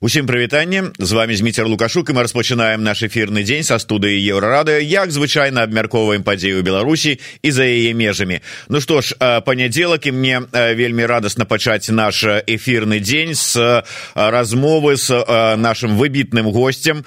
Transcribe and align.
усім 0.00 0.26
прывітанне 0.26 0.84
з 0.98 1.12
вами 1.12 1.36
зміцер 1.36 1.68
лукашук 1.68 2.10
і 2.10 2.12
мы 2.12 2.22
распачынаем 2.24 2.80
наш 2.80 3.02
эфірны 3.04 3.44
дзень 3.44 3.64
са 3.64 3.76
студыі 3.76 4.16
еўрарады 4.16 4.80
як 4.80 5.12
звычайна 5.12 5.68
абмяркоўваем 5.68 6.24
падзею 6.24 6.62
беларусі 6.64 7.20
і 7.42 7.50
за 7.50 7.68
яе 7.68 7.92
межамі 7.92 8.40
Ну 8.68 8.80
што 8.80 9.04
ж 9.04 9.12
панядзелак 9.44 10.06
і 10.06 10.12
мне 10.12 10.40
вельмі 10.52 11.04
радасна 11.04 11.44
пачаць 11.44 11.92
наш 11.92 12.24
эфірны 12.24 13.00
дзень 13.00 13.34
з 13.34 13.84
размовы 14.14 14.96
з 14.96 15.20
нашим 15.60 16.00
выбітным 16.00 16.48
гостцем 16.48 17.04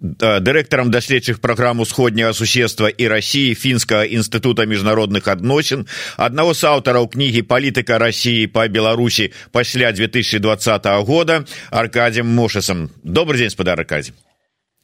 дырэктарам 0.00 0.90
даследчых 0.90 1.40
праграм 1.40 1.80
усходняга 1.80 2.32
суседства 2.32 2.88
і 2.88 3.08
рассіі 3.08 3.54
фінскага 3.54 4.08
інстытута 4.08 4.64
міжнародных 4.64 5.28
адносін 5.28 5.84
аднаго 6.16 6.54
з 6.54 6.64
аўтараў 6.64 7.12
кнігі 7.12 7.44
палітыка 7.44 8.00
рассіі 8.00 8.48
па 8.48 8.68
беларусі 8.72 9.32
пасля 9.52 9.92
2020 9.92 10.88
года 11.04 11.44
аркадием 11.90 12.28
мошесом 12.28 12.88
добрый 13.02 13.38
день 13.38 13.50
спадар 13.50 13.80
аркадий 13.80 14.14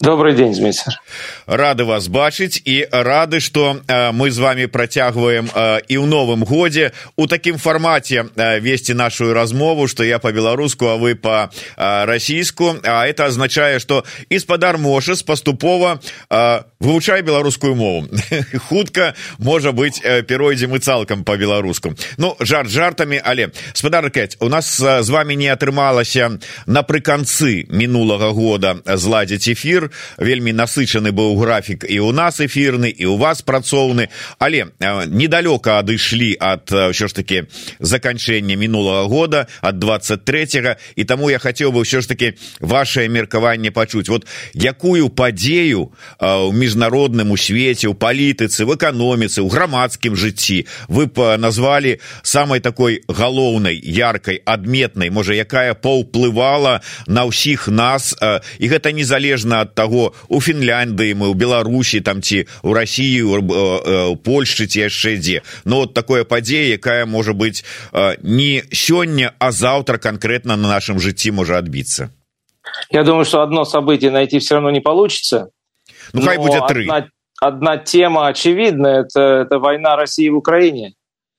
добрый 0.02 0.34
день 0.34 0.53
змейцер 0.53 0.99
рады 1.45 1.85
вас 1.85 2.08
бачыць 2.08 2.58
і 2.66 2.88
рады 2.91 3.40
что 3.40 3.77
э, 3.88 4.12
мы 4.12 4.31
з 4.31 4.40
вами 4.40 4.66
працягваем 4.66 5.45
э, 5.53 5.81
і 5.88 6.02
ў 6.02 6.05
новым 6.09 6.41
годзе 6.41 6.91
у 7.16 7.27
такім 7.27 7.62
фармаце 7.62 8.26
э, 8.26 8.59
весці 8.59 8.98
нашу 8.98 9.34
размову 9.34 9.88
что 9.88 10.03
я 10.03 10.17
по-беларуску 10.17 10.88
а 10.88 10.95
вы 10.98 11.13
по 11.13 11.52
расійску 11.77 12.81
а 12.84 13.05
это 13.05 13.27
означае 13.27 13.80
что 13.80 14.03
і 14.30 14.40
спадар 14.40 14.77
мошес 14.77 15.21
паступова 15.21 15.99
вывучае 16.80 17.21
беларускую 17.21 17.76
мову 17.76 18.08
хутка 18.70 19.13
можа 19.38 19.70
быть 19.70 20.02
перайдзем 20.02 20.76
і 20.76 20.80
цалкам 20.80 21.23
по-беларуску 21.23 21.94
ну 22.17 22.35
жарт 22.40 22.70
жартамі 22.70 23.21
але 23.23 23.52
спадар 23.73 24.09
кэць 24.09 24.38
у 24.40 24.49
нас 24.49 24.81
з 24.81 25.09
вами 25.09 25.35
не 25.35 25.53
атрымалася 25.53 26.41
напрыканцы 26.66 27.70
мінулага 27.70 28.34
года 28.34 28.81
зладзіць 28.85 29.45
эфир 29.53 29.84
вельмі 30.18 30.52
насычаны 30.52 31.12
быў 31.12 31.38
графік 31.38 31.84
і 31.88 32.01
у 32.01 32.12
нас 32.12 32.40
эфірны 32.40 32.90
і 32.90 33.06
у 33.06 33.16
вас 33.16 33.42
працоўны. 33.42 34.09
Але 34.38 34.73
недалёка 35.06 35.78
адышлі 35.78 36.37
ад 36.40 36.70
ўсё 36.70 37.09
ж 37.09 37.12
таки 37.15 37.46
заканчэння 37.78 38.56
мінулага 38.56 39.09
года 39.09 39.46
от 39.62 39.78
23 39.78 40.76
і 40.96 41.04
таму 41.04 41.30
я 41.30 41.38
хацеў 41.38 41.73
бы 41.73 41.87
ўсё 41.87 42.01
ж 42.01 42.09
таки 42.09 42.34
ваше 42.60 43.09
меркаванне 43.09 43.70
пачуць. 43.70 44.09
Вот 44.09 44.26
якую 44.54 45.09
падзею 45.09 45.93
у 46.21 46.52
міжнародным 46.52 47.30
у 47.30 47.37
свеце 47.37 47.88
у 47.88 47.95
палітыцы 47.95 48.65
в 48.65 48.74
эканоміцы 48.74 49.40
у 49.40 49.48
грамадскім 49.48 50.16
жыцці 50.16 50.66
вы 50.88 51.06
назвалі 51.38 52.00
самой 52.23 52.60
такой 52.60 53.02
галоўнай 53.09 53.76
яркай 53.76 54.43
адметнай? 54.45 55.10
Можа 55.10 55.34
якая 55.34 55.74
паўплывала 55.74 56.80
на 57.06 57.28
ўсіх 57.28 57.68
нас 57.68 58.16
і 58.59 58.66
гэта 58.66 58.93
незалежна 58.93 59.62
ад 59.62 59.76
таго 59.76 60.13
у 60.27 60.41
фінляндыі 60.41 61.15
мы 61.15 61.29
у 61.32 61.35
беларусі 61.35 62.01
там 62.01 62.21
ці 62.21 62.46
у 62.63 62.74
россии 62.74 63.21
у 63.21 64.16
польшчы 64.16 64.68
ці 64.68 64.88
яшчэ 64.88 65.18
дзе 65.18 65.41
но 65.66 65.84
вот 65.85 65.94
такое 65.94 66.24
падзея 66.24 66.74
якая 66.75 67.06
можа 67.06 67.34
быть 67.34 67.63
не 68.22 68.63
сёння 68.72 69.34
а 69.40 69.51
завтра 69.51 69.97
конкретно 69.97 70.56
на 70.56 70.68
нашем 70.68 71.00
жыцці 71.00 71.31
можа 71.31 71.57
адбіцца 71.57 72.09
я 72.90 73.03
думаю 73.03 73.25
что 73.25 73.41
одно 73.41 73.66
событие 73.66 74.12
найти 74.12 74.40
все 74.40 74.56
равно 74.56 74.72
не 74.72 74.81
получится 74.81 75.50
ну 76.13 76.22
хай 76.22 76.38
будет 76.38 76.68
три 76.68 76.84
одна, 76.84 77.07
одна 77.41 77.78
тема 77.78 78.28
очевидна 78.28 78.88
это 78.88 79.46
это 79.46 79.59
война 79.59 79.96
россии 79.96 80.29
в 80.29 80.38
украине 80.38 80.94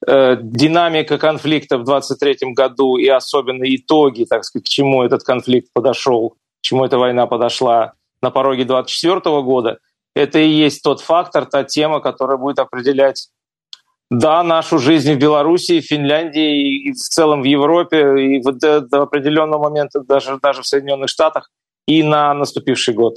э, 0.07 0.37
динамика 0.41 1.19
конфликта 1.19 1.79
в 1.79 1.85
23 1.85 2.53
году 2.53 2.97
и 2.97 3.09
особенно 3.09 3.65
итоги 3.65 4.25
так 4.25 4.45
сказать 4.45 4.67
к 4.67 4.69
чему 4.69 5.03
этот 5.03 5.23
конфликт 5.23 5.69
подошел 5.73 6.31
к 6.31 6.35
чему 6.63 6.85
эта 6.85 6.99
война 6.99 7.27
подошла 7.27 7.95
на 8.22 8.32
пороге 8.32 8.66
2024 8.66 9.42
года, 9.42 9.80
это 10.16 10.40
и 10.40 10.50
есть 10.50 10.84
тот 10.84 11.02
фактор, 11.02 11.46
та 11.46 11.64
тема, 11.64 12.00
которая 12.00 12.38
будет 12.38 12.60
определять 12.60 13.30
да, 14.10 14.42
нашу 14.44 14.80
жизнь 14.80 15.14
в 15.14 15.18
Беларуси, 15.18 15.82
Финляндии 15.82 16.88
и 16.88 16.92
в 16.92 16.96
целом 16.96 17.42
в 17.42 17.46
Европе, 17.46 17.98
и 18.18 18.40
в, 18.40 18.52
до, 18.54 18.82
до 18.82 19.02
определенного 19.04 19.64
момента 19.64 20.00
даже, 20.02 20.40
даже 20.42 20.62
в 20.62 20.68
Соединенных 20.68 21.10
Штатах 21.10 21.50
и 21.88 22.04
на 22.04 22.34
наступивший 22.34 22.94
год. 22.94 23.16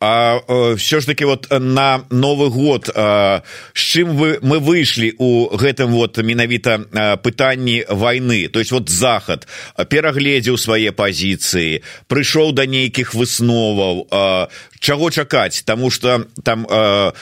А 0.00 0.74
все 0.76 1.00
ж 1.00 1.06
таки 1.06 1.24
вот 1.24 1.46
на 1.50 2.04
новый 2.10 2.50
год 2.50 2.90
з 2.92 3.42
чым 3.74 4.16
вы 4.16 4.38
мы 4.42 4.58
выйшлі 4.58 5.14
у 5.18 5.46
гэтым 5.54 5.94
вот 5.94 6.18
менавіта 6.18 7.18
пытанні 7.22 7.86
войны? 7.88 8.48
То 8.48 8.58
есть 8.58 8.72
вот 8.72 8.90
захад 8.90 9.46
перагледзеў 9.76 10.58
свае 10.58 10.90
пазіцыі 10.90 11.82
прыйшоў 12.10 12.52
да 12.52 12.66
нейкіх 12.66 13.14
высноваў 13.14 14.10
чаго 14.80 15.10
чакаць? 15.10 15.62
Тому 15.62 15.90
что 15.90 16.26
там 16.42 16.66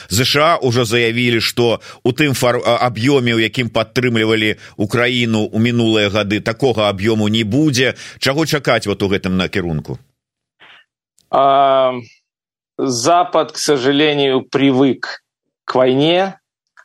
ЗША 0.09 0.57
уже 0.57 0.85
заявілі 0.85 1.41
что 1.41 1.81
у 2.03 2.11
тым 2.11 2.33
фар 2.33 2.57
аб'ёме 2.57 3.35
у 3.35 3.39
якім 3.39 3.69
падтрымлівалі 3.69 4.57
украіну 4.77 5.45
у 5.45 5.59
мінулыя 5.59 6.09
гады 6.09 6.41
такога 6.41 6.89
аб'ёму 6.89 7.29
не 7.29 7.43
будзе. 7.43 7.93
Чаго 8.17 8.45
чакаць 8.45 8.87
вот 8.87 9.03
у 9.03 9.07
гэтым 9.07 9.37
накірунку? 9.37 9.99
А... 11.29 11.93
Запад, 12.83 13.51
к 13.51 13.57
сожалению, 13.57 14.41
привык 14.41 15.21
к 15.65 15.75
войне. 15.75 16.39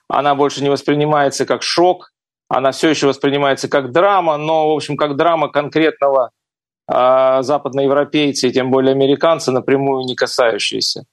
Она 0.08 0.34
больше 0.34 0.62
не 0.62 0.68
воспринимается 0.68 1.46
как 1.46 1.62
шок, 1.62 2.12
она 2.48 2.72
все 2.72 2.90
еще 2.90 3.06
воспринимается 3.06 3.68
как 3.68 3.92
драма, 3.92 4.36
но, 4.36 4.68
в 4.68 4.76
общем, 4.76 4.98
как 4.98 5.16
драма 5.16 5.48
конкретного 5.48 6.32
э, 6.86 7.38
западноевропейца 7.40 8.46
и 8.46 8.52
тем 8.52 8.70
более 8.70 8.92
американца, 8.92 9.52
напрямую 9.52 10.04
не 10.04 10.14
касающаяся. 10.14 11.04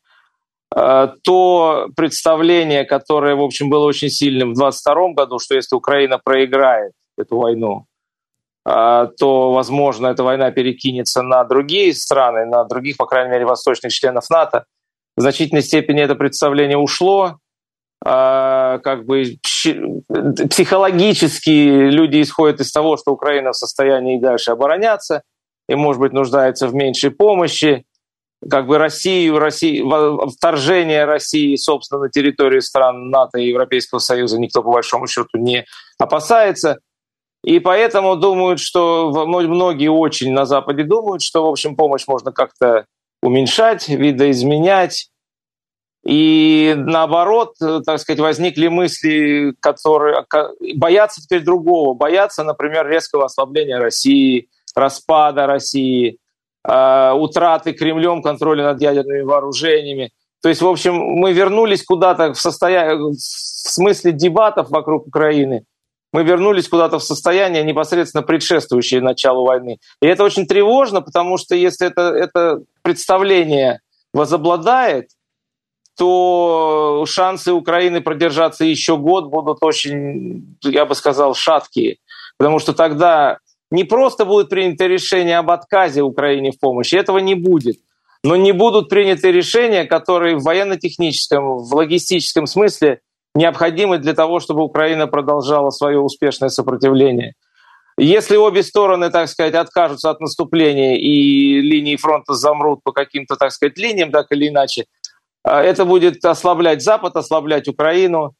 Э, 0.75 1.07
то 1.23 1.87
представление, 1.95 2.83
которое, 2.83 3.35
в 3.35 3.41
общем, 3.41 3.69
было 3.69 3.85
очень 3.85 4.09
сильным 4.09 4.51
в 4.51 4.57
2022 4.57 5.13
году, 5.13 5.39
что 5.39 5.55
если 5.55 5.77
Украина 5.77 6.19
проиграет 6.21 6.91
эту 7.17 7.37
войну, 7.37 7.85
то, 8.65 9.51
возможно, 9.51 10.07
эта 10.07 10.23
война 10.23 10.51
перекинется 10.51 11.21
на 11.21 11.43
другие 11.43 11.93
страны, 11.93 12.45
на 12.45 12.63
других, 12.63 12.97
по 12.97 13.05
крайней 13.05 13.31
мере, 13.31 13.45
восточных 13.45 13.91
членов 13.91 14.29
НАТО, 14.29 14.65
в 15.17 15.21
значительной 15.21 15.63
степени 15.63 16.01
это 16.01 16.15
представление 16.15 16.77
ушло. 16.77 17.37
Как 18.01 19.05
бы 19.05 19.37
психологически 20.49 21.49
люди 21.49 22.21
исходят 22.21 22.59
из 22.59 22.71
того, 22.71 22.97
что 22.97 23.11
Украина 23.11 23.51
в 23.51 23.57
состоянии 23.57 24.17
и 24.17 24.21
дальше 24.21 24.51
обороняться, 24.51 25.23
и, 25.69 25.75
может 25.75 26.01
быть, 26.01 26.11
нуждается 26.11 26.67
в 26.67 26.73
меньшей 26.73 27.11
помощи. 27.11 27.85
Как 28.49 28.67
бы 28.67 28.77
Россию, 28.77 29.39
России, 29.39 29.81
вторжение 30.35 31.05
России, 31.05 31.55
собственно, 31.55 32.01
на 32.01 32.09
территорию 32.09 32.61
стран 32.61 33.09
НАТО 33.09 33.39
и 33.39 33.47
Европейского 33.47 33.99
Союза 33.99 34.37
никто, 34.37 34.61
по 34.61 34.71
большому 34.71 35.07
счету, 35.07 35.37
не 35.37 35.65
опасается. 35.97 36.79
И 37.43 37.59
поэтому 37.59 38.15
думают, 38.15 38.59
что 38.59 39.11
многие 39.27 39.89
очень 39.89 40.31
на 40.31 40.45
Западе 40.45 40.83
думают, 40.83 41.21
что, 41.21 41.45
в 41.45 41.49
общем, 41.49 41.75
помощь 41.75 42.07
можно 42.07 42.31
как-то 42.31 42.85
уменьшать, 43.21 43.89
видоизменять. 43.89 45.09
И 46.05 46.73
наоборот, 46.77 47.55
так 47.59 47.99
сказать, 47.99 48.19
возникли 48.19 48.67
мысли, 48.67 49.53
которые 49.59 50.25
боятся 50.75 51.21
теперь 51.21 51.43
другого, 51.43 51.93
боятся, 51.93 52.43
например, 52.43 52.87
резкого 52.87 53.25
ослабления 53.25 53.77
России, 53.77 54.49
распада 54.75 55.45
России, 55.45 56.17
э, 56.67 57.11
утраты 57.13 57.73
Кремлем 57.73 58.21
контроля 58.21 58.65
над 58.65 58.81
ядерными 58.81 59.21
вооружениями. 59.21 60.11
То 60.41 60.49
есть, 60.49 60.61
в 60.61 60.67
общем, 60.67 60.95
мы 60.95 61.31
вернулись 61.31 61.83
куда-то 61.85 62.33
в, 62.33 62.39
состоянии, 62.39 63.13
в 63.13 63.15
смысле 63.17 64.11
дебатов 64.11 64.69
вокруг 64.69 65.07
Украины, 65.07 65.63
мы 66.13 66.23
вернулись 66.23 66.69
куда-то 66.69 66.99
в 66.99 67.03
состояние 67.03 67.63
непосредственно 67.63 68.21
предшествующее 68.23 69.01
началу 69.01 69.45
войны. 69.45 69.79
И 70.01 70.05
это 70.05 70.23
очень 70.23 70.45
тревожно, 70.45 71.01
потому 71.01 71.37
что 71.37 71.55
если 71.55 71.87
это, 71.87 72.01
это 72.01 72.59
представление 72.83 73.81
возобладает, 74.13 75.09
то 75.97 77.05
шансы 77.07 77.51
Украины 77.51 78.01
продержаться 78.01 78.63
еще 78.63 78.95
год 78.95 79.25
будут 79.25 79.57
очень, 79.61 80.57
я 80.61 80.85
бы 80.85 80.95
сказал, 80.95 81.33
шаткие. 81.33 81.97
Потому 82.37 82.59
что 82.59 82.73
тогда 82.73 83.39
не 83.71 83.83
просто 83.83 84.25
будет 84.25 84.49
принято 84.49 84.85
решение 84.85 85.37
об 85.37 85.49
отказе 85.49 86.03
Украине 86.03 86.51
в 86.51 86.59
помощи, 86.59 86.95
этого 86.95 87.17
не 87.17 87.35
будет. 87.35 87.77
Но 88.23 88.35
не 88.35 88.53
будут 88.53 88.87
приняты 88.87 89.31
решения, 89.31 89.83
которые 89.83 90.37
в 90.37 90.43
военно-техническом, 90.43 91.57
в 91.57 91.75
логистическом 91.75 92.47
смысле 92.47 93.01
необходимы 93.35 93.97
для 93.97 94.13
того, 94.13 94.39
чтобы 94.39 94.63
Украина 94.63 95.07
продолжала 95.07 95.69
свое 95.69 95.99
успешное 95.99 96.49
сопротивление. 96.49 97.33
Если 97.97 98.37
обе 98.37 98.63
стороны, 98.63 99.11
так 99.11 99.29
сказать, 99.29 99.53
откажутся 99.53 100.09
от 100.09 100.19
наступления 100.19 100.95
и 100.97 101.61
линии 101.61 101.95
фронта 101.95 102.33
замрут 102.33 102.81
по 102.83 102.91
каким-то, 102.91 103.35
так 103.35 103.51
сказать, 103.51 103.77
линиям, 103.77 104.11
так 104.11 104.27
или 104.31 104.47
иначе, 104.47 104.85
а, 105.43 105.61
это 105.61 105.85
будет 105.85 106.23
ослаблять 106.25 106.81
Запад, 106.81 107.15
ослаблять 107.15 107.67
Украину 107.67 108.33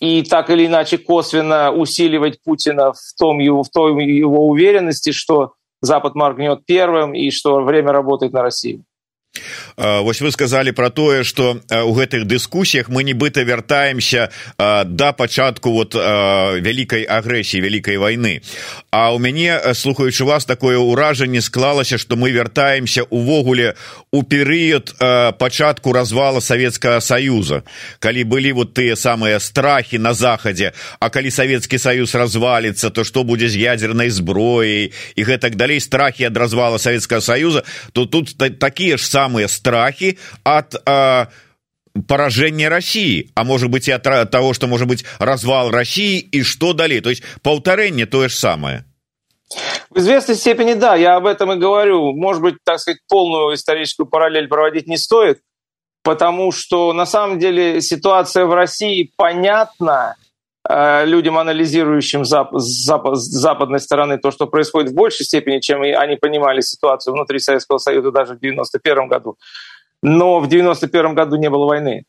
и 0.00 0.22
так 0.22 0.50
или 0.50 0.66
иначе 0.66 0.98
косвенно 0.98 1.70
усиливать 1.72 2.42
Путина 2.42 2.92
в 2.92 3.14
том 3.16 3.38
его, 3.38 3.62
в 3.62 3.68
той 3.68 4.04
его 4.04 4.48
уверенности, 4.48 5.12
что 5.12 5.52
Запад 5.80 6.16
моргнет 6.16 6.66
первым 6.66 7.14
и 7.14 7.30
что 7.30 7.60
время 7.60 7.92
работает 7.92 8.32
на 8.32 8.42
Россию. 8.42 8.84
Вось 9.76 10.20
вы 10.20 10.32
сказали 10.32 10.70
про 10.72 10.90
тое 10.90 11.22
что 11.22 11.60
у 11.70 11.94
гэтых 11.94 12.24
дыскусіях 12.26 12.88
мы 12.88 13.04
нібыта 13.04 13.42
вяртаемся 13.42 14.30
да 14.58 15.12
пачатку 15.12 15.70
вот 15.70 15.94
вялікай 15.94 17.04
агрэсіі 17.04 17.60
вялікай 17.62 17.96
войны 17.96 18.42
А 18.90 19.14
у 19.14 19.18
мяне 19.18 19.60
слухаючы 19.74 20.24
вас 20.24 20.44
такое 20.44 20.78
ўражанне 20.78 21.40
склалася 21.40 21.98
что 21.98 22.16
мы 22.16 22.30
вяртаемся 22.30 23.04
увогуле 23.04 23.76
у 24.10 24.22
перыяд 24.22 24.94
пачатку 25.38 25.92
развала 25.92 26.40
Савецкага 26.40 27.00
союза 27.00 27.62
калі 28.00 28.24
былі 28.24 28.52
вот 28.52 28.74
тыя 28.74 28.96
самыя 28.96 29.38
страхі 29.38 29.98
на 29.98 30.14
захадзе 30.14 30.72
А 30.98 31.10
калі 31.10 31.30
Савецкі 31.30 31.78
союз 31.78 32.14
развалится 32.14 32.90
то 32.90 33.04
что 33.04 33.22
будзе 33.22 33.48
з 33.48 33.56
ядернай 33.56 34.10
зброяй 34.10 34.92
і 35.14 35.22
гэтак 35.22 35.54
далей 35.54 35.78
страхі 35.80 36.24
ад 36.24 36.36
развала 36.36 36.78
Савецкага 36.78 37.20
союза 37.20 37.62
то 37.92 38.06
тут 38.06 38.34
такія 38.58 38.96
ж 38.96 39.06
самые 39.06 39.17
самые 39.18 39.48
страхи 39.48 40.16
от 40.44 40.76
э, 40.86 41.26
поражения 42.06 42.68
России, 42.68 43.32
а 43.34 43.42
может 43.42 43.68
быть 43.68 43.88
и 43.88 43.92
от 43.92 44.30
того, 44.30 44.52
что 44.52 44.68
может 44.68 44.86
быть 44.86 45.04
развал 45.18 45.72
России 45.72 46.20
и 46.20 46.44
что 46.44 46.72
далее. 46.72 47.00
То 47.00 47.10
есть 47.10 47.24
повторение 47.42 48.06
то 48.06 48.28
же 48.28 48.34
самое. 48.34 48.84
В 49.90 49.98
известной 49.98 50.36
степени 50.36 50.74
да, 50.74 50.94
я 50.94 51.16
об 51.16 51.26
этом 51.26 51.50
и 51.50 51.56
говорю. 51.56 52.12
Может 52.12 52.42
быть, 52.42 52.54
так 52.64 52.78
сказать, 52.78 53.00
полную 53.08 53.56
историческую 53.56 54.06
параллель 54.06 54.46
проводить 54.46 54.86
не 54.86 54.96
стоит, 54.96 55.40
потому 56.04 56.52
что 56.52 56.92
на 56.92 57.04
самом 57.04 57.40
деле 57.40 57.80
ситуация 57.80 58.44
в 58.44 58.54
России 58.54 59.10
понятна 59.16 60.14
людям, 60.68 61.38
анализирующим 61.38 62.26
зап 62.26 62.50
зап 62.52 63.08
западной 63.14 63.80
стороны 63.80 64.18
то, 64.18 64.30
что 64.30 64.46
происходит 64.46 64.90
в 64.90 64.94
большей 64.94 65.24
степени, 65.24 65.60
чем 65.60 65.80
они 65.80 66.16
понимали 66.16 66.60
ситуацию 66.60 67.14
внутри 67.14 67.38
Советского 67.38 67.78
Союза 67.78 68.10
даже 68.10 68.34
в 68.34 68.36
1991 68.36 69.08
году. 69.08 69.36
Но 70.02 70.40
в 70.40 70.44
1991 70.44 71.14
году 71.14 71.36
не 71.36 71.48
было 71.48 71.66
войны. 71.66 72.04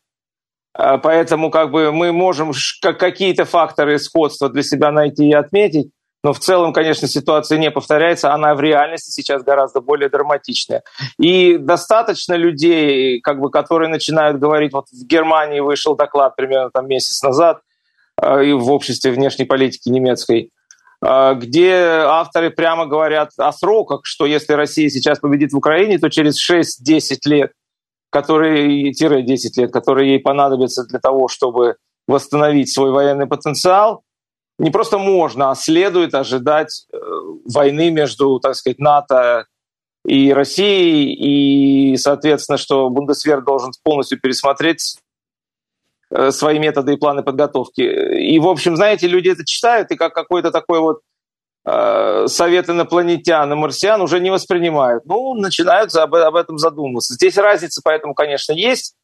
Э, 0.77 0.97
поэтому 1.01 1.51
как 1.51 1.71
бы 1.71 1.91
мы 1.93 2.11
можем 2.11 2.51
какие-то 2.81 3.45
факторы 3.45 3.97
сходства 3.97 4.49
для 4.49 4.63
себя 4.63 4.91
найти 4.91 5.29
и 5.29 5.33
отметить, 5.33 5.91
но 6.21 6.33
в 6.33 6.39
целом, 6.39 6.73
конечно, 6.73 7.07
ситуация 7.07 7.57
не 7.57 7.71
повторяется, 7.71 8.33
она 8.33 8.53
в 8.53 8.59
реальности 8.59 9.09
сейчас 9.09 9.41
гораздо 9.41 9.79
более 9.79 10.09
драматичная. 10.09 10.83
И 11.17 11.57
достаточно 11.57 12.33
людей, 12.33 13.21
как 13.21 13.39
бы, 13.39 13.49
которые 13.49 13.87
начинают 13.87 14.37
говорить, 14.37 14.73
вот 14.73 14.87
в 14.91 15.07
Германии 15.07 15.61
вышел 15.61 15.95
доклад 15.95 16.35
примерно 16.35 16.71
там 16.71 16.89
месяц 16.89 17.23
назад, 17.23 17.61
Э, 17.61 17.68
и 18.21 18.53
в 18.53 18.71
обществе 18.71 19.11
внешней 19.11 19.45
политики 19.45 19.89
немецкой, 19.89 20.51
э, 21.05 21.33
где 21.35 21.73
авторы 22.05 22.49
прямо 22.49 22.85
говорят 22.85 23.31
о 23.37 23.51
сроках, 23.51 24.01
что 24.03 24.25
если 24.25 24.53
Россия 24.53 24.89
сейчас 24.89 25.19
победит 25.19 25.53
в 25.53 25.57
Украине, 25.57 25.97
то 25.97 26.09
через 26.09 26.37
6-10 26.39 27.17
лет, 27.25 27.51
которые, 28.09 28.91
10 28.91 29.57
лет, 29.57 29.71
которые 29.71 30.11
ей 30.11 30.19
понадобятся 30.19 30.85
для 30.85 30.99
того, 30.99 31.27
чтобы 31.27 31.75
восстановить 32.07 32.71
свой 32.71 32.91
военный 32.91 33.27
потенциал, 33.27 34.03
не 34.57 34.71
просто 34.71 34.97
можно, 34.97 35.51
а 35.51 35.55
следует 35.55 36.13
ожидать 36.13 36.85
э, 36.91 36.97
войны 37.45 37.91
между, 37.91 38.39
так 38.39 38.55
сказать, 38.55 38.79
НАТО 38.79 39.45
и 40.05 40.33
Россией, 40.33 41.13
и, 41.93 41.97
соответственно, 41.97 42.57
что 42.57 42.89
Бундесвер 42.89 43.41
должен 43.41 43.71
полностью 43.83 44.19
пересмотреть 44.19 44.97
свои 46.29 46.59
методы 46.59 46.93
и 46.93 46.97
планы 46.97 47.23
подготовки. 47.23 47.81
И, 47.81 48.39
в 48.39 48.47
общем, 48.47 48.75
знаете, 48.75 49.07
люди 49.07 49.29
это 49.29 49.45
читают, 49.45 49.91
и 49.91 49.95
как 49.95 50.13
какой-то 50.13 50.51
такой 50.51 50.79
вот 50.79 51.01
э, 51.65 52.25
совет 52.27 52.69
инопланетян 52.69 53.51
и 53.51 53.55
марсиан 53.55 54.01
уже 54.01 54.19
не 54.19 54.31
воспринимают. 54.31 55.05
Ну, 55.05 55.35
начинают 55.35 55.93
об, 55.95 56.15
об 56.15 56.35
этом 56.35 56.57
задумываться. 56.57 57.13
Здесь 57.13 57.37
разница 57.37 57.81
поэтому, 57.83 58.13
конечно, 58.13 58.53
есть, 58.53 58.95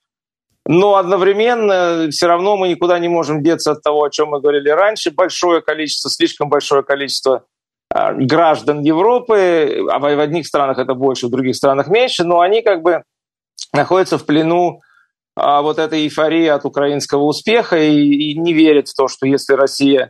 но 0.68 0.96
одновременно 0.96 2.08
все 2.10 2.26
равно 2.26 2.58
мы 2.58 2.70
никуда 2.70 2.98
не 2.98 3.08
можем 3.08 3.44
деться 3.44 3.74
от 3.74 3.84
того, 3.84 4.04
о 4.04 4.10
чем 4.10 4.30
мы 4.30 4.42
говорили 4.42 4.70
раньше. 4.70 5.12
Большое 5.12 5.62
количество, 5.62 6.10
слишком 6.10 6.50
большое 6.50 6.82
количество 6.82 7.46
э, 7.94 8.14
граждан 8.16 8.82
Европы, 8.82 9.86
а 9.92 10.00
в 10.00 10.20
одних 10.20 10.48
странах 10.48 10.80
это 10.80 10.96
больше, 10.96 11.28
в 11.28 11.30
других 11.30 11.56
странах 11.56 11.88
меньше, 11.88 12.24
но 12.24 12.40
они 12.40 12.64
как 12.64 12.82
бы 12.82 13.04
находятся 13.74 14.18
в 14.18 14.26
плену 14.26 14.82
а, 15.36 15.62
вот 15.62 15.80
эта 15.80 15.98
эйфория 15.98 16.56
от 16.56 16.66
украинского 16.66 17.24
успеха 17.24 17.78
и, 17.78 18.00
и 18.00 18.40
не 18.40 18.54
верит 18.54 18.88
в 18.88 18.96
то, 18.96 19.08
что 19.08 19.28
если 19.28 19.54
Россия 19.54 20.10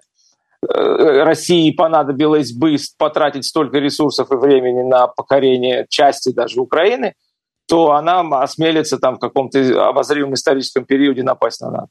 э, 0.62 1.24
России 1.24 1.72
понадобилось 1.72 2.54
бы 2.54 2.76
потратить 2.98 3.46
столько 3.46 3.80
ресурсов 3.80 4.32
и 4.32 4.36
времени 4.36 4.88
на 4.88 5.08
покорение 5.08 5.88
части 5.90 6.32
даже 6.32 6.62
Украины, 6.62 7.14
то 7.68 7.94
она 7.94 8.20
осмелится 8.42 9.00
там 9.00 9.16
в 9.16 9.20
каком-то 9.20 9.88
обозримом 9.88 10.36
историческом 10.36 10.86
периоде 10.86 11.24
напасть 11.24 11.62
на 11.62 11.72
НАТО. 11.72 11.90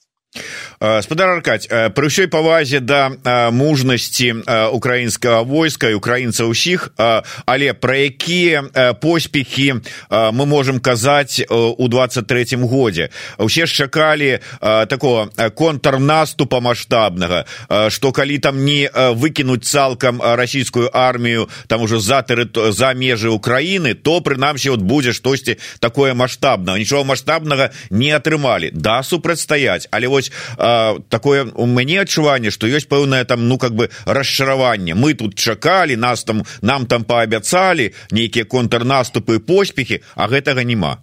Спадар 1.03 1.39
аркаць 1.39 1.69
пры 1.69 2.11
ўсёй 2.11 2.27
павазе 2.29 2.81
да 2.81 3.15
мужнасці 3.55 4.45
украінскага 4.75 5.43
войска 5.47 5.89
і 5.91 5.99
украінца 5.99 6.45
ўсіх 6.51 6.91
але 6.99 7.73
пра 7.73 7.97
якія 8.11 8.95
поспехі 8.99 9.81
мы 10.11 10.45
можемм 10.47 10.81
казаць 10.81 11.41
у 11.49 11.89
23 11.89 12.59
годзе? 12.67 13.11
Усе 13.39 13.67
ж 13.67 13.75
чакалі 13.75 14.41
такого 14.61 15.31
контрнаступа 15.55 16.61
маштабнага 16.61 17.45
што 17.89 18.13
калі 18.13 18.39
там 18.39 18.65
не 18.65 18.91
выкінуць 18.91 19.65
цалкам 19.65 20.21
расійскую 20.21 20.91
армію 20.93 21.49
там 21.67 21.83
уже 21.83 22.01
за 22.01 22.25
за 22.25 22.95
межы 22.95 23.29
Украіны 23.31 23.95
то 23.95 24.21
прынамсі 24.21 24.71
вот 24.71 24.81
будзе 24.81 25.13
штосьці 25.13 25.57
такое 25.81 26.15
маштабна 26.15 26.79
нічого 26.79 27.05
маштабнага 27.05 27.71
не 27.91 28.11
атрымалі. 28.11 28.71
Да 28.75 29.03
супрацьстаяць 29.03 29.89
але 29.91 30.09
вось 30.09 30.24
а, 30.59 30.99
такое 31.09 31.47
у 31.55 31.67
мяне 31.67 32.01
адчуванне 32.01 32.51
что 32.51 32.67
ёсць 32.67 32.89
пэўнае 32.89 33.25
там 33.25 33.49
ну 33.49 33.59
как 33.59 33.75
бы 33.75 33.91
расчараванне 34.07 34.95
мы 34.95 35.15
тут 35.15 35.35
чакалі 35.35 35.97
нас 35.97 36.25
там 36.25 36.45
нам 36.63 36.87
там 36.87 37.05
паабяцалі 37.05 37.93
нейкія 38.11 38.45
контрнаступы 38.45 39.41
поспехи 39.41 40.03
а 40.15 40.29
гэтага 40.29 40.65
няма. 40.65 41.03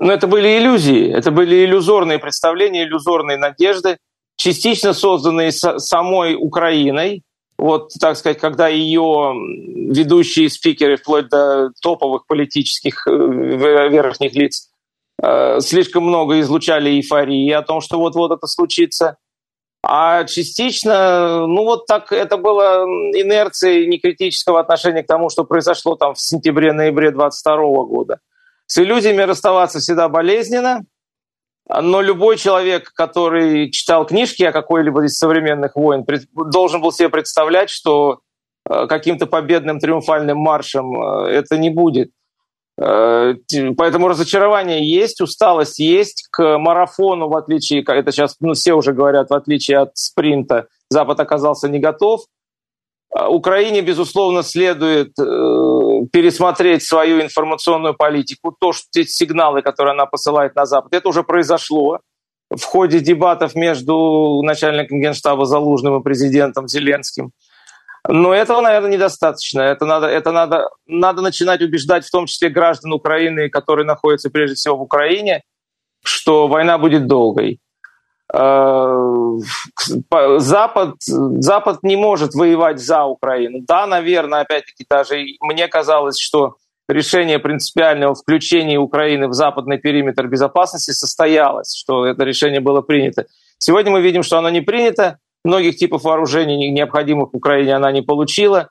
Но 0.00 0.12
это 0.12 0.26
были 0.26 0.58
иллюзии 0.58 1.12
это 1.12 1.30
были 1.30 1.64
иллюзорные 1.64 2.18
представления 2.18 2.84
иллюзорные 2.84 3.38
надежды 3.38 3.98
частично 4.38 4.94
созданные 4.94 5.52
самой 5.52 6.34
украиной. 6.34 7.22
Вот, 7.58 7.90
так 8.00 8.16
сказать, 8.16 8.38
когда 8.38 8.68
ее 8.68 9.34
ведущие 9.90 10.48
спикеры, 10.48 10.96
вплоть 10.96 11.28
до 11.28 11.70
топовых 11.82 12.24
политических 12.26 13.04
э, 13.08 13.10
верхних 13.10 14.34
лиц, 14.34 14.70
Э, 15.22 15.60
слишком 15.60 16.04
много 16.04 16.40
излучали 16.40 16.90
эйфории 16.90 17.50
о 17.50 17.62
том, 17.62 17.80
что 17.80 17.98
вот-вот 17.98 18.32
это 18.32 18.46
случится. 18.46 19.16
А 19.82 20.24
частично, 20.24 21.46
ну 21.46 21.64
вот 21.64 21.86
так 21.86 22.12
это 22.12 22.36
было 22.36 22.84
инерцией 23.14 23.86
некритического 23.86 24.60
отношения 24.60 25.02
к 25.02 25.06
тому, 25.06 25.30
что 25.30 25.44
произошло 25.44 25.94
там 25.94 26.14
в 26.14 26.20
сентябре-ноябре 26.20 27.12
22 27.12 27.56
года. 27.84 28.20
С 28.66 28.78
иллюзиями 28.78 29.22
расставаться 29.22 29.78
всегда 29.78 30.08
болезненно, 30.08 30.84
но 31.68 32.00
любой 32.00 32.38
человек, 32.38 32.92
который 32.92 33.70
читал 33.70 34.04
книжки 34.04 34.42
о 34.42 34.52
какой-либо 34.52 35.04
из 35.04 35.16
современных 35.16 35.76
войн, 35.76 36.04
должен 36.32 36.80
был 36.80 36.92
себе 36.92 37.08
представлять, 37.08 37.70
что 37.70 38.20
э, 38.68 38.86
каким-то 38.88 39.26
победным 39.26 39.78
триумфальным 39.78 40.38
маршем 40.38 41.00
э, 41.00 41.28
это 41.30 41.56
не 41.56 41.70
будет. 41.70 42.10
Э, 42.80 43.34
поэтому 43.76 44.08
разочарование 44.08 44.88
есть, 44.88 45.20
усталость 45.20 45.78
есть. 45.78 46.28
К 46.30 46.58
марафону, 46.58 47.28
в 47.28 47.36
отличие, 47.36 47.82
это 47.82 48.12
сейчас 48.12 48.36
ну, 48.40 48.54
все 48.54 48.74
уже 48.74 48.92
говорят, 48.92 49.30
в 49.30 49.34
отличие 49.34 49.78
от 49.78 49.96
спринта, 49.96 50.68
Запад 50.90 51.20
оказался 51.20 51.68
не 51.68 51.80
готов. 51.80 52.22
Э, 53.16 53.26
Украине, 53.26 53.80
безусловно, 53.80 54.42
следует 54.42 55.18
э, 55.18 55.22
пересмотреть 56.12 56.84
свою 56.84 57.20
информационную 57.20 57.94
политику. 57.94 58.54
То, 58.58 58.72
что 58.72 58.86
те 58.90 59.04
сигналы, 59.04 59.62
которые 59.62 59.92
она 59.92 60.06
посылает 60.06 60.54
на 60.54 60.64
Запад, 60.64 60.94
это 60.94 61.08
уже 61.08 61.24
произошло 61.24 62.00
в 62.50 62.62
ходе 62.62 63.00
дебатов 63.00 63.54
между 63.54 64.40
начальником 64.42 65.00
генштаба 65.00 65.44
Залужным 65.44 66.00
и 66.00 66.02
президентом 66.02 66.68
Зеленским. 66.68 67.32
Но 68.10 68.32
этого, 68.32 68.62
наверное, 68.62 68.90
недостаточно. 68.90 69.60
Это 69.60 69.84
надо, 69.84 70.06
это 70.06 70.32
надо, 70.32 70.70
надо 70.86 71.20
начинать 71.20 71.60
убеждать 71.60 72.06
в 72.06 72.10
том 72.10 72.24
числе 72.24 72.48
граждан 72.48 72.94
Украины, 72.94 73.50
которые 73.50 73.84
находятся 73.84 74.30
прежде 74.30 74.56
всего 74.56 74.76
в 74.76 74.82
Украине, 74.82 75.42
что 76.02 76.48
война 76.48 76.78
будет 76.78 77.06
долгой. 77.06 77.60
Э, 78.32 79.38
Запад, 80.38 80.94
Запад 81.00 81.82
не 81.82 81.96
может 81.96 82.34
воевать 82.34 82.80
за 82.80 83.04
Украину. 83.04 83.60
Да, 83.68 83.86
наверное, 83.86 84.40
опять-таки 84.40 84.86
даже 84.88 85.26
мне 85.40 85.68
казалось, 85.68 86.18
что 86.18 86.56
решение 86.88 87.38
принципиального 87.38 88.14
включения 88.14 88.78
Украины 88.78 89.28
в 89.28 89.34
западный 89.34 89.76
периметр 89.76 90.28
безопасности 90.28 90.92
состоялось, 90.92 91.74
что 91.76 92.06
это 92.06 92.24
решение 92.24 92.60
было 92.60 92.80
принято. 92.80 93.26
Сегодня 93.58 93.92
мы 93.92 94.00
видим, 94.00 94.22
что 94.22 94.38
оно 94.38 94.48
не 94.48 94.62
принято, 94.62 95.18
многих 95.44 95.76
типов 95.76 96.04
вооружений, 96.04 96.70
необходимых 96.70 97.34
Украине, 97.34 97.74
она 97.76 97.92
не 97.92 98.02
получила. 98.02 98.70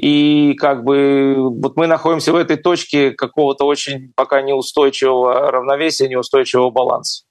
И 0.00 0.54
как 0.54 0.84
бы 0.84 1.36
вот 1.38 1.76
мы 1.76 1.86
находимся 1.86 2.32
в 2.32 2.36
этой 2.36 2.56
точке 2.56 3.12
какого-то 3.12 3.64
очень 3.64 4.12
пока 4.16 4.42
неустойчивого 4.42 5.50
равновесия, 5.50 6.08
неустойчивого 6.08 6.70
баланса. 6.70 7.24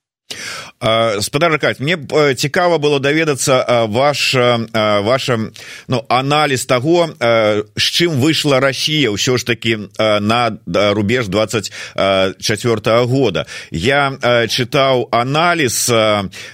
Спадар 1.21 1.59
Кать, 1.59 1.79
мне 1.79 1.97
цікава 2.35 2.77
было 2.77 2.99
даведацца 2.99 3.85
ваш 3.87 4.35
ваша 4.73 5.39
ну, 5.87 6.05
аналіз 6.09 6.65
таго 6.65 7.09
з 7.19 7.85
чым 7.85 8.19
выйшла 8.19 8.59
Росія 8.59 9.11
ўсё 9.11 9.37
ж 9.37 9.45
таки 9.45 9.77
на 9.97 10.57
рубеж 10.67 11.27
24 11.27 12.75
-го 12.75 13.05
года. 13.05 13.45
Я 13.71 14.11
чытаў 14.47 15.07
аналіз 15.11 15.91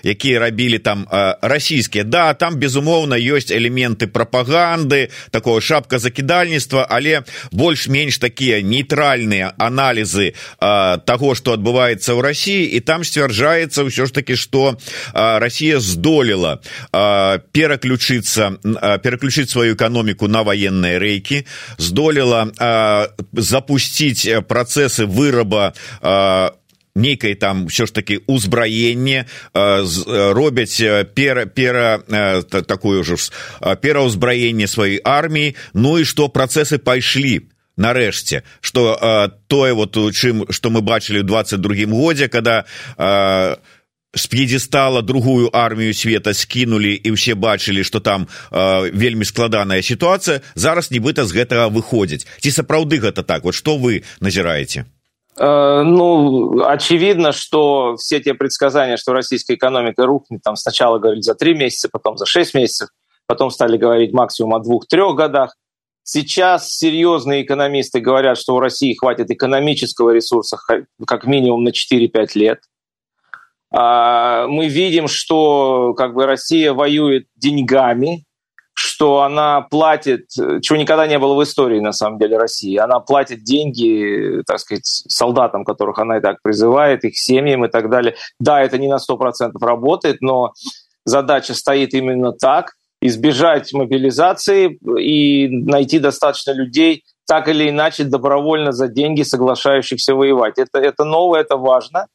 якія 0.03 0.39
рабілі 0.39 0.79
там 0.79 1.07
расійскія. 1.41 2.03
Да 2.03 2.33
там 2.33 2.55
безумоўна 2.59 3.15
ёсць 3.15 3.51
элементы 3.51 4.07
прапаганды 4.07 5.09
такого 5.31 5.61
шапка 5.61 5.99
закідальніцтва 5.99 6.87
але 6.89 7.23
больш-менш 7.51 8.17
такія 8.17 8.61
нейтральныя 8.61 9.53
аналізы 9.57 10.33
таго 11.05 11.35
што 11.35 11.53
адбываецца 11.53 12.13
ў 12.13 12.19
Росіі 12.21 12.65
і 12.65 12.79
там 12.79 13.03
сцвярджаецца 13.03 13.68
атрымліваецца 13.68 13.84
ўсё 13.84 14.06
ж 14.06 14.12
таки 14.12 14.34
что 14.36 14.78
Россия 15.12 15.78
здолела 15.78 16.60
пераключиться 17.52 18.58
пераключить 19.02 19.50
свою 19.50 19.74
экономику 19.74 20.28
на 20.28 20.42
военные 20.42 20.98
рейки 20.98 21.46
здолела 21.78 22.52
запустить 23.32 24.28
процессы 24.48 25.06
выраба 25.06 25.74
нейкай 26.94 27.34
там 27.34 27.68
все 27.68 27.86
ж 27.86 27.92
таки 27.92 28.20
узбраенне 28.26 29.26
робяць 29.52 30.82
пера 31.14 31.46
пера 31.46 31.98
такое 32.66 33.02
ўжо 33.02 33.16
пераўзбраенне 33.60 34.66
сваёй 34.66 35.00
арміі 35.04 35.54
ну 35.74 35.98
і 35.98 36.04
что 36.04 36.28
процессы 36.28 36.78
пайшлі 36.78 37.47
нарэшце 37.78 38.42
что 38.60 39.30
тое 39.48 39.74
вот 39.74 39.96
у 39.96 40.10
чым 40.12 40.46
что 40.50 40.70
мы 40.70 40.80
бачылі 40.80 41.20
ў 41.20 41.26
двадцать 41.26 41.60
другім 41.60 41.90
годзе 41.90 42.28
когда 42.28 42.64
с 44.14 44.26
п'едестала 44.26 45.02
другую 45.02 45.50
армію 45.52 45.94
света 45.94 46.34
скінулі 46.34 46.94
і 46.94 47.10
ўсе 47.10 47.34
бачылі 47.34 47.84
что 47.84 48.00
там 48.00 48.26
э, 48.50 48.90
вельмі 48.94 49.24
складаная 49.24 49.82
сітуацыя 49.82 50.40
зараз 50.54 50.90
нібыта 50.90 51.26
з 51.26 51.34
гэтага 51.34 51.68
выходзіць 51.68 52.26
ці 52.40 52.50
сапраўды 52.50 53.02
гэта 53.02 53.22
так 53.22 53.44
вот 53.44 53.54
что 53.54 53.76
вы 53.76 54.04
назіраеце 54.20 54.86
э, 55.38 55.82
ну 55.82 56.62
очевидно 56.62 57.32
что 57.32 57.96
все 57.96 58.20
те 58.20 58.34
предсказания 58.34 58.96
что 58.96 59.12
российская 59.12 59.54
экономика 59.54 60.06
рухнет 60.06 60.42
там 60.42 60.56
сначала 60.56 60.98
говорили 60.98 61.22
за 61.22 61.34
три 61.34 61.54
месяца 61.54 61.88
потом 61.90 62.16
за 62.16 62.26
шесть 62.26 62.54
месяцев 62.54 62.88
потом 63.26 63.50
стали 63.50 63.76
говорить 63.76 64.12
максимум 64.12 64.54
о 64.54 64.60
двух-трех 64.60 65.14
годах 65.14 65.56
Сейчас 66.11 66.71
серьезные 66.71 67.43
экономисты 67.43 67.99
говорят, 67.99 68.39
что 68.39 68.55
у 68.55 68.59
России 68.59 68.95
хватит 68.95 69.29
экономического 69.29 70.09
ресурса 70.09 70.57
как 71.05 71.27
минимум 71.27 71.63
на 71.63 71.69
4-5 71.69 72.29
лет. 72.33 72.61
А, 73.71 74.47
мы 74.47 74.69
видим, 74.69 75.07
что 75.07 75.93
как 75.93 76.15
бы 76.15 76.25
Россия 76.25 76.73
воюет 76.73 77.27
деньгами, 77.35 78.23
что 78.73 79.21
она 79.21 79.61
платит, 79.61 80.29
чего 80.63 80.79
никогда 80.79 81.05
не 81.05 81.19
было 81.19 81.35
в 81.35 81.43
истории, 81.43 81.79
на 81.79 81.91
самом 81.91 82.17
деле, 82.17 82.39
России. 82.39 82.75
Она 82.75 82.99
платит 82.99 83.43
деньги, 83.43 84.41
так 84.47 84.59
сказать, 84.61 84.87
солдатам, 84.87 85.63
которых 85.63 85.99
она 85.99 86.17
и 86.17 86.21
так 86.21 86.41
призывает, 86.41 87.03
их 87.03 87.19
семьям 87.19 87.65
и 87.65 87.69
так 87.69 87.87
далее. 87.87 88.15
Да, 88.39 88.63
это 88.63 88.79
не 88.79 88.87
на 88.87 88.97
100% 88.97 89.51
работает, 89.61 90.21
но 90.21 90.53
задача 91.05 91.53
стоит 91.53 91.93
именно 91.93 92.31
так 92.31 92.78
избежать 93.01 93.71
мобилизации 93.73 94.77
и 94.99 95.47
найти 95.47 95.99
достаточно 95.99 96.51
людей, 96.51 97.03
так 97.27 97.47
или 97.47 97.69
иначе 97.69 98.03
добровольно 98.03 98.71
за 98.71 98.87
деньги 98.87 99.21
соглашающихся 99.21 100.15
воевать. 100.15 100.57
Это, 100.57 100.79
это 100.79 101.03
новое, 101.03 101.41
это 101.41 101.57
важно. 101.57 102.07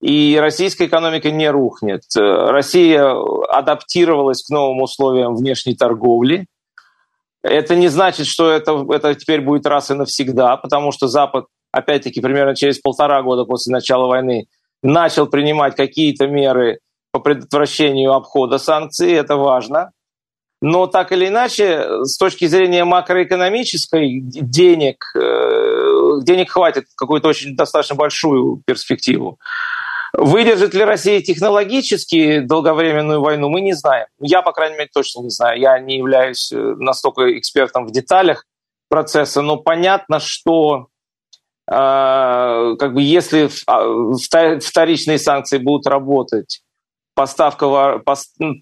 И 0.00 0.38
российская 0.40 0.86
экономика 0.86 1.30
не 1.30 1.50
рухнет. 1.50 2.02
Россия 2.16 3.14
адаптировалась 3.50 4.42
к 4.42 4.50
новым 4.50 4.82
условиям 4.82 5.36
внешней 5.36 5.74
торговли. 5.74 6.46
Это 7.42 7.76
не 7.76 7.88
значит, 7.88 8.26
что 8.26 8.50
это, 8.50 8.86
это 8.90 9.14
теперь 9.14 9.40
будет 9.40 9.66
раз 9.66 9.90
и 9.90 9.94
навсегда, 9.94 10.56
потому 10.56 10.92
что 10.92 11.06
Запад, 11.06 11.46
опять-таки, 11.70 12.20
примерно 12.20 12.54
через 12.54 12.78
полтора 12.78 13.22
года 13.22 13.44
после 13.44 13.72
начала 13.72 14.06
войны 14.06 14.46
начал 14.82 15.26
принимать 15.26 15.76
какие-то 15.76 16.26
меры 16.26 16.80
по 17.12 17.20
предотвращению 17.20 18.12
обхода 18.12 18.58
санкций. 18.58 19.12
Это 19.12 19.36
важно. 19.36 19.90
Но 20.62 20.86
так 20.86 21.10
или 21.12 21.28
иначе, 21.28 22.04
с 22.04 22.18
точки 22.18 22.46
зрения 22.46 22.84
макроэкономической, 22.84 24.20
денег, 24.20 25.04
э, 25.16 26.20
денег 26.22 26.50
хватит 26.50 26.84
какую-то 26.96 27.28
очень 27.28 27.56
достаточно 27.56 27.96
большую 27.96 28.62
перспективу. 28.66 29.38
Выдержит 30.12 30.74
ли 30.74 30.84
Россия 30.84 31.22
технологически 31.22 32.40
долговременную 32.40 33.22
войну, 33.22 33.48
мы 33.48 33.60
не 33.60 33.72
знаем. 33.72 34.06
Я, 34.20 34.42
по 34.42 34.52
крайней 34.52 34.76
мере, 34.76 34.90
точно 34.92 35.22
не 35.22 35.30
знаю. 35.30 35.58
Я 35.58 35.78
не 35.78 35.96
являюсь 35.96 36.52
э, 36.52 36.56
настолько 36.56 37.38
экспертом 37.38 37.86
в 37.86 37.92
деталях 37.92 38.44
процесса, 38.90 39.40
но 39.40 39.56
понятно, 39.56 40.20
что 40.20 40.88
э, 41.70 41.72
как 42.78 42.92
бы 42.92 43.00
если 43.00 43.48
а, 43.66 44.58
вторичные 44.58 45.18
санкции 45.18 45.56
будут 45.56 45.86
работать 45.86 46.60
поставка, 47.20 48.02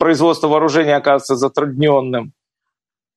производство 0.01 0.49
вооружения 0.49 0.97
оказывается 0.97 1.37
затрудненным, 1.37 2.33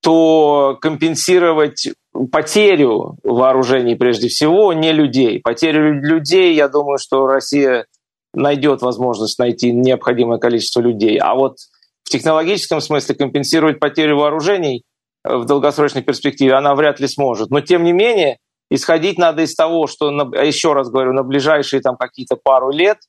то 0.03 0.77
компенсировать 0.79 1.89
потерю 2.31 3.17
вооружений 3.24 3.95
прежде 3.95 4.27
всего 4.27 4.71
не 4.74 4.91
людей. 4.91 5.39
Потерю 5.39 6.00
людей, 6.00 6.53
я 6.53 6.67
думаю, 6.67 7.00
что 7.00 7.25
Россия 7.25 7.88
найдет 8.36 8.83
возможность 8.83 9.39
найти 9.39 9.71
необходимое 9.71 10.38
количество 10.38 10.79
людей. 10.79 11.17
А 11.17 11.33
вот 11.33 11.57
в 12.03 12.10
технологическом 12.12 12.79
смысле 12.81 13.15
компенсировать 13.15 13.79
потерю 13.79 14.17
вооружений 14.19 14.83
э, 15.24 15.36
в 15.38 15.45
долгосрочной 15.45 16.03
перспективе 16.03 16.53
она 16.53 16.75
вряд 16.75 17.00
ли 17.00 17.07
сможет. 17.07 17.50
Но 17.50 17.62
тем 17.62 17.83
не 17.83 17.93
менее, 17.93 18.38
исходить 18.69 19.17
надо 19.17 19.41
из 19.41 19.55
того, 19.55 19.88
что, 19.88 20.12
еще 20.43 20.74
раз 20.74 20.91
говорю, 20.91 21.13
на 21.13 21.24
ближайшие 21.24 21.81
там 21.81 21.98
какие-то 21.98 22.36
пару 22.36 22.69
лет 22.69 23.00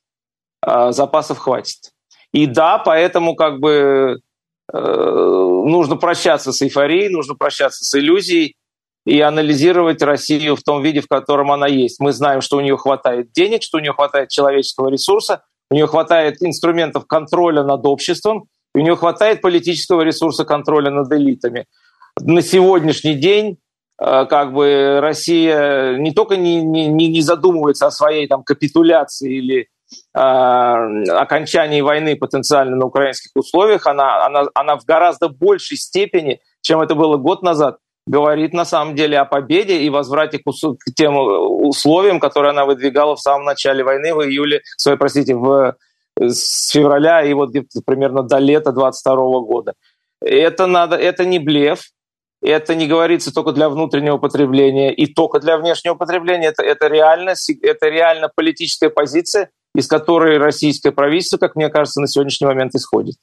э, 0.65 0.91
запасов 0.91 1.37
хватит. 1.37 1.92
И 2.33 2.47
да, 2.47 2.79
поэтому 2.79 3.35
как 3.35 3.59
бы 3.59 4.19
э, 4.73 4.77
нужно 4.77 5.95
прощаться 5.95 6.51
с 6.51 6.61
эйфорией, 6.61 7.09
нужно 7.09 7.35
прощаться 7.35 7.83
с 7.85 7.95
иллюзией 7.97 8.55
и 9.05 9.19
анализировать 9.19 10.01
Россию 10.01 10.55
в 10.55 10.63
том 10.63 10.81
виде, 10.81 11.01
в 11.01 11.07
котором 11.07 11.51
она 11.51 11.67
есть. 11.67 11.99
Мы 11.99 12.11
знаем, 12.11 12.41
что 12.41 12.57
у 12.57 12.61
нее 12.61 12.77
хватает 12.77 13.31
денег, 13.33 13.61
что 13.61 13.77
у 13.77 13.81
нее 13.81 13.93
хватает 13.93 14.29
человеческого 14.29 14.89
ресурса, 14.89 15.43
у 15.69 15.75
нее 15.75 15.87
хватает 15.87 16.41
инструментов 16.41 17.05
контроля 17.05 17.63
над 17.63 17.85
обществом, 17.85 18.45
у 18.73 18.79
нее 18.79 18.95
хватает 18.95 19.41
политического 19.41 20.01
ресурса 20.01 20.45
контроля 20.45 20.89
над 20.89 21.11
элитами. 21.11 21.65
На 22.19 22.41
сегодняшний 22.41 23.15
день 23.15 23.57
э, 24.01 24.25
как 24.25 24.53
бы 24.53 24.99
Россия 25.01 25.97
не 25.97 26.11
только 26.11 26.37
не, 26.37 26.61
не, 26.63 26.87
не 26.87 27.21
задумывается 27.21 27.87
о 27.87 27.91
своей 27.91 28.27
там, 28.27 28.43
капитуляции 28.43 29.37
или 29.37 29.67
окончании 30.13 31.81
войны 31.81 32.15
потенциально 32.15 32.75
на 32.75 32.85
украинских 32.85 33.31
условиях, 33.35 33.87
она, 33.87 34.25
она, 34.25 34.45
она 34.53 34.77
в 34.77 34.85
гораздо 34.85 35.29
большей 35.29 35.77
степени, 35.77 36.39
чем 36.61 36.81
это 36.81 36.95
было 36.95 37.17
год 37.17 37.41
назад, 37.43 37.77
говорит 38.05 38.53
на 38.53 38.65
самом 38.65 38.95
деле 38.95 39.17
о 39.17 39.25
победе 39.25 39.79
и 39.79 39.89
возврате 39.89 40.39
к, 40.39 40.43
к 40.43 40.93
тем 40.95 41.15
условиям, 41.17 42.19
которые 42.19 42.51
она 42.51 42.65
выдвигала 42.65 43.15
в 43.15 43.21
самом 43.21 43.45
начале 43.45 43.83
войны, 43.83 44.13
в 44.13 44.21
июле, 44.23 44.61
своей, 44.77 44.97
простите, 44.97 45.35
в, 45.35 45.75
с 46.19 46.69
февраля 46.69 47.23
и 47.23 47.33
вот 47.33 47.51
примерно 47.85 48.23
до 48.23 48.37
лета 48.37 48.71
22 48.71 49.15
года. 49.41 49.73
Это, 50.21 50.67
надо, 50.67 50.95
это 50.95 51.25
не 51.25 51.39
блеф, 51.39 51.89
это 52.41 52.75
не 52.75 52.87
говорится 52.87 53.33
только 53.33 53.53
для 53.53 53.69
внутреннего 53.69 54.17
потребления 54.17 54.93
и 54.93 55.05
только 55.05 55.39
для 55.39 55.57
внешнего 55.57 55.95
потребления. 55.95 56.47
Это, 56.47 56.61
это, 56.63 56.87
реально, 56.87 57.35
это 57.61 57.87
реально 57.87 58.29
политическая 58.33 58.89
позиция, 58.89 59.49
из 59.74 59.86
которой 59.86 60.38
российское 60.38 60.92
правительство, 60.92 61.36
как 61.38 61.56
мне 61.56 61.68
кажется, 61.68 62.00
на 62.00 62.08
сегодняшний 62.08 62.46
момент 62.46 62.74
исходит. 62.74 63.16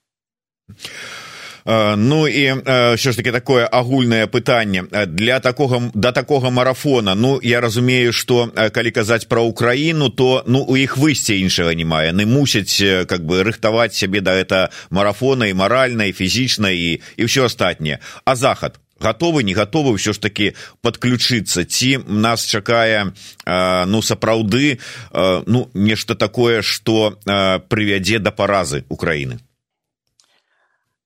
Ну 1.98 2.28
і 2.28 2.56
що 2.96 3.12
ж 3.12 3.18
таки 3.18 3.32
такое 3.32 3.66
агульнае 3.66 4.28
пытанне 4.28 4.84
для 5.08 5.40
такого 5.40 5.82
да 5.94 6.12
такога 6.12 6.50
марафона 6.50 7.16
Ну 7.16 7.40
я 7.44 7.62
разумею 7.62 8.14
что 8.14 8.52
калі 8.72 8.92
казаць 8.92 9.26
про 9.26 9.42
Украіну 9.42 10.10
то 10.10 10.44
ну 10.48 10.62
у 10.62 10.78
іх 10.78 10.98
выйсця 10.98 11.34
іншага 11.34 11.74
не 11.74 11.86
мае 11.86 12.14
яны 12.14 12.26
мусяць 12.26 13.08
как 13.10 13.26
бы 13.26 13.42
рыхтаваць 13.44 13.98
сябе 13.98 14.22
да 14.22 14.38
это 14.38 14.70
марафона 14.92 15.48
і 15.48 15.54
маральна 15.54 16.06
і 16.06 16.14
фізічна 16.14 16.70
і 16.70 17.02
і 17.18 17.26
все 17.26 17.46
астатняе 17.46 17.98
а 18.26 18.36
захад 18.36 18.80
готовы 19.00 19.44
не 19.44 19.54
готовы 19.54 19.96
ўсё 19.96 20.14
ж 20.14 20.20
таки 20.20 20.54
подключиться 20.82 21.66
ці 21.66 22.04
нас 22.08 22.46
чакае 22.46 23.12
э, 23.46 23.86
ну 23.86 24.02
сапраўды 24.02 24.80
э, 24.80 25.44
ну 25.46 25.70
нешта 25.74 26.16
такое 26.16 26.62
что 26.62 27.18
э, 27.26 27.60
прывядзе 27.60 28.20
да 28.20 28.32
паразы 28.32 28.86
Украины 28.90 29.40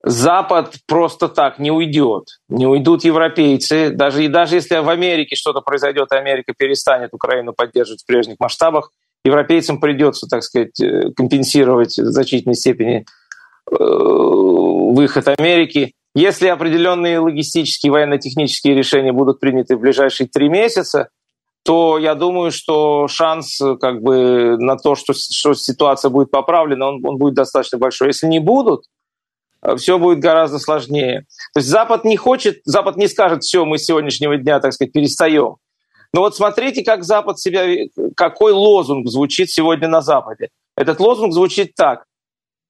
Запад 0.01 0.75
просто 0.87 1.27
так 1.27 1.59
не 1.59 1.71
уйдет. 1.71 2.39
Не 2.47 2.67
уйдут 2.67 3.03
европейцы. 3.03 3.89
Даже, 3.89 4.23
и 4.23 4.27
даже 4.29 4.55
если 4.55 4.77
в 4.77 4.87
Америке 4.87 5.35
что-то 5.35 5.59
произойдет, 5.59 6.07
и 6.13 6.15
Америка 6.15 6.53
перестанет 6.57 7.13
Украину 7.13 7.51
поддерживать 7.51 8.03
в 8.03 8.05
прежних 8.05 8.39
масштабах, 8.39 8.91
европейцам 9.25 9.81
придется, 9.81 10.27
так 10.27 10.43
сказать, 10.43 10.79
э, 10.79 11.11
компенсировать 11.15 11.97
в 11.97 12.11
значительной 12.11 12.55
степени 12.55 13.05
э, 13.69 13.75
выход 13.75 15.27
Америки. 15.27 15.93
Если 16.14 16.46
определенные 16.46 17.18
логистические, 17.18 17.90
военно-технические 17.90 18.74
решения 18.74 19.12
будут 19.12 19.40
приняты 19.40 19.76
в 19.76 19.80
ближайшие 19.80 20.28
три 20.28 20.48
месяца, 20.48 21.08
то 21.64 21.98
я 21.98 22.14
думаю, 22.14 22.52
что 22.52 23.08
шанс 23.08 23.58
как 23.80 24.02
бы, 24.02 24.56
на 24.58 24.76
то, 24.76 24.94
что, 24.94 25.12
что 25.14 25.54
ситуация 25.54 26.10
будет 26.10 26.30
поправлена, 26.30 26.86
он, 26.86 27.00
он 27.04 27.16
будет 27.16 27.34
достаточно 27.34 27.78
большой. 27.78 28.08
Если 28.08 28.26
не 28.26 28.38
будут, 28.38 28.84
все 29.76 29.98
будет 29.98 30.20
гораздо 30.20 30.58
сложнее. 30.58 31.26
То 31.52 31.60
есть 31.60 31.68
Запад 31.68 32.04
не 32.04 32.16
хочет, 32.16 32.60
Запад 32.64 32.96
не 32.96 33.08
скажет, 33.08 33.42
все, 33.42 33.64
мы 33.64 33.78
с 33.78 33.86
сегодняшнего 33.86 34.36
дня, 34.36 34.60
так 34.60 34.72
сказать, 34.72 34.92
перестаем. 34.92 35.56
Но 36.12 36.20
вот 36.20 36.36
смотрите, 36.36 36.84
как 36.84 37.02
Запад 37.02 37.40
себя, 37.40 37.64
какой 38.14 38.52
лозунг 38.52 39.08
звучит 39.08 39.50
сегодня 39.50 39.88
на 39.88 40.00
Западе. 40.00 40.50
Этот 40.76 41.00
лозунг 41.00 41.32
звучит 41.32 41.74
так. 41.74 42.04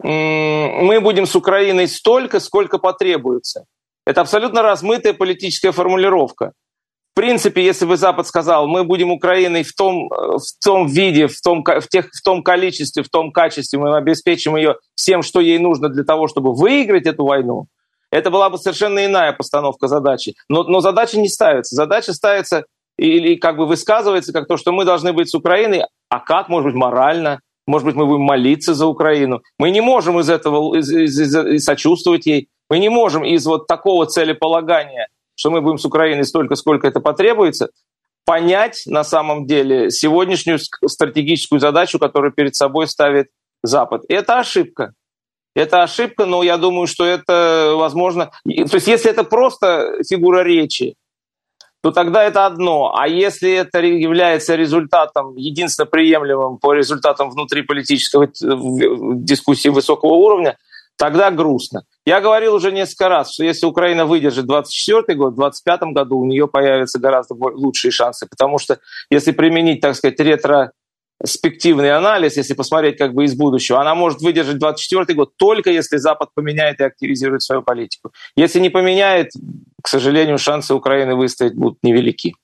Мы 0.02 1.00
будем 1.00 1.26
с 1.26 1.36
Украиной 1.36 1.88
столько, 1.88 2.40
сколько 2.40 2.78
потребуется. 2.78 3.64
Это 4.06 4.20
абсолютно 4.20 4.62
размытая 4.62 5.14
политическая 5.14 5.72
формулировка 5.72 6.52
в 7.14 7.16
принципе, 7.16 7.64
если 7.64 7.86
бы 7.86 7.96
Запад 7.96 8.26
сказал, 8.26 8.66
мы 8.66 8.82
будем 8.82 9.12
Украиной 9.12 9.62
в 9.62 9.72
том, 9.72 10.08
в 10.08 10.64
том 10.64 10.88
виде, 10.88 11.28
в 11.28 11.40
том, 11.40 11.62
в, 11.62 11.86
тех, 11.88 12.06
в 12.06 12.22
том 12.24 12.42
количестве, 12.42 13.04
в 13.04 13.08
том 13.08 13.30
качестве, 13.30 13.78
мы 13.78 13.96
обеспечим 13.96 14.56
ее 14.56 14.78
всем, 14.96 15.22
что 15.22 15.38
ей 15.38 15.60
нужно 15.60 15.88
для 15.88 16.02
того, 16.02 16.26
чтобы 16.26 16.52
выиграть 16.52 17.06
эту 17.06 17.24
войну, 17.24 17.66
это 18.10 18.32
была 18.32 18.50
бы 18.50 18.58
совершенно 18.58 19.06
иная 19.06 19.32
постановка 19.32 19.86
задачи. 19.86 20.34
Но, 20.48 20.64
но 20.64 20.80
задача 20.80 21.20
не 21.20 21.28
ставится. 21.28 21.76
Задача 21.76 22.12
ставится 22.12 22.64
или 22.98 23.36
как 23.36 23.58
бы 23.58 23.66
высказывается 23.66 24.32
как 24.32 24.48
то, 24.48 24.56
что 24.56 24.72
мы 24.72 24.84
должны 24.84 25.12
быть 25.12 25.30
с 25.30 25.36
Украиной, 25.36 25.84
а 26.08 26.18
как, 26.18 26.48
может 26.48 26.72
быть, 26.72 26.74
морально, 26.74 27.42
может 27.66 27.86
быть, 27.86 27.94
мы 27.94 28.06
будем 28.06 28.22
молиться 28.22 28.74
за 28.74 28.86
Украину. 28.86 29.42
Мы 29.58 29.70
не 29.70 29.80
можем 29.80 30.20
из 30.20 30.28
этого 30.28 30.76
из, 30.76 30.90
из, 30.90 31.36
из, 31.36 31.64
сочувствовать 31.64 32.26
ей. 32.26 32.48
Мы 32.68 32.78
не 32.78 32.88
можем 32.88 33.24
из 33.24 33.46
вот 33.46 33.66
такого 33.66 34.06
целеполагания 34.06 35.08
что 35.36 35.50
мы 35.50 35.60
будем 35.60 35.78
с 35.78 35.84
Украиной 35.84 36.24
столько, 36.24 36.54
сколько 36.54 36.86
это 36.86 37.00
потребуется, 37.00 37.70
понять 38.24 38.84
на 38.86 39.04
самом 39.04 39.46
деле 39.46 39.90
сегодняшнюю 39.90 40.58
стратегическую 40.58 41.60
задачу, 41.60 41.98
которую 41.98 42.32
перед 42.32 42.54
собой 42.54 42.88
ставит 42.88 43.28
Запад. 43.62 44.02
Это 44.08 44.38
ошибка. 44.38 44.92
Это 45.54 45.82
ошибка, 45.82 46.26
но 46.26 46.42
я 46.42 46.56
думаю, 46.56 46.86
что 46.86 47.04
это 47.04 47.74
возможно... 47.76 48.30
То 48.44 48.74
есть 48.74 48.86
если 48.86 49.10
это 49.10 49.24
просто 49.24 50.02
фигура 50.08 50.42
речи, 50.42 50.96
то 51.84 51.90
тогда 51.90 52.24
это 52.24 52.46
одно. 52.46 52.94
А 52.96 53.06
если 53.06 53.52
это 53.52 53.82
является 53.82 54.54
результатом, 54.54 55.36
единственно 55.36 55.84
приемлемым 55.84 56.56
по 56.56 56.72
результатам 56.72 57.28
внутриполитической 57.28 58.30
дискуссии 59.22 59.68
высокого 59.68 60.14
уровня, 60.14 60.56
тогда 60.96 61.30
грустно. 61.30 61.82
Я 62.06 62.22
говорил 62.22 62.54
уже 62.54 62.72
несколько 62.72 63.10
раз, 63.10 63.34
что 63.34 63.44
если 63.44 63.66
Украина 63.66 64.06
выдержит 64.06 64.46
24 64.46 65.14
год, 65.14 65.34
в 65.34 65.36
25 65.36 65.82
году 65.92 66.20
у 66.20 66.24
нее 66.24 66.48
появятся 66.48 66.98
гораздо 66.98 67.34
лучшие 67.34 67.92
шансы, 67.92 68.26
потому 68.30 68.56
что 68.56 68.78
если 69.10 69.32
применить, 69.32 69.82
так 69.82 69.94
сказать, 69.94 70.16
ретроспективный 71.20 71.90
анализ, 71.90 72.36
если 72.36 72.54
посмотреть 72.54 72.98
как 72.98 73.14
бы 73.14 73.24
из 73.24 73.34
будущего, 73.34 73.80
она 73.80 73.94
может 73.94 74.20
выдержать 74.20 74.58
24 74.58 75.14
год 75.14 75.36
только 75.36 75.70
если 75.70 75.96
Запад 75.96 76.30
поменяет 76.34 76.80
и 76.80 76.84
активизирует 76.84 77.42
свою 77.42 77.62
политику. 77.62 78.12
Если 78.36 78.60
не 78.60 78.70
поменяет, 78.70 79.30
к 79.82 79.88
сожалению, 79.88 80.38
шансы 80.38 80.74
Украины 80.74 81.14
выстоять 81.14 81.54
будут 81.54 81.78
невелики. 81.82 82.34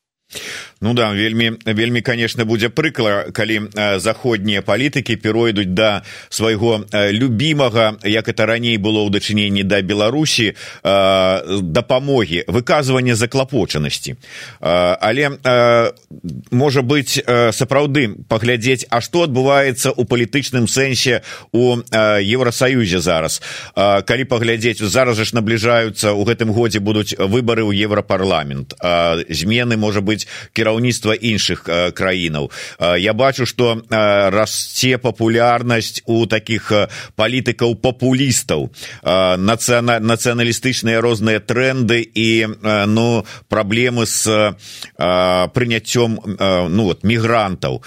Ну 0.82 0.94
да 0.94 1.12
вельмі 1.12 1.52
вельмі 1.66 2.00
конечно 2.00 2.44
будзе 2.44 2.72
прыкла 2.72 3.28
калі 3.36 3.68
заходнія 4.00 4.64
палітыкі 4.64 5.16
перайдуць 5.20 5.68
да 5.68 6.02
свайго 6.32 6.88
любімага 7.12 8.00
як 8.00 8.32
это 8.32 8.46
раней 8.48 8.80
было 8.80 9.04
ў 9.04 9.12
дачыненні 9.12 9.60
да 9.68 9.84
беларусі 9.84 10.56
дапамогі 10.80 12.48
выказвання 12.48 13.12
заклапочанасці. 13.12 14.16
Але 14.60 15.36
можа 16.50 16.80
быть 16.80 17.20
сапраўды 17.28 18.16
паглядзець 18.24 18.88
а 18.88 19.04
што 19.04 19.28
адбываецца 19.28 19.92
у 19.92 20.08
палітычным 20.08 20.64
сэнсе 20.64 21.20
у 21.52 21.84
евросаюзе 21.92 23.04
зараз. 23.04 23.44
Калі 23.76 24.24
паглядзець 24.24 24.80
зараз 24.80 25.20
ж 25.20 25.36
набліжаюцца 25.36 26.16
у 26.16 26.24
гэтым 26.24 26.56
годзе 26.56 26.80
будуць 26.80 27.12
выбары 27.20 27.68
ў 27.68 27.76
еўрапарламент. 27.84 28.72
Змены 29.28 29.76
можа 29.76 30.00
быть 30.00 30.24
кіра 30.56 30.69
кіраўніцтва 30.70 31.14
іншых 31.18 31.66
краінаў. 31.94 32.50
Я 32.98 33.12
бачу 33.12 33.46
что 33.46 33.82
расце 33.90 34.98
папулярнасць 34.98 36.02
у 36.06 36.26
таких 36.26 36.70
палітыкаў 37.16 37.74
папулістаў. 37.82 38.70
Нацыяна 39.02 39.98
нацыяналістычныя 39.98 41.00
розныя 41.00 41.40
тренды 41.40 42.06
і 42.14 42.46
ну 42.86 43.26
праблемы 43.48 44.06
с 44.06 44.54
прыняццём 44.96 46.38
ну 46.70 46.82
вот 46.84 47.02
мігрантаў. 47.02 47.82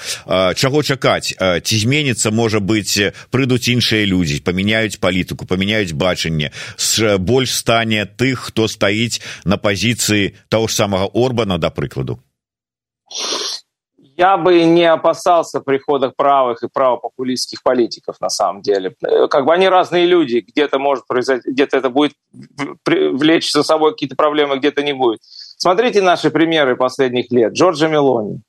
Чаго 0.55 0.83
чакаць? 0.83 1.33
Ці 1.39 1.75
зменіцца 1.77 2.31
можа 2.31 2.59
быть 2.59 2.99
прыйдуць 3.31 3.71
іншыя 3.71 4.03
людзі 4.05 4.43
памяняюць 4.43 4.99
палітыку 4.99 5.45
памяняюць 5.45 5.95
бачанне. 5.95 6.51
С 6.75 7.17
больш 7.17 7.55
стане 7.55 8.05
тых 8.05 8.51
хто 8.51 8.67
стаіць 8.67 9.21
на 9.45 9.57
пазіцыі 9.57 10.35
того 10.49 10.67
ж 10.67 10.75
самага 10.75 11.07
орбана 11.13 11.57
да 11.57 11.69
прыкладу 11.69 12.19
я 14.15 14.37
бы 14.37 14.63
не 14.63 14.85
опасался 14.85 15.59
прихода 15.59 16.11
правых 16.15 16.63
и 16.63 16.67
правопопулистских 16.67 17.63
политиков 17.63 18.15
на 18.21 18.29
самом 18.29 18.61
деле. 18.61 18.95
Как 19.29 19.45
бы 19.45 19.53
они 19.53 19.67
разные 19.67 20.05
люди, 20.05 20.45
где-то 20.47 20.77
может 20.77 21.07
произойти, 21.07 21.49
где-то 21.51 21.77
это 21.77 21.89
будет 21.89 22.13
влечь 22.85 23.51
за 23.51 23.63
собой 23.63 23.91
какие-то 23.91 24.15
проблемы, 24.15 24.57
где-то 24.57 24.83
не 24.83 24.93
будет. 24.93 25.19
Смотрите 25.23 26.01
наши 26.01 26.29
примеры 26.29 26.75
последних 26.75 27.31
лет. 27.31 27.53
Джорджа 27.53 27.87
Мелони, 27.87 28.41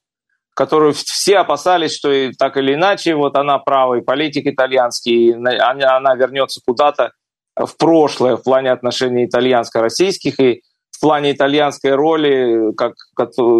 которую 0.54 0.92
все 0.92 1.38
опасались, 1.38 1.96
что 1.96 2.12
и 2.12 2.32
так 2.32 2.56
или 2.56 2.74
иначе 2.74 3.14
вот 3.14 3.36
она 3.36 3.58
правый 3.58 4.02
политик 4.02 4.46
итальянский, 4.46 5.32
она 5.32 6.14
вернется 6.14 6.60
куда-то 6.66 7.12
в 7.56 7.76
прошлое 7.76 8.36
в 8.36 8.42
плане 8.42 8.72
отношений 8.72 9.26
итальянско-российских, 9.26 10.40
и 10.40 10.62
плане 11.04 11.32
итальянской 11.32 11.94
роли, 11.94 12.72
как, 12.74 12.94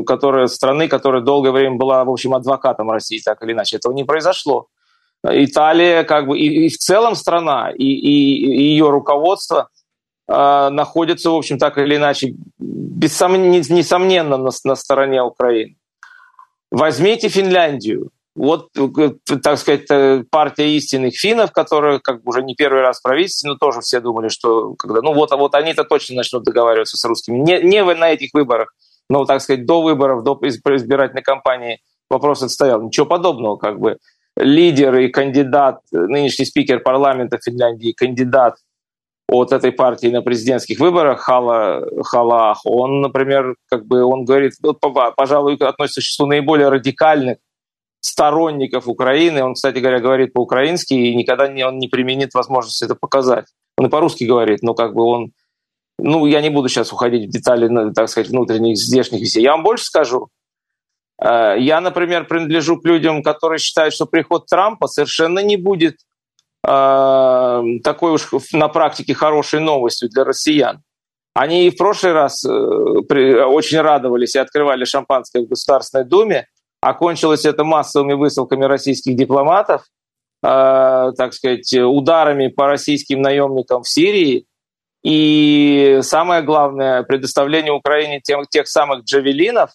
которая, 0.07 0.47
страны, 0.47 0.89
которая 0.89 1.21
долгое 1.21 1.51
время 1.51 1.77
была, 1.77 2.03
в 2.05 2.11
общем, 2.11 2.35
адвокатом 2.35 2.91
России, 2.91 3.21
так 3.23 3.43
или 3.43 3.53
иначе. 3.53 3.77
Этого 3.77 3.93
не 3.93 4.05
произошло. 4.05 4.69
Италия, 5.23 6.05
как 6.05 6.27
бы, 6.27 6.39
и, 6.39 6.67
и 6.67 6.69
в 6.71 6.79
целом 6.79 7.15
страна, 7.15 7.71
и, 7.71 7.85
и, 7.85 8.47
и 8.47 8.63
ее 8.63 8.89
руководство 8.89 9.69
э, 10.27 10.69
находится, 10.71 11.31
в 11.31 11.35
общем, 11.35 11.59
так 11.59 11.77
или 11.77 11.97
иначе, 11.97 12.35
бессом... 12.59 13.51
несомненно, 13.51 14.39
на, 14.39 14.51
на 14.65 14.75
стороне 14.75 15.23
Украины. 15.23 15.77
Возьмите 16.71 17.29
Финляндию 17.29 18.11
вот, 18.37 18.69
э, 18.77 19.11
так 19.43 19.59
сказать, 19.59 19.85
э, 19.91 20.25
партия 20.29 20.77
истинных 20.77 21.15
финнов, 21.17 21.53
которая 21.53 22.01
как 22.01 22.23
бы 22.23 22.31
уже 22.31 22.43
не 22.43 22.55
первый 22.55 22.83
раз 22.83 22.99
в 22.99 23.03
правительстве, 23.03 23.51
но 23.51 23.57
тоже 23.57 23.81
все 23.81 24.01
думали, 24.01 24.29
что 24.29 24.75
когда, 24.75 25.03
ну 25.03 25.15
вот, 25.15 25.33
а 25.33 25.37
вот 25.37 25.55
они-то 25.55 25.85
точно 25.85 26.17
начнут 26.17 26.43
договариваться 26.43 26.97
с 26.97 27.05
русскими. 27.05 27.39
Не, 27.39 27.61
не 27.63 27.85
на 27.85 28.11
этих 28.11 28.31
выборах, 28.35 28.75
но, 29.09 29.25
так 29.25 29.41
сказать, 29.41 29.67
до 29.67 29.83
выборов, 29.83 30.25
до 30.25 30.39
избирательной 30.43 31.23
кампании 31.23 31.81
вопрос 32.11 32.43
отстоял. 32.43 32.83
Ничего 32.83 33.07
подобного, 33.07 33.57
как 33.57 33.79
бы. 33.79 33.99
Лидер 34.37 34.97
и 34.97 35.09
кандидат, 35.09 35.81
нынешний 35.93 36.45
спикер 36.45 36.81
парламента 36.81 37.39
Финляндии, 37.39 37.93
кандидат 37.93 38.57
от 39.29 39.53
этой 39.53 39.71
партии 39.71 40.09
на 40.09 40.23
президентских 40.23 40.81
выборах 40.81 41.21
Хала, 41.21 41.87
Халах, 42.03 42.61
он, 42.65 43.01
например, 43.01 43.55
как 43.71 43.87
бы 43.87 44.03
он 44.03 44.25
говорит, 44.25 44.55
пожалуй, 45.17 45.55
относится 45.55 46.01
к 46.01 46.05
числу 46.05 46.27
наиболее 46.27 46.69
радикальных 46.69 47.39
сторонников 48.05 48.87
Украины. 48.87 49.43
Он, 49.43 49.55
кстати 49.55 49.79
говоря, 49.79 49.99
говорит 49.99 50.35
по-украински, 50.35 50.93
и 50.93 51.15
никогда 51.15 51.49
не, 51.49 51.65
он 51.67 51.79
не 51.79 51.89
применит 51.89 52.35
возможность 52.35 52.83
это 52.83 52.95
показать. 52.95 53.47
Он 53.79 53.87
и 53.87 53.89
по-русски 53.89 54.25
говорит, 54.25 54.63
но 54.63 54.75
как 54.75 54.95
бы 54.95 55.05
он... 55.05 55.33
Ну, 55.99 56.27
я 56.27 56.43
не 56.43 56.51
буду 56.51 56.69
сейчас 56.69 56.93
уходить 56.93 57.29
в 57.29 57.33
детали, 57.33 57.67
ну, 57.67 57.93
так 57.95 58.11
сказать, 58.11 58.29
внутренних, 58.29 58.77
здешних 58.77 59.23
вещей. 59.23 59.43
Я 59.43 59.53
вам 59.53 59.63
больше 59.63 59.85
скажу. 59.85 60.29
Э, 61.19 61.55
я, 61.59 61.81
например, 61.81 62.27
принадлежу 62.27 62.77
к 62.79 62.85
людям, 62.85 63.23
которые 63.23 63.59
считают, 63.59 63.95
что 63.95 64.05
приход 64.05 64.47
Трампа 64.47 64.87
совершенно 64.87 65.39
не 65.39 65.57
будет 65.57 65.97
э, 66.67 67.63
такой 67.83 68.13
уж 68.13 68.29
на 68.53 68.69
практике 68.69 69.15
хорошей 69.15 69.61
новостью 69.61 70.11
для 70.11 70.25
россиян. 70.25 70.83
Они 71.33 71.67
и 71.67 71.71
в 71.71 71.77
прошлый 71.79 72.13
раз 72.13 72.45
э, 72.45 72.51
очень 72.51 73.81
радовались 73.81 74.35
и 74.35 74.41
открывали 74.41 74.85
шампанское 74.85 75.41
в 75.41 75.49
Государственной 75.49 76.05
Думе, 76.05 76.49
Окончилось 76.85 77.47
это 77.47 77.65
массовыми 77.65 78.13
высылками 78.13 78.67
российских 78.67 79.17
дипломатов, 79.17 79.85
э, 80.43 81.13
так 81.17 81.33
сказать, 81.33 81.73
ударами 81.73 82.49
по 82.49 82.67
российским 82.67 83.23
наемникам 83.23 83.85
в 83.85 83.89
Сирии. 83.89 84.45
И 85.03 86.01
самое 86.03 86.43
главное, 86.43 87.03
предоставление 87.03 87.73
Украине 87.73 88.21
тех, 88.21 88.47
тех 88.51 88.69
самых 88.69 89.05
джавелинов, 89.05 89.71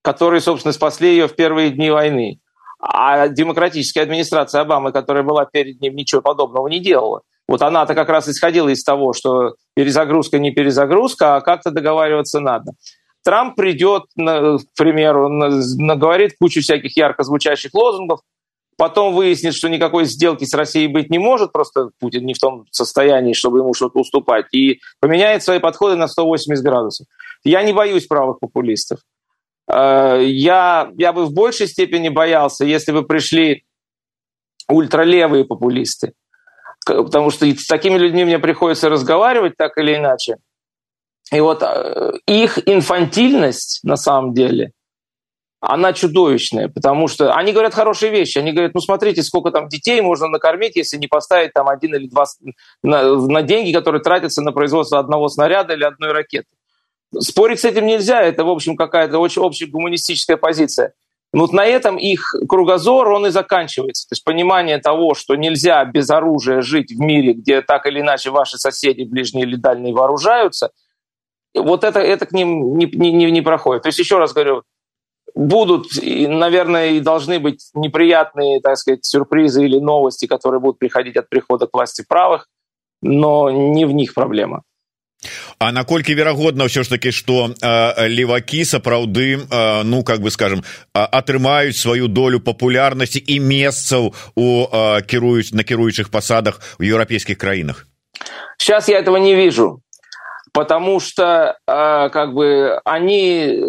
которые, 0.00 0.40
собственно, 0.40 0.72
спасли 0.72 1.10
ее 1.10 1.28
в 1.28 1.36
первые 1.36 1.68
дни 1.68 1.90
войны. 1.90 2.40
А 2.80 3.28
демократическая 3.28 4.00
администрация 4.00 4.62
Обамы, 4.62 4.90
которая 4.90 5.22
была 5.22 5.44
перед 5.44 5.82
ним, 5.82 5.94
ничего 5.94 6.22
подобного 6.22 6.66
не 6.68 6.80
делала. 6.80 7.20
Вот 7.46 7.60
она-то 7.60 7.94
как 7.94 8.08
раз 8.08 8.26
исходила 8.26 8.70
из 8.70 8.82
того, 8.82 9.12
что 9.12 9.56
перезагрузка 9.74 10.38
не 10.38 10.50
перезагрузка, 10.50 11.36
а 11.36 11.40
как-то 11.42 11.70
договариваться 11.70 12.40
надо. 12.40 12.72
Трамп 13.24 13.56
придет, 13.56 14.04
к 14.16 14.76
примеру, 14.76 15.28
наговорит 15.28 16.34
кучу 16.38 16.60
всяких 16.60 16.96
ярко 16.96 17.22
звучащих 17.22 17.72
лозунгов, 17.72 18.20
потом 18.76 19.14
выяснит, 19.14 19.54
что 19.54 19.68
никакой 19.68 20.04
сделки 20.04 20.44
с 20.44 20.52
Россией 20.54 20.88
быть 20.88 21.10
не 21.10 21.18
может, 21.18 21.52
просто 21.52 21.90
Путин 21.98 22.26
не 22.26 22.34
в 22.34 22.38
том 22.38 22.66
состоянии, 22.70 23.32
чтобы 23.32 23.60
ему 23.60 23.72
что-то 23.72 24.00
уступать, 24.00 24.46
и 24.52 24.80
поменяет 25.00 25.42
свои 25.42 25.58
подходы 25.58 25.96
на 25.96 26.06
180 26.06 26.62
градусов. 26.62 27.06
Я 27.44 27.62
не 27.62 27.72
боюсь 27.72 28.06
правых 28.06 28.40
популистов. 28.40 29.00
Э, 29.72 30.20
я, 30.22 30.90
я 30.96 31.12
бы 31.12 31.24
в 31.24 31.32
большей 31.32 31.66
степени 31.66 32.10
боялся, 32.10 32.64
если 32.64 32.92
бы 32.92 33.04
пришли 33.04 33.64
ультралевые 34.68 35.44
популисты. 35.44 36.12
Потому 36.86 37.30
что 37.30 37.46
с 37.46 37.66
такими 37.66 37.96
людьми 37.96 38.24
мне 38.24 38.38
приходится 38.38 38.90
разговаривать 38.90 39.56
так 39.56 39.78
или 39.78 39.96
иначе. 39.96 40.36
И 41.32 41.40
вот 41.40 41.62
э, 41.62 42.12
их 42.26 42.58
инфантильность, 42.68 43.80
на 43.82 43.96
самом 43.96 44.34
деле, 44.34 44.72
она 45.66 45.94
чудовищная, 45.94 46.68
потому 46.68 47.08
что 47.08 47.32
они 47.32 47.52
говорят 47.52 47.74
хорошие 47.74 48.12
вещи. 48.12 48.38
Они 48.38 48.52
говорят, 48.52 48.74
ну 48.74 48.80
смотрите, 48.80 49.22
сколько 49.22 49.50
там 49.50 49.68
детей 49.68 50.00
можно 50.02 50.28
накормить, 50.28 50.76
если 50.76 50.98
не 50.98 51.06
поставить 51.06 51.54
там 51.54 51.68
один 51.68 51.94
или 51.94 52.06
два 52.06 52.26
на, 52.82 53.16
на 53.16 53.42
деньги, 53.42 53.72
которые 53.72 54.02
тратятся 54.02 54.42
на 54.42 54.52
производство 54.52 54.98
одного 54.98 55.28
снаряда 55.28 55.72
или 55.72 55.84
одной 55.84 56.12
ракеты. 56.12 56.48
Спорить 57.18 57.60
с 57.60 57.64
этим 57.64 57.86
нельзя, 57.86 58.20
это, 58.20 58.44
в 58.44 58.50
общем, 58.50 58.76
какая-то 58.76 59.18
очень 59.18 59.40
общая 59.40 59.66
гуманистическая 59.66 60.36
позиция. 60.36 60.92
Но 61.32 61.40
вот 61.40 61.52
на 61.52 61.64
этом 61.64 61.96
их 61.96 62.32
кругозор, 62.48 63.08
он 63.08 63.26
и 63.26 63.30
заканчивается. 63.30 64.06
То 64.08 64.12
есть 64.12 64.24
понимание 64.24 64.78
того, 64.78 65.14
что 65.14 65.34
нельзя 65.34 65.84
без 65.84 66.10
оружия 66.10 66.60
жить 66.60 66.92
в 66.92 67.00
мире, 67.00 67.32
где 67.32 67.62
так 67.62 67.86
или 67.86 68.00
иначе 68.00 68.30
ваши 68.30 68.58
соседи, 68.58 69.02
ближние 69.02 69.44
или 69.44 69.56
дальние, 69.56 69.94
вооружаются, 69.94 70.70
вот 71.53 71.83
это, 71.83 71.99
это 71.99 72.25
к 72.25 72.31
ним 72.31 72.77
не, 72.77 72.85
не, 72.85 73.31
не 73.31 73.41
проходит. 73.41 73.83
То 73.83 73.89
есть, 73.89 73.99
еще 73.99 74.17
раз 74.17 74.33
говорю, 74.33 74.63
будут, 75.35 75.87
наверное, 76.01 76.91
и 76.91 76.99
должны 76.99 77.39
быть 77.39 77.69
неприятные, 77.73 78.61
так 78.61 78.77
сказать, 78.77 79.05
сюрпризы 79.05 79.65
или 79.65 79.79
новости, 79.79 80.27
которые 80.27 80.59
будут 80.59 80.79
приходить 80.79 81.17
от 81.17 81.29
прихода 81.29 81.67
к 81.67 81.73
власти 81.73 82.03
правых, 82.07 82.47
но 83.01 83.49
не 83.49 83.85
в 83.85 83.93
них 83.93 84.13
проблема. 84.13 84.63
А 85.59 85.71
наколькі 85.71 86.15
верагодна 86.15 86.71
ўсё 86.71 86.87
ж 86.87 86.89
таки 86.95 87.11
что 87.11 87.51
э, 87.51 88.07
левакі 88.07 88.63
сапраўды 88.63 89.35
э, 89.35 89.83
ну 89.83 90.03
как 90.03 90.21
бы 90.23 90.31
скажем 90.31 90.63
атрымаюць 90.93 91.75
сваю 91.75 92.07
долю 92.07 92.39
папулярнасці 92.39 93.19
і 93.19 93.39
месцаў 93.43 94.15
у 94.39 94.47
э, 94.63 95.01
кіруюць 95.03 95.51
на 95.51 95.67
кіруючых 95.67 96.07
пасадах 96.07 96.63
у 96.79 96.83
еўрапейскіх 96.87 97.35
краінах 97.35 97.87
сейчас 98.57 98.87
я 98.87 98.99
этого 98.99 99.17
не 99.17 99.35
вижу 99.35 99.82
потому 100.54 101.00
что 101.00 101.58
э, 101.66 102.08
как 102.10 102.32
бы 102.32 102.80
они 102.86 103.60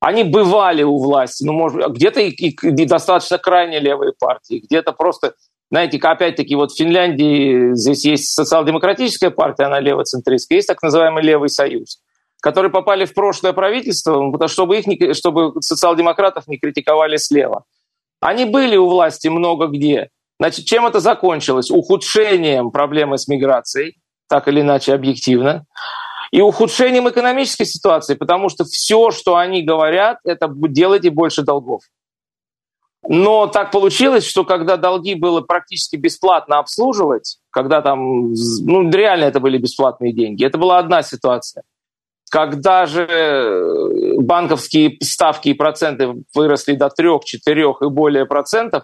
они 0.00 0.24
бывали 0.24 0.82
у 0.82 0.96
власти 0.96 1.44
ну 1.44 1.52
может 1.52 1.92
где-то 1.92 2.20
и, 2.20 2.30
и, 2.30 2.56
и 2.62 2.86
достаточно 2.86 3.36
крайне 3.36 3.80
левые 3.80 4.14
партии 4.18 4.62
где-то 4.64 4.92
просто 4.92 5.34
знаете, 5.70 5.98
опять-таки, 5.98 6.54
вот 6.54 6.70
в 6.70 6.76
Финляндии 6.76 7.74
здесь 7.74 8.04
есть 8.04 8.28
социал-демократическая 8.32 9.30
партия, 9.30 9.64
она 9.64 9.80
левоцентристская, 9.80 10.58
есть 10.58 10.68
так 10.68 10.80
называемый 10.80 11.24
Левый 11.24 11.48
Союз, 11.48 12.00
которые 12.40 12.70
попали 12.70 13.04
в 13.04 13.14
прошлое 13.14 13.52
правительство, 13.52 14.48
чтобы, 14.48 14.78
их 14.78 14.86
не, 14.86 15.12
чтобы 15.12 15.60
социал-демократов 15.60 16.46
не 16.46 16.58
критиковали 16.58 17.16
слева. 17.16 17.64
Они 18.20 18.44
были 18.44 18.76
у 18.76 18.88
власти 18.88 19.28
много 19.28 19.66
где. 19.66 20.10
Значит, 20.38 20.66
чем 20.66 20.86
это 20.86 21.00
закончилось? 21.00 21.70
Ухудшением 21.70 22.70
проблемы 22.70 23.18
с 23.18 23.26
миграцией, 23.26 23.98
так 24.28 24.46
или 24.48 24.60
иначе 24.60 24.94
объективно, 24.94 25.64
и 26.32 26.40
ухудшением 26.40 27.08
экономической 27.08 27.64
ситуации, 27.64 28.14
потому 28.14 28.48
что 28.48 28.64
все, 28.64 29.10
что 29.10 29.36
они 29.36 29.62
говорят, 29.62 30.18
это 30.24 30.50
делайте 30.52 31.10
больше 31.10 31.42
долгов. 31.42 31.82
Но 33.08 33.46
так 33.46 33.70
получилось, 33.70 34.26
что 34.26 34.44
когда 34.44 34.76
долги 34.76 35.14
было 35.14 35.40
практически 35.40 35.96
бесплатно 35.96 36.58
обслуживать, 36.58 37.38
когда 37.50 37.80
там, 37.80 38.32
ну, 38.32 38.90
реально 38.90 39.24
это 39.24 39.38
были 39.38 39.58
бесплатные 39.58 40.12
деньги, 40.12 40.44
это 40.44 40.58
была 40.58 40.78
одна 40.78 41.02
ситуация. 41.02 41.62
Когда 42.28 42.86
же 42.86 43.02
э, 43.02 44.18
банковские 44.18 44.96
ставки 45.00 45.50
и 45.50 45.54
проценты 45.54 46.24
выросли 46.34 46.74
до 46.74 46.88
3, 46.88 47.20
4 47.24 47.62
и 47.62 47.86
более 47.86 48.26
процентов, 48.26 48.82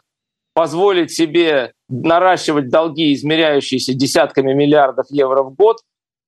позволить 0.54 1.10
себе 1.10 1.72
наращивать 1.88 2.68
долги, 2.68 3.14
измеряющиеся 3.14 3.94
десятками 3.94 4.52
миллиардов 4.52 5.06
евро 5.10 5.42
в 5.42 5.54
год, 5.54 5.78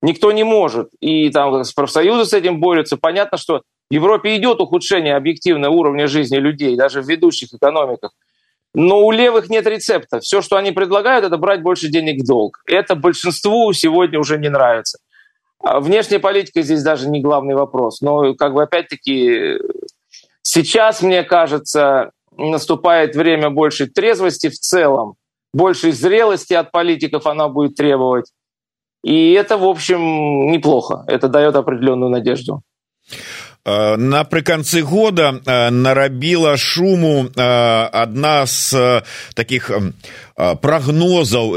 никто 0.05 0.33
не 0.33 0.45
может. 0.45 0.91
И 1.01 1.31
там 1.31 1.63
профсоюзы 1.75 2.27
с 2.27 2.33
этим 2.33 2.61
борются. 2.61 2.97
Понятно, 2.97 3.39
что 3.39 3.63
в 3.91 3.95
Европе 3.95 4.37
идет 4.37 4.61
ухудшение 4.61 5.17
объективного 5.17 5.73
уровня 5.73 6.07
жизни 6.07 6.37
людей, 6.37 6.77
даже 6.77 7.01
в 7.01 7.09
ведущих 7.09 7.53
экономиках. 7.53 8.13
Но 8.75 9.05
у 9.05 9.11
левых 9.13 9.49
нет 9.49 9.67
рецепта. 9.67 10.21
Все, 10.21 10.43
что 10.43 10.57
они 10.57 10.73
предлагают, 10.73 11.25
это 11.25 11.37
брать 11.39 11.63
больше 11.63 11.89
денег 11.89 12.23
в 12.23 12.27
долг. 12.27 12.61
Это 12.67 12.97
большинству 12.97 13.73
сегодня 13.73 14.19
уже 14.19 14.39
не 14.39 14.49
нравится. 14.49 14.99
А 15.61 15.81
внешняя 15.81 16.19
политика 16.19 16.63
здесь 16.63 16.83
даже 16.83 17.09
не 17.09 17.21
главный 17.21 17.55
вопрос. 17.55 18.01
Но, 18.01 18.35
как 18.35 18.53
бы, 18.53 18.63
опять-таки, 18.63 19.59
сейчас, 20.43 21.03
мне 21.03 21.23
кажется, 21.23 22.11
наступает 22.37 23.15
время 23.15 23.49
большей 23.51 23.87
трезвости 23.87 24.49
в 24.49 24.59
целом, 24.59 25.15
большей 25.53 25.93
зрелости 25.93 26.53
от 26.53 26.73
политиков 26.73 27.27
она 27.27 27.49
будет 27.49 27.77
требовать. 27.77 28.27
И 29.05 29.33
это, 29.33 29.59
в 29.59 29.65
общем, 29.65 30.51
неплохо. 30.51 31.05
Это 31.07 31.29
дает 31.29 31.57
определенную 31.57 32.11
надежду. 32.11 32.63
Э, 33.67 33.97
напрыканцы 33.97 34.83
года 34.83 35.41
э, 35.47 35.71
нарабіла 35.71 36.57
шуму 36.57 37.27
э, 37.37 38.47
з 38.47 39.03
таких 39.35 39.71
прогнозаў 40.37 41.55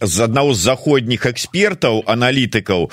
з 0.00 0.20
аднаго 0.20 0.54
з 0.54 0.60
заходніх 0.62 1.26
экспертаў 1.26 2.06
аналітыкаў 2.06 2.90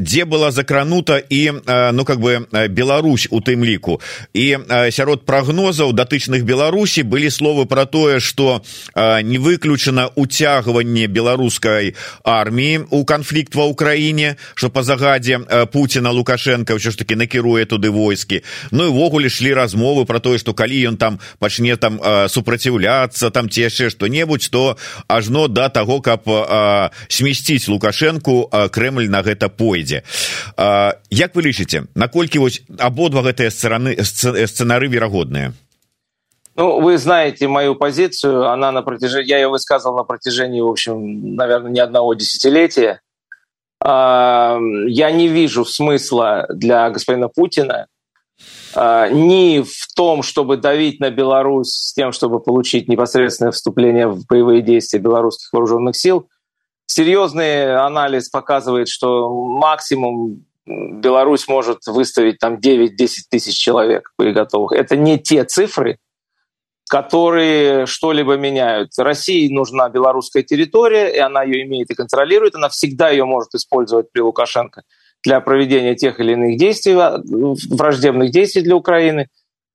дзе 0.00 0.24
была 0.24 0.50
закранута 0.50 1.20
і 1.20 1.60
ну 1.92 2.04
как 2.04 2.20
бы 2.20 2.48
Беларусь 2.72 3.28
у 3.30 3.40
тым 3.40 3.64
ліку 3.64 4.00
і 4.32 4.56
сярод 4.90 5.26
прогнозаў 5.28 5.92
датычных 5.92 6.48
Беларусі 6.48 7.02
былі 7.02 7.28
словы 7.30 7.66
про 7.66 7.84
тое 7.84 8.20
что 8.20 8.62
не 8.96 9.38
выключана 9.38 10.08
уцягванне 10.16 11.06
беларускай 11.06 11.94
арміі 12.24 12.88
у 12.90 13.04
канфлікт 13.04 13.54
ва 13.54 13.68
ўкраіне 13.68 14.36
что 14.54 14.70
по 14.70 14.82
загадзе 14.82 15.68
Путина 15.68 16.10
лукашенко 16.10 16.80
ўсё 16.80 16.90
ж 16.90 16.96
таки 16.96 17.12
накіруе 17.12 17.68
туды 17.68 17.92
войскі 17.92 18.40
Ну 18.72 18.88
і 18.88 18.90
ввогуле 18.90 19.28
шлі 19.28 19.52
размовы 19.52 20.08
про 20.08 20.16
тое 20.20 20.38
что 20.40 20.54
калі 20.56 20.80
ён 20.88 20.96
там 20.96 21.20
пачне 21.38 21.76
там 21.76 22.00
супраціўляцца 22.28 23.28
там 23.30 23.52
ці 23.52 23.68
яшчэ 23.68 23.92
что-небудзь 23.92 24.45
то 24.48 24.76
ажно 25.08 25.48
да 25.48 25.68
таго 25.68 26.00
каб 26.00 26.22
смесціць 27.08 27.68
лукашэнку 27.68 28.50
Крэль 28.70 29.10
на 29.10 29.22
гэта 29.22 29.48
пойдзе 29.48 30.02
Як 30.56 31.34
вы 31.34 31.42
лічыце 31.42 31.86
наколькі 31.94 32.38
вось 32.38 32.62
абодва 32.78 33.22
гэтыя 33.22 33.50
сцены 33.50 33.96
сцэнары 34.02 34.88
верагодныя 34.88 35.52
Ну, 36.56 36.80
вы 36.80 36.96
знаете 36.96 37.48
мою 37.48 37.74
позицию, 37.74 38.48
она 38.48 38.72
на 38.72 38.80
протяжении, 38.80 39.28
я 39.28 39.36
ее 39.36 39.48
высказывал 39.48 39.94
на 39.98 40.04
протяжении, 40.04 40.62
в 40.62 40.68
общем, 40.68 41.36
наверное, 41.36 41.70
не 41.70 41.80
одного 41.80 42.14
десятилетия. 42.14 43.02
Я 43.84 44.58
не 44.88 45.28
вижу 45.28 45.66
смысла 45.66 46.46
для 46.48 46.88
господина 46.88 47.28
Путина 47.28 47.74
а, 47.74 47.95
ни 48.76 49.62
в 49.62 49.94
том, 49.94 50.22
чтобы 50.22 50.58
давить 50.58 51.00
на 51.00 51.10
Беларусь 51.10 51.70
с 51.70 51.94
тем, 51.94 52.12
чтобы 52.12 52.40
получить 52.40 52.88
непосредственное 52.88 53.52
вступление 53.52 54.06
в 54.06 54.26
боевые 54.26 54.60
действия 54.60 55.00
белорусских 55.00 55.52
вооруженных 55.52 55.96
сил. 55.96 56.28
Серьезный 56.86 57.74
анализ 57.76 58.28
показывает, 58.28 58.88
что 58.88 59.30
максимум 59.30 60.44
Беларусь 60.66 61.48
может 61.48 61.86
выставить 61.86 62.38
там 62.38 62.56
9-10 62.56 62.88
тысяч 63.30 63.56
человек 63.56 64.12
боеготовых. 64.18 64.72
Это 64.72 64.96
не 64.96 65.18
те 65.18 65.44
цифры, 65.44 65.98
которые 66.88 67.86
что-либо 67.86 68.36
меняют. 68.36 68.90
России 68.98 69.52
нужна 69.52 69.88
белорусская 69.88 70.42
территория, 70.42 71.08
и 71.08 71.18
она 71.18 71.42
ее 71.42 71.64
имеет 71.64 71.90
и 71.90 71.94
контролирует. 71.94 72.54
Она 72.54 72.68
всегда 72.68 73.10
ее 73.10 73.24
может 73.24 73.54
использовать 73.54 74.10
при 74.12 74.20
Лукашенко 74.20 74.82
для 75.22 75.40
проведения 75.40 75.94
тех 75.94 76.20
или 76.20 76.32
иных 76.32 76.58
действий, 76.58 76.94
а, 76.94 77.20
враждебных 77.70 78.30
действий 78.30 78.62
для 78.62 78.76
Украины, 78.76 79.28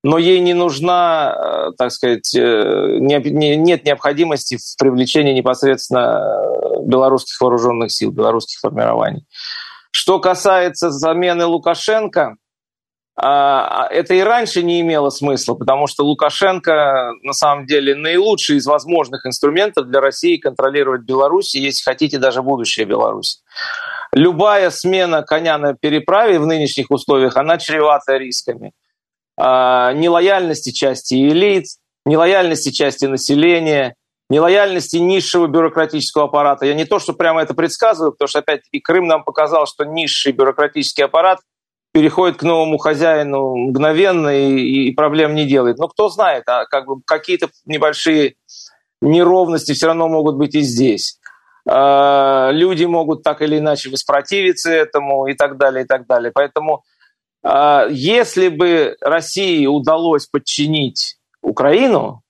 но 0.03 0.17
ей 0.17 0.39
не 0.39 0.53
нужна, 0.53 1.35
э, 1.35 1.71
так 1.77 1.91
сказать, 1.91 2.33
э, 2.35 2.97
нет 2.99 3.85
необходимости 3.85 4.57
в 4.57 4.77
привлечении 4.79 5.33
непосредственно 5.33 6.41
белорусских 6.83 7.39
вооруженных 7.39 7.91
сил, 7.91 8.11
белорусских 8.11 8.59
формирований. 8.59 9.25
Что 9.91 10.19
касается 10.19 10.89
замены 10.89 11.45
Лукашенко, 11.45 12.37
а, 13.15 13.87
это 13.91 14.15
и 14.15 14.21
раньше 14.21 14.63
не 14.63 14.81
имело 14.81 15.09
смысла, 15.09 15.53
потому 15.53 15.85
что 15.85 16.03
Лукашенко 16.03 17.11
на 17.21 17.33
самом 17.33 17.67
деле 17.67 17.93
наилучший 17.93 18.57
из 18.57 18.65
возможных 18.65 19.25
инструментов 19.25 19.87
для 19.87 19.99
России 19.99 20.37
контролировать 20.37 21.01
Беларусь, 21.01 21.53
если 21.53 21.83
хотите, 21.83 22.17
даже 22.17 22.41
будущее 22.41 22.85
Беларуси. 22.85 23.39
Любая 24.13 24.71
смена 24.71 25.23
коня 25.23 25.57
на 25.57 25.73
переправе 25.73 26.39
в 26.39 26.45
нынешних 26.45 26.91
условиях, 26.91 27.37
она 27.37 27.57
чревата 27.57 28.17
рисками. 28.17 28.73
А, 29.37 29.93
нелояльности 29.93 30.71
части 30.71 31.15
элит, 31.15 31.65
нелояльности 32.05 32.71
части 32.71 33.05
населения, 33.05 33.95
нелояльности 34.29 34.97
низшего 34.97 35.47
бюрократического 35.47 36.25
аппарата. 36.25 36.65
Я 36.65 36.73
не 36.73 36.85
то, 36.85 36.99
что 36.99 37.13
прямо 37.13 37.41
это 37.41 37.53
предсказываю, 37.53 38.11
потому 38.11 38.27
что, 38.27 38.39
опять-таки, 38.39 38.81
Крым 38.81 39.07
нам 39.07 39.23
показал, 39.23 39.65
что 39.65 39.85
низший 39.85 40.33
бюрократический 40.33 41.05
аппарат 41.05 41.39
переходит 41.93 42.37
к 42.37 42.43
новому 42.43 42.77
хозяину 42.77 43.55
мгновенно 43.55 44.29
и, 44.29 44.89
и 44.89 44.93
проблем 44.93 45.35
не 45.35 45.45
делает. 45.45 45.77
Но 45.77 45.87
кто 45.87 46.09
знает, 46.09 46.43
а 46.47 46.65
как 46.65 46.85
бы 46.85 47.01
какие-то 47.05 47.49
небольшие 47.65 48.35
неровности 49.01 49.73
все 49.73 49.87
равно 49.87 50.07
могут 50.07 50.35
быть 50.35 50.55
и 50.55 50.61
здесь. 50.61 51.17
А, 51.67 52.49
люди 52.51 52.85
могут 52.85 53.23
так 53.23 53.41
или 53.41 53.59
иначе 53.59 53.89
воспротивиться 53.89 54.71
этому 54.71 55.27
и 55.27 55.33
так 55.33 55.57
далее, 55.57 55.83
и 55.83 55.87
так 55.87 56.07
далее. 56.07 56.31
Поэтому 56.33 56.83
а, 57.43 57.87
если 57.89 58.49
бы 58.49 58.95
России 59.01 59.65
удалось 59.65 60.25
подчинить 60.25 61.17
Украину, 61.41 62.21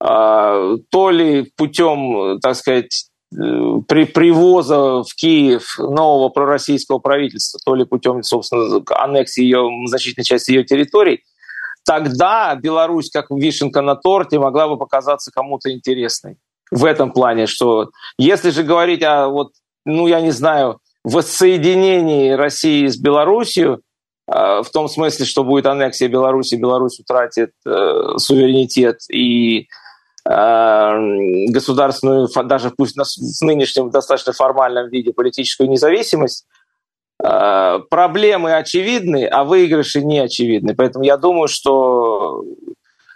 а, 0.00 0.76
то 0.90 1.10
ли 1.10 1.50
путем, 1.56 2.40
так 2.40 2.56
сказать, 2.56 3.06
при 3.30 4.06
привоза 4.06 5.04
в 5.04 5.14
Киев 5.14 5.78
нового 5.78 6.30
пророссийского 6.30 6.98
правительства, 6.98 7.60
то 7.64 7.76
ли 7.76 7.84
путем, 7.84 8.24
собственно, 8.24 8.82
аннексии 8.90 9.44
ее, 9.44 9.68
значительной 9.86 10.24
части 10.24 10.50
ее 10.50 10.64
территорий, 10.64 11.22
тогда 11.84 12.56
Беларусь, 12.56 13.08
как 13.10 13.30
вишенка 13.30 13.82
на 13.82 13.94
торте, 13.94 14.40
могла 14.40 14.66
бы 14.66 14.76
показаться 14.76 15.30
кому-то 15.30 15.70
интересной 15.70 16.38
в 16.70 16.84
этом 16.84 17.12
плане, 17.12 17.46
что 17.46 17.90
если 18.18 18.50
же 18.50 18.62
говорить 18.62 19.02
о, 19.02 19.28
вот, 19.28 19.52
ну, 19.84 20.06
я 20.06 20.20
не 20.20 20.30
знаю, 20.30 20.78
воссоединении 21.04 22.30
России 22.30 22.86
с 22.86 22.96
Белоруссией, 22.96 23.78
в 24.30 24.66
том 24.72 24.88
смысле, 24.88 25.26
что 25.26 25.42
будет 25.42 25.66
аннексия 25.66 26.08
Беларуси, 26.08 26.54
Беларусь 26.54 27.00
утратит 27.00 27.50
э, 27.66 28.16
суверенитет 28.16 29.00
и 29.10 29.66
э, 30.24 31.46
государственную, 31.48 32.28
даже 32.44 32.70
пусть 32.70 32.96
в 32.96 33.44
нынешнем 33.44 33.90
достаточно 33.90 34.32
формальном 34.32 34.88
виде, 34.88 35.12
политическую 35.12 35.68
независимость, 35.68 36.46
э, 37.20 37.78
проблемы 37.90 38.54
очевидны, 38.54 39.26
а 39.26 39.42
выигрыши 39.42 40.00
не 40.00 40.20
очевидны. 40.20 40.76
Поэтому 40.76 41.04
я 41.04 41.16
думаю, 41.16 41.48
что 41.48 42.44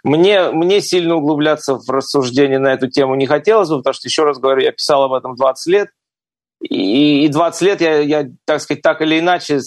мне, 0.05 0.51
мне 0.51 0.81
сильно 0.81 1.15
углубляться 1.15 1.75
в 1.75 1.89
рассуждение 1.89 2.59
на 2.59 2.73
эту 2.73 2.87
тему 2.87 3.15
не 3.15 3.25
хотелось 3.25 3.69
бы, 3.69 3.77
потому 3.77 3.95
что, 3.95 4.07
еще 4.07 4.23
раз 4.23 4.37
говорю, 4.37 4.61
я 4.61 4.71
писал 4.71 5.03
об 5.03 5.13
этом 5.13 5.35
20 5.35 5.73
лет, 5.73 5.89
и 6.61 7.27
20 7.27 7.61
лет 7.63 7.81
я, 7.81 7.99
я 7.99 8.27
так 8.45 8.61
сказать, 8.61 8.83
так 8.83 9.01
или 9.01 9.19
иначе 9.19 9.59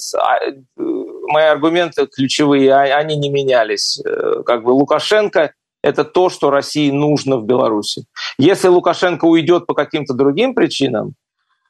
мои 0.77 1.45
аргументы 1.45 2.07
ключевые, 2.07 2.73
а, 2.73 2.83
они 2.83 3.17
не 3.17 3.31
менялись. 3.31 4.01
Э, 4.05 4.43
как 4.47 4.63
бы 4.63 4.71
Лукашенко– 4.71 5.53
это 5.83 6.05
то, 6.05 6.29
что 6.31 6.51
России 6.51 6.91
нужно 6.91 7.39
в 7.39 7.45
Беларуси. 7.45 8.05
Если 8.39 8.69
Лукашенко 8.69 9.25
уйдет 9.25 9.67
по 9.67 9.75
каким-то 9.75 10.15
другим 10.15 10.55
причинам, 10.55 11.15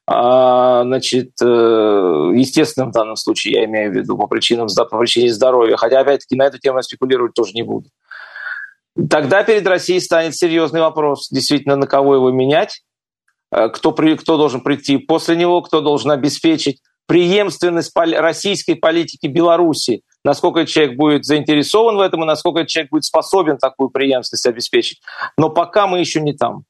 а, 0.07 0.85
значит, 0.85 1.33
э, 1.43 1.45
естественно, 2.35 2.87
в 2.87 2.93
данном 2.93 3.17
случае 3.17 3.55
я 3.55 3.65
имею 3.65 3.93
в 3.93 3.95
виду 3.95 4.17
по 4.17 4.27
причинам 4.27 4.69
по 4.77 4.99
причине 4.99 5.33
здоровья, 5.33 5.77
хотя, 5.77 6.01
опять-таки, 6.01 6.37
на 6.37 6.45
эту 6.45 6.59
тему 6.59 6.79
я 6.79 6.83
спекулировать 6.83 7.33
тоже 7.35 7.53
не 7.55 7.63
буду. 7.63 7.89
Тогда 9.11 9.45
перед 9.45 9.67
Россией 9.67 10.01
станет 10.01 10.35
серьезный 10.35 10.81
вопрос, 10.81 11.29
действительно, 11.31 11.77
на 11.77 11.87
кого 11.87 12.17
его 12.17 12.31
менять, 12.31 12.83
э, 13.53 13.69
кто, 13.69 13.93
кто 13.93 14.37
должен 14.37 14.61
прийти 14.61 14.99
после 14.99 15.37
него, 15.37 15.63
кто 15.63 15.81
должен 15.81 16.11
обеспечить 16.11 16.81
преемственность 17.07 17.93
российской 17.97 18.75
политики 18.75 19.27
Беларуси, 19.27 20.03
насколько 20.25 20.67
человек 20.67 20.97
будет 20.97 21.25
заинтересован 21.25 21.97
в 21.97 22.01
этом 22.01 22.23
и 22.23 22.27
насколько 22.27 22.67
человек 22.67 22.91
будет 22.91 23.05
способен 23.05 23.57
такую 23.57 23.89
преемственность 23.89 24.47
обеспечить. 24.47 25.01
Но 25.39 25.49
пока 25.49 25.87
мы 25.87 26.01
еще 26.01 26.21
не 26.21 26.35
там. 26.35 26.65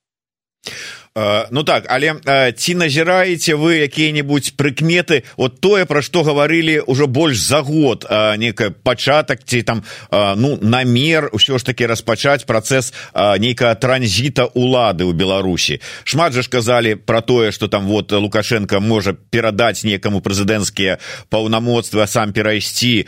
Э, 1.19 1.47
ну 1.51 1.65
так 1.65 1.85
але 1.89 2.15
э, 2.15 2.53
ці 2.53 2.75
назіраеце 2.75 3.55
вы 3.59 3.83
якія-нибудь 3.91 4.55
прыкметы 4.55 5.25
вот 5.37 5.61
тое 5.61 5.83
пра 5.85 5.99
што 5.99 6.23
гаварылі 6.23 6.87
ўжо 6.87 7.11
больш 7.11 7.43
за 7.43 7.63
год 7.67 8.07
э, 8.07 8.37
некая 8.39 8.71
пачатак 8.71 9.43
ці 9.43 9.63
там 9.63 9.83
ну 10.11 10.59
намер 10.63 11.31
ўсё 11.35 11.59
ж 11.59 11.65
таки 11.67 11.87
распачаць 11.87 12.47
працэс 12.47 12.93
нейкага 13.15 13.75
транзіта 13.75 14.47
улады 14.55 15.11
ў 15.11 15.13
беларусі. 15.13 15.83
Шмат 16.05 16.39
жа 16.39 16.43
ж 16.43 16.49
казалі 16.49 16.95
про 16.95 17.21
тое 17.21 17.51
что 17.51 17.67
там 17.67 17.87
вот 17.91 18.13
лукашенко 18.13 18.79
можа 18.79 19.13
перадаць 19.13 19.83
некаму 19.83 20.23
прэзідэнцкія 20.23 20.99
паўнамоцтва 21.31 22.07
сам 22.07 22.33
перайсці 22.33 23.07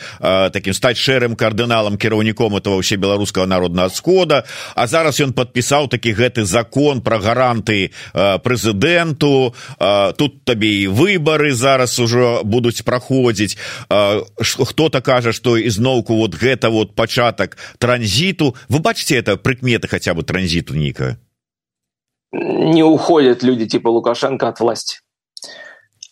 таким 0.50 0.74
стаць 0.74 0.98
шэрым 0.98 1.36
кардыналам 1.36 1.94
кіраўніком 1.94 2.58
этого 2.58 2.82
ўсе 2.82 2.96
беларускага 2.96 3.46
народнага 3.46 3.94
схода 3.94 4.42
а 4.74 4.86
зараз 4.86 5.20
ён 5.20 5.32
подпісаў 5.32 5.86
такі 5.88 6.10
гэты 6.10 6.44
закон 6.44 7.02
про 7.02 7.22
гаранты 7.22 7.92
прэзідэнту 8.13 9.31
тут 10.17 10.43
табе 10.45 10.71
і 10.83 10.87
выбары 10.91 11.53
зараз 11.53 11.99
ужо 11.99 12.41
будуць 12.43 12.81
праходзіць 12.87 13.57
хто-то 13.89 15.01
кажа 15.01 15.31
што 15.35 15.57
ізноўку 15.57 16.19
вот 16.21 16.35
гэта 16.35 16.69
вот 16.69 16.95
пачатак 16.95 17.57
транзіту 17.77 18.55
вы 18.69 18.79
бачыце 18.79 19.19
это 19.21 19.37
прыкметы 19.37 19.87
хотя 19.87 20.13
бы 20.13 20.23
транзиту 20.23 20.75
ника 20.75 21.17
не 22.31 22.83
уходят 22.83 23.43
люди 23.43 23.65
типа 23.67 23.89
лукашенко 23.89 24.47
от 24.49 24.59
власти 24.59 25.05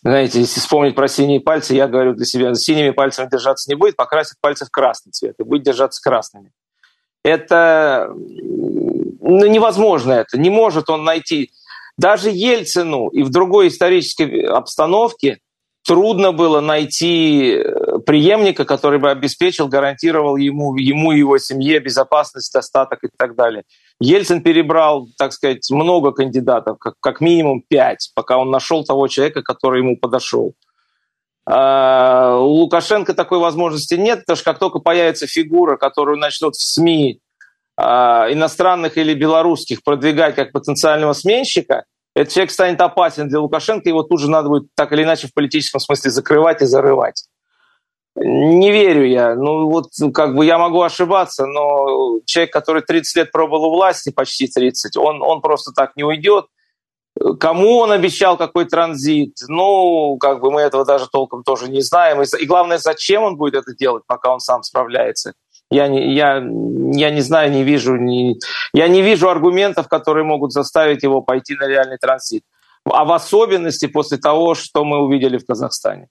знаете, 0.04 0.40
если 0.40 0.60
вспомнить 0.60 0.94
про 0.94 1.08
синие 1.08 1.40
пальцы, 1.40 1.72
я 1.74 1.88
говорю 1.88 2.12
для 2.12 2.26
себя, 2.26 2.54
синими 2.54 2.90
пальцами 2.90 3.30
держаться 3.30 3.70
не 3.70 3.74
будет, 3.74 3.96
покрасит 3.96 4.36
пальцы 4.38 4.66
в 4.66 4.70
красный 4.70 5.12
цвет 5.12 5.34
и 5.38 5.44
будет 5.44 5.62
держаться 5.62 6.02
красными. 6.02 6.52
Это 7.24 8.10
ну, 8.14 9.46
невозможно 9.46 10.12
это. 10.12 10.38
Не 10.38 10.50
может 10.50 10.90
он 10.90 11.04
найти 11.04 11.50
даже 11.99 12.29
Ельцину 12.29 13.09
и 13.09 13.23
в 13.23 13.29
другой 13.29 13.67
исторической 13.67 14.43
обстановке 14.45 15.39
трудно 15.85 16.31
было 16.31 16.61
найти 16.61 17.55
э, 17.55 17.99
преемника, 18.05 18.63
который 18.63 18.99
бы 18.99 19.11
обеспечил, 19.11 19.67
гарантировал 19.67 20.37
ему, 20.37 20.77
ему 20.77 21.11
и 21.11 21.19
его 21.19 21.37
семье 21.39 21.79
безопасность, 21.79 22.53
достаток 22.53 23.03
и 23.03 23.09
так 23.17 23.35
далее. 23.35 23.63
Ельцин 23.99 24.41
перебрал, 24.41 25.09
так 25.17 25.33
сказать, 25.33 25.69
много 25.71 26.11
кандидатов, 26.11 26.77
как, 26.79 26.93
как 27.01 27.19
минимум 27.19 27.63
пять, 27.67 28.11
пока 28.15 28.37
он 28.37 28.49
нашел 28.49 28.85
того 28.85 29.09
человека, 29.09 29.41
который 29.41 29.81
ему 29.81 29.97
подошел. 29.97 30.53
А 31.45 32.37
у 32.39 32.49
Лукашенко 32.49 33.13
такой 33.13 33.39
возможности 33.39 33.95
нет, 33.95 34.19
потому 34.19 34.37
что 34.37 34.45
как 34.45 34.59
только 34.59 34.79
появится 34.79 35.27
фигура, 35.27 35.75
которую 35.75 36.17
начнут 36.17 36.55
в 36.55 36.61
СМИ 36.61 37.19
иностранных 37.79 38.97
или 38.97 39.13
белорусских 39.13 39.83
продвигать 39.83 40.35
как 40.35 40.51
потенциального 40.51 41.13
сменщика, 41.13 41.85
этот 42.15 42.33
человек 42.33 42.51
станет 42.51 42.81
опасен 42.81 43.29
для 43.29 43.39
Лукашенко, 43.39 43.87
его 43.87 44.03
тут 44.03 44.19
же 44.19 44.29
надо 44.29 44.49
будет 44.49 44.67
так 44.75 44.91
или 44.91 45.03
иначе 45.03 45.27
в 45.27 45.33
политическом 45.33 45.79
смысле 45.79 46.11
закрывать 46.11 46.61
и 46.61 46.65
зарывать. 46.65 47.25
Не 48.15 48.71
верю 48.71 49.05
я. 49.05 49.35
Ну 49.35 49.69
вот 49.69 49.85
как 50.13 50.35
бы 50.35 50.45
я 50.45 50.57
могу 50.57 50.81
ошибаться, 50.81 51.45
но 51.45 52.19
человек, 52.25 52.51
который 52.51 52.81
30 52.81 53.15
лет 53.15 53.31
пробовал 53.31 53.65
у 53.65 53.75
власти, 53.75 54.11
почти 54.11 54.47
30, 54.47 54.97
он, 54.97 55.21
он 55.21 55.41
просто 55.41 55.71
так 55.71 55.95
не 55.95 56.03
уйдет. 56.03 56.45
Кому 57.39 57.77
он 57.77 57.91
обещал 57.91 58.37
какой 58.37 58.65
транзит? 58.65 59.35
Ну, 59.47 60.17
как 60.17 60.41
бы 60.41 60.51
мы 60.51 60.61
этого 60.61 60.85
даже 60.85 61.07
толком 61.07 61.43
тоже 61.43 61.69
не 61.69 61.81
знаем. 61.81 62.21
И 62.21 62.45
главное, 62.45 62.77
зачем 62.77 63.23
он 63.23 63.35
будет 63.35 63.55
это 63.55 63.75
делать, 63.75 64.03
пока 64.07 64.33
он 64.33 64.39
сам 64.39 64.63
справляется. 64.63 65.33
Я 65.71 65.87
не, 65.87 66.13
я, 66.13 66.37
я 66.37 67.11
не 67.11 67.21
знаю, 67.21 67.51
не 67.51 67.63
вижу, 67.63 67.95
не, 67.95 68.39
я 68.73 68.87
не 68.87 69.01
вижу 69.01 69.29
аргументов, 69.29 69.87
которые 69.87 70.23
могут 70.23 70.51
заставить 70.51 71.03
его 71.03 71.21
пойти 71.21 71.55
на 71.55 71.67
реальный 71.67 71.97
транзит. 71.97 72.43
А 72.85 73.05
в 73.05 73.11
особенности 73.11 73.85
после 73.85 74.17
того, 74.17 74.55
что 74.55 74.83
мы 74.83 74.97
увидели 74.97 75.37
в 75.37 75.45
Казахстане, 75.45 76.07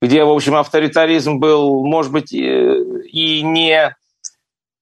где, 0.00 0.24
в 0.24 0.30
общем, 0.30 0.54
авторитаризм 0.54 1.38
был, 1.38 1.84
может 1.84 2.12
быть, 2.12 2.32
и 2.32 3.42
не 3.42 3.94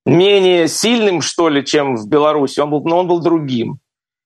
менее 0.05 0.69
сильным, 0.69 1.23
что 1.23 1.49
ли, 1.49 1.65
чем 1.65 1.97
в 1.97 2.09
Беларуси, 2.09 2.61
он 2.61 2.71
был, 2.71 2.83
но 2.85 2.99
он 2.99 3.09
был 3.09 3.21
другим. 3.21 3.79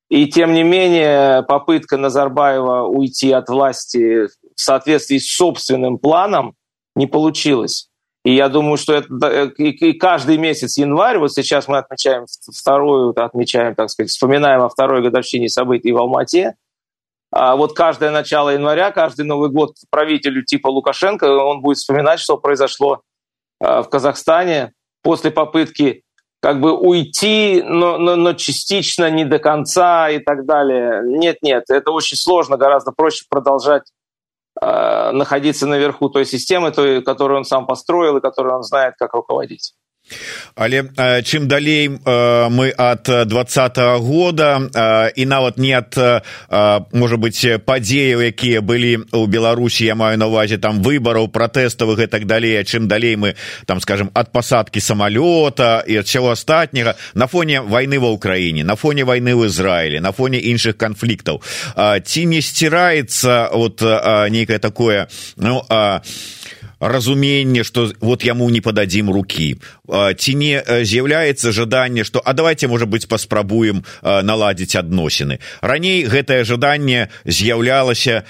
И 0.09 0.27
тем 0.27 0.53
не 0.53 0.63
менее 0.63 1.43
попытка 1.43 1.97
Назарбаева 1.97 2.83
уйти 2.83 3.31
от 3.31 3.49
власти 3.49 4.27
в 4.27 4.61
соответствии 4.61 5.17
с 5.17 5.35
собственным 5.35 5.97
планом 5.97 6.55
не 6.95 7.07
получилась. 7.07 7.89
И 8.25 8.33
я 8.33 8.49
думаю, 8.49 8.77
что 8.77 8.95
это 8.95 9.53
и 9.57 9.93
каждый 9.93 10.39
месяц 10.39 10.79
январь, 10.79 11.19
вот 11.19 11.31
сейчас 11.31 11.67
мы 11.67 11.77
отмечаем 11.77 12.25
вторую, 12.51 13.13
отмечаем, 13.15 13.75
так 13.75 13.91
сказать, 13.91 14.09
вспоминаем 14.09 14.63
о 14.63 14.69
второй 14.69 15.03
годовщине 15.03 15.47
событий 15.47 15.91
в 15.91 15.97
Алмате, 15.97 16.55
а 17.31 17.55
вот 17.55 17.73
каждое 17.73 18.09
начало 18.09 18.49
января, 18.49 18.91
каждый 18.91 19.25
Новый 19.25 19.51
год 19.51 19.75
правителю 19.91 20.43
типа 20.43 20.69
Лукашенко, 20.69 21.25
он 21.25 21.61
будет 21.61 21.77
вспоминать, 21.77 22.19
что 22.19 22.37
произошло 22.37 23.01
в 23.59 23.83
Казахстане 23.83 24.73
после 25.03 25.29
попытки 25.29 26.01
как 26.41 26.59
бы 26.61 26.77
уйти, 26.77 27.63
но, 27.63 27.97
но, 27.97 28.15
но 28.15 28.33
частично, 28.33 29.09
не 29.09 29.25
до 29.25 29.39
конца 29.39 30.09
и 30.09 30.19
так 30.19 30.45
далее. 30.45 31.01
Нет, 31.03 31.37
нет, 31.41 31.65
это 31.69 31.91
очень 31.91 32.17
сложно, 32.17 32.57
гораздо 32.57 32.91
проще 32.91 33.25
продолжать 33.29 33.83
э, 33.83 33.94
находиться 34.61 35.67
наверху 35.67 36.09
той 36.09 36.25
системы, 36.25 36.71
той, 36.71 37.01
которую 37.01 37.37
он 37.39 37.45
сам 37.45 37.65
построил 37.65 38.17
и 38.17 38.21
которую 38.21 38.55
он 38.55 38.63
знает, 38.63 38.95
как 38.97 39.13
руководить. 39.13 39.75
Але 40.55 40.85
чым 41.23 41.47
далей 41.47 41.89
мы 41.89 42.73
ад 42.77 43.09
двадцатого 43.27 43.97
года 43.99 45.11
і 45.15 45.25
нават 45.25 45.57
не 45.57 45.73
ад 45.73 45.97
можа 46.93 47.17
быть 47.17 47.41
падзеяў 47.65 48.21
якія 48.29 48.61
былі 48.61 49.03
у 49.11 49.25
беларусі 49.25 49.85
я 49.85 49.95
маю 49.95 50.17
на 50.17 50.27
увазе 50.27 50.57
там 50.57 50.81
выбараў 50.81 51.27
пратэставых 51.27 51.99
і 51.99 52.07
так 52.07 52.25
далей 52.25 52.63
чым 52.63 52.87
далей 52.87 53.15
мы 53.15 53.35
там 53.65 53.81
скажем 53.81 54.11
ад 54.13 54.31
пасадки 54.31 54.79
самалёта 54.79 55.83
і 55.87 55.97
ад 55.97 56.07
чаго 56.07 56.31
астатняга 56.31 56.95
на 57.13 57.27
фоне 57.27 57.61
войны 57.61 57.99
ва 57.99 58.13
ўкраіне 58.13 58.63
на 58.63 58.75
фоне 58.75 59.03
войны 59.03 59.35
в 59.35 59.45
ізраілі 59.45 59.99
на 59.99 60.11
фоне 60.11 60.37
іншых 60.39 60.77
канфліктаў. 60.77 61.41
Ці 62.05 62.25
не 62.25 62.41
сціраецца 62.41 63.49
вот 63.53 63.81
нейкае 63.81 64.59
такое 64.59 65.07
ну 65.37 65.63
а 65.69 66.01
разуменне 66.79 67.63
что 67.63 67.91
вот 68.01 68.23
яму 68.23 68.49
не 68.49 68.61
пададзім 68.61 69.09
руки. 69.09 69.57
Ці 69.87 70.35
не 70.35 70.63
з'яўляецца 70.63 71.51
жаданне 71.51 72.03
что 72.03 72.21
а 72.23 72.33
давайте 72.33 72.67
может 72.67 72.89
быть 72.89 73.07
паспрабуем 73.07 73.83
наладзіць 74.01 74.75
адносіны 74.75 75.39
раней 75.61 76.03
гэтае 76.03 76.43
жаданне 76.43 77.09
з'яўлялася 77.25 78.25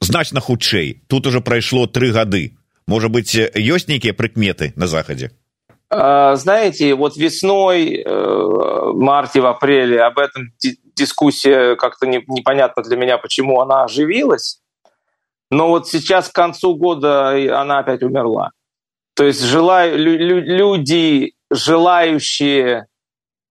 значна 0.00 0.40
хутчэй. 0.40 1.02
Тут 1.06 1.26
уже 1.26 1.40
прайшло 1.40 1.86
три 1.86 2.10
гады. 2.10 2.56
Может 2.86 3.10
быть 3.10 3.34
ёсць 3.34 3.88
нейкія 3.88 4.12
прыкметы 4.12 4.72
на 4.76 4.86
захадзе? 4.86 5.30
Знаете 5.90 6.94
вот 6.94 7.16
весной 7.16 8.02
марте 8.94 9.40
в 9.40 9.46
апреле 9.46 10.00
об 10.00 10.18
этом 10.18 10.52
дискуссия 10.96 11.76
как-то 11.76 12.06
непонятно 12.06 12.82
для 12.82 12.96
меня 12.96 13.18
почему 13.18 13.60
она 13.60 13.84
оживилась 13.84 14.61
но 15.52 15.68
вот 15.68 15.86
сейчас 15.86 16.30
к 16.30 16.34
концу 16.34 16.74
года 16.76 17.28
она 17.60 17.80
опять 17.80 18.02
умерла. 18.02 18.52
То 19.14 19.24
есть 19.24 19.42
желаю, 19.44 19.98
люди, 19.98 21.34
желающие 21.50 22.86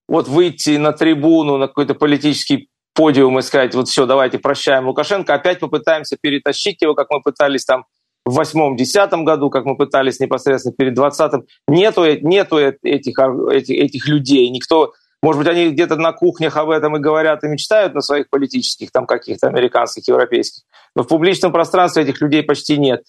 вот 0.08 0.28
выйти 0.28 0.78
на 0.78 0.94
трибуну, 0.94 1.58
на 1.58 1.68
какой-то 1.68 1.94
политический 1.94 2.70
подиум 2.96 3.38
и 3.38 3.44
сказать, 3.44 3.76
вот 3.76 3.88
все, 3.88 4.08
давайте 4.08 4.40
прощаем 4.40 4.88
Лукашенко, 4.88 5.36
опять 5.36 5.60
попытаемся 5.60 6.18
перетащить 6.20 6.82
его, 6.82 6.96
как 6.96 7.12
мы 7.12 7.22
пытались 7.22 7.66
там 7.66 7.86
в 8.26 8.34
восьмом-десятом 8.34 9.24
году, 9.24 9.52
как 9.52 9.66
мы 9.66 9.78
пытались 9.78 10.20
непосредственно 10.20 10.74
перед 10.76 10.96
двадцатым. 10.96 11.46
Нету, 11.68 12.04
нету 12.22 12.58
этих, 12.58 12.82
этих, 12.82 13.70
этих 13.70 14.08
людей, 14.08 14.50
никто 14.50 14.94
может 15.22 15.40
быть, 15.40 15.48
они 15.48 15.70
где-то 15.70 15.96
на 15.98 16.14
кухнях 16.14 16.58
об 16.58 16.70
этом 16.70 16.98
и 16.98 17.00
говорят, 17.00 17.44
и 17.44 17.48
мечтают 17.48 17.94
на 17.94 18.02
своих 18.02 18.30
политических, 18.30 18.92
там 18.92 19.06
каких-то 19.06 19.48
американских, 19.48 20.08
европейских. 20.08 20.64
Но 20.96 21.04
в 21.04 21.08
публичном 21.08 21.52
пространстве 21.52 22.04
этих 22.04 22.22
людей 22.22 22.42
почти 22.42 22.78
нет. 22.78 23.04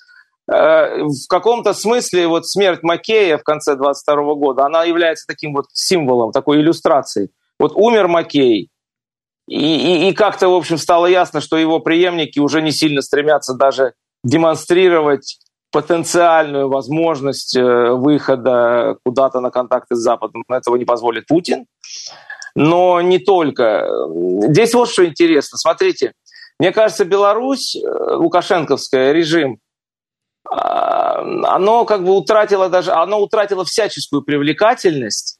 Э, 0.51 1.05
в 1.05 1.27
каком-то 1.29 1.72
смысле 1.72 2.27
вот 2.27 2.46
смерть 2.46 2.83
Макея 2.83 3.38
в 3.38 3.44
конце 3.44 3.77
22 3.77 4.35
года, 4.35 4.66
она 4.66 4.85
является 4.85 5.27
таким 5.27 5.55
вот 5.55 5.66
символом, 5.72 6.33
такой 6.33 6.61
иллюстрацией. 6.61 7.31
Вот 7.59 7.72
умер 7.75 8.09
Макей, 8.09 8.68
и, 9.48 9.57
и, 9.57 10.09
и 10.09 10.12
как-то, 10.12 10.48
в 10.48 10.55
общем, 10.55 10.79
стало 10.79 11.07
ясно, 11.07 11.40
что 11.40 11.57
его 11.57 11.81
преемники 11.81 12.38
уже 12.38 12.62
не 12.62 12.72
сильно 12.72 13.03
стремятся 13.03 13.55
даже 13.55 13.94
демонстрировать 14.25 15.38
потенциальную 15.73 16.69
возможность 16.69 17.57
э, 17.57 17.91
выхода 17.91 18.97
куда-то 19.05 19.41
на 19.41 19.51
контакты 19.51 19.97
с 19.97 19.99
Западом. 19.99 20.45
Этого 20.49 20.77
не 20.77 20.85
позволит 20.85 21.27
Путин. 21.27 21.67
Но 22.55 23.01
не 23.01 23.19
только. 23.19 23.89
Здесь 24.49 24.75
вот 24.75 24.91
что 24.91 25.07
интересно. 25.07 25.57
Смотрите, 25.59 26.13
мне 26.59 26.73
кажется, 26.73 27.05
Беларусь, 27.05 27.75
э, 27.75 28.15
лукашенковская, 28.15 29.13
режим, 29.13 29.59
а, 30.49 31.21
оно 31.55 31.85
как 31.87 32.05
бы 32.05 32.15
утратило 32.15 32.69
даже, 32.69 32.93
оно 32.93 33.21
утратило 33.21 33.65
всяческую 33.65 34.23
привлекательность 34.23 35.39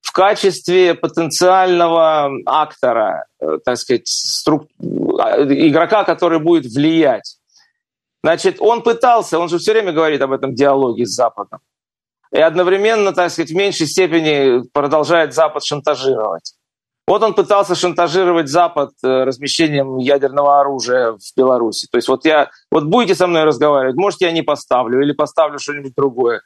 в 0.00 0.12
качестве 0.12 0.94
потенциального 0.94 2.30
актора, 2.46 3.26
э, 3.40 3.58
так 3.64 3.76
сказать, 3.76 4.06
струк... 4.06 4.64
Игрока, 4.78 6.04
который 6.04 6.38
будет 6.38 6.72
влиять. 6.72 7.36
Значит, 8.24 8.56
он 8.58 8.80
пытался, 8.80 9.38
он 9.38 9.50
же 9.50 9.58
все 9.58 9.72
время 9.72 9.92
говорит 9.92 10.22
об 10.22 10.32
этом 10.32 10.54
диалоге 10.54 11.04
с 11.04 11.10
Западом. 11.10 11.60
И 12.32 12.38
одновременно, 12.38 13.12
так 13.12 13.30
сказать, 13.30 13.50
в 13.50 13.54
меньшей 13.54 13.86
степени 13.86 14.66
продолжает 14.72 15.34
Запад 15.34 15.62
шантажировать. 15.62 16.54
Вот 17.06 17.22
он 17.22 17.34
пытался 17.34 17.74
шантажировать 17.74 18.48
Запад 18.48 18.92
э, 19.04 19.24
размещением 19.24 19.98
ядерного 19.98 20.58
оружия 20.58 21.12
в 21.12 21.36
Беларуси. 21.36 21.86
То 21.92 21.98
есть 21.98 22.08
вот 22.08 22.24
я, 22.24 22.48
вот 22.70 22.84
будете 22.84 23.14
со 23.14 23.26
мной 23.26 23.44
разговаривать, 23.44 23.96
может, 23.96 24.22
я 24.22 24.32
не 24.32 24.40
поставлю 24.40 25.02
или 25.02 25.12
поставлю 25.12 25.58
что-нибудь 25.58 25.92
другое. 25.94 26.40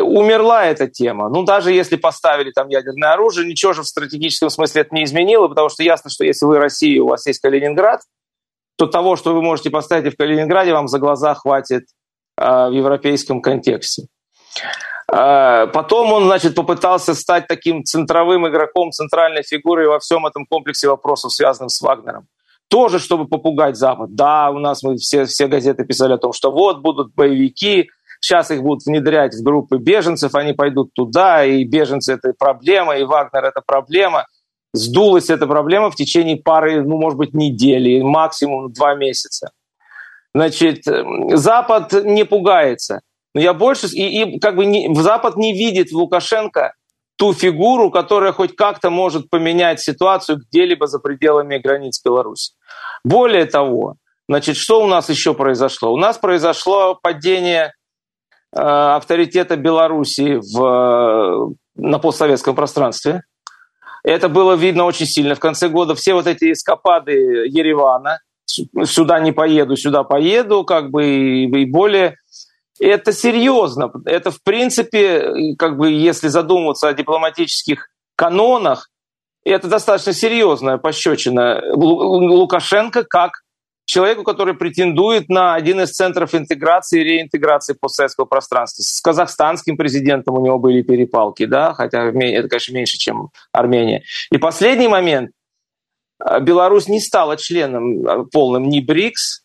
Умерла 0.00 0.64
эта 0.64 0.88
тема. 0.88 1.28
Ну, 1.28 1.44
даже 1.44 1.70
если 1.70 1.96
поставили 1.96 2.50
там 2.50 2.68
ядерное 2.68 3.12
оружие, 3.12 3.46
ничего 3.46 3.74
же 3.74 3.82
в 3.82 3.86
стратегическом 3.86 4.48
смысле 4.48 4.80
это 4.80 4.94
не 4.94 5.04
изменило, 5.04 5.48
потому 5.48 5.68
что 5.68 5.82
ясно, 5.82 6.08
что 6.08 6.24
если 6.24 6.46
вы 6.46 6.58
Россия, 6.58 7.02
у 7.02 7.08
вас 7.08 7.26
есть 7.26 7.40
Калининград– 7.40 8.00
то 8.76 8.86
того, 8.86 9.16
что 9.16 9.34
вы 9.34 9.42
можете 9.42 9.70
поставить 9.70 10.12
в 10.12 10.16
Калининграде, 10.16 10.72
вам 10.72 10.88
за 10.88 10.98
глаза 10.98 11.34
хватит 11.34 11.84
э, 12.36 12.44
в 12.44 12.72
европейском 12.72 13.40
контексте. 13.40 14.06
Э, 15.12 15.66
потом 15.72 16.12
он, 16.12 16.24
значит, 16.24 16.54
попытался 16.54 17.14
стать 17.14 17.46
таким 17.46 17.84
центровым 17.84 18.48
игроком, 18.48 18.90
центральной 18.90 19.42
фигурой 19.42 19.86
во 19.86 19.98
всем 19.98 20.26
этом 20.26 20.46
комплексе 20.46 20.88
вопросов, 20.88 21.32
связанных 21.32 21.70
с 21.70 21.80
Вагнером. 21.80 22.26
Тоже, 22.68 22.98
чтобы 22.98 23.28
попугать 23.28 23.76
Запад. 23.76 24.14
Да, 24.14 24.50
у 24.50 24.58
нас 24.58 24.82
мы 24.82 24.96
все, 24.96 25.26
все 25.26 25.46
газеты 25.46 25.84
писали 25.84 26.14
о 26.14 26.18
том, 26.18 26.32
что 26.32 26.50
вот 26.50 26.80
будут 26.80 27.14
боевики, 27.14 27.88
сейчас 28.20 28.50
их 28.50 28.62
будут 28.62 28.84
внедрять 28.86 29.34
в 29.34 29.42
группы 29.42 29.76
беженцев, 29.76 30.34
они 30.34 30.54
пойдут 30.54 30.92
туда, 30.94 31.44
и 31.44 31.62
беженцы– 31.64 32.12
это 32.14 32.32
проблема, 32.36 32.96
и 32.96 33.04
Вагнер– 33.04 33.44
это 33.44 33.60
проблема 33.64 34.26
сдулась 34.74 35.30
эта 35.30 35.46
проблема 35.46 35.90
в 35.90 35.94
течение 35.94 36.36
пары, 36.36 36.82
ну, 36.82 36.98
может 36.98 37.16
быть, 37.16 37.32
недели, 37.32 38.02
максимум 38.02 38.72
два 38.72 38.94
месяца. 38.94 39.52
Значит, 40.34 40.82
Запад 40.84 41.92
не 42.04 42.24
пугается. 42.24 43.00
Но 43.34 43.40
я 43.40 43.54
больше... 43.54 43.86
И, 43.86 44.22
и 44.22 44.40
как 44.40 44.56
бы 44.56 44.66
не, 44.66 44.92
Запад 44.96 45.36
не 45.36 45.52
видит 45.52 45.90
в 45.90 45.96
Лукашенко 45.96 46.74
ту 47.16 47.32
фигуру, 47.32 47.92
которая 47.92 48.32
хоть 48.32 48.56
как-то 48.56 48.90
может 48.90 49.30
поменять 49.30 49.80
ситуацию 49.80 50.38
где-либо 50.38 50.88
за 50.88 50.98
пределами 50.98 51.58
границ 51.58 52.02
Беларуси. 52.04 52.54
Более 53.04 53.46
того, 53.46 53.94
значит, 54.28 54.56
что 54.56 54.82
у 54.82 54.86
нас 54.88 55.08
еще 55.08 55.34
произошло? 55.34 55.92
У 55.92 55.96
нас 55.96 56.18
произошло 56.18 56.98
падение 57.00 57.74
э, 58.52 58.60
авторитета 58.60 59.56
Беларуси 59.56 60.40
в, 60.40 60.58
э, 60.60 61.54
на 61.76 62.00
постсоветском 62.00 62.56
пространстве– 62.56 63.22
это 64.04 64.28
было 64.28 64.54
видно 64.54 64.84
очень 64.84 65.06
сильно. 65.06 65.34
В 65.34 65.40
конце 65.40 65.68
года 65.68 65.94
все 65.94 66.14
вот 66.14 66.26
эти 66.26 66.52
эскапады 66.52 67.12
Еревана, 67.46 68.20
сюда 68.46 69.18
не 69.18 69.32
поеду, 69.32 69.76
сюда 69.76 70.04
поеду, 70.04 70.64
как 70.64 70.90
бы 70.90 71.06
и, 71.06 71.64
более 71.64 72.16
это 72.78 73.12
серьезно. 73.12 73.90
Это, 74.04 74.30
в 74.30 74.42
принципе, 74.42 75.54
как 75.58 75.78
бы, 75.78 75.90
если 75.90 76.28
задумываться 76.28 76.88
о 76.88 76.92
дипломатических 76.92 77.88
канонах, 78.16 78.90
это 79.44 79.68
достаточно 79.68 80.12
серьезная 80.12 80.78
пощечина 80.78 81.62
Лукашенко 81.74 83.04
как 83.04 83.43
человеку, 83.84 84.24
который 84.24 84.54
претендует 84.54 85.28
на 85.28 85.54
один 85.54 85.80
из 85.80 85.92
центров 85.92 86.34
интеграции 86.34 87.00
и 87.00 87.04
реинтеграции 87.04 87.74
постсоветского 87.74 88.24
пространства. 88.24 88.82
С 88.82 89.00
казахстанским 89.00 89.76
президентом 89.76 90.34
у 90.34 90.44
него 90.44 90.58
были 90.58 90.82
перепалки, 90.82 91.44
да, 91.44 91.74
хотя 91.74 92.04
это, 92.10 92.48
конечно, 92.48 92.74
меньше, 92.74 92.98
чем 92.98 93.30
Армения. 93.52 94.02
И 94.30 94.38
последний 94.38 94.88
момент. 94.88 95.30
Беларусь 96.40 96.88
не 96.88 97.00
стала 97.00 97.36
членом 97.36 98.06
а, 98.06 98.24
полным 98.24 98.68
ни 98.68 98.80
БРИКС, 98.80 99.42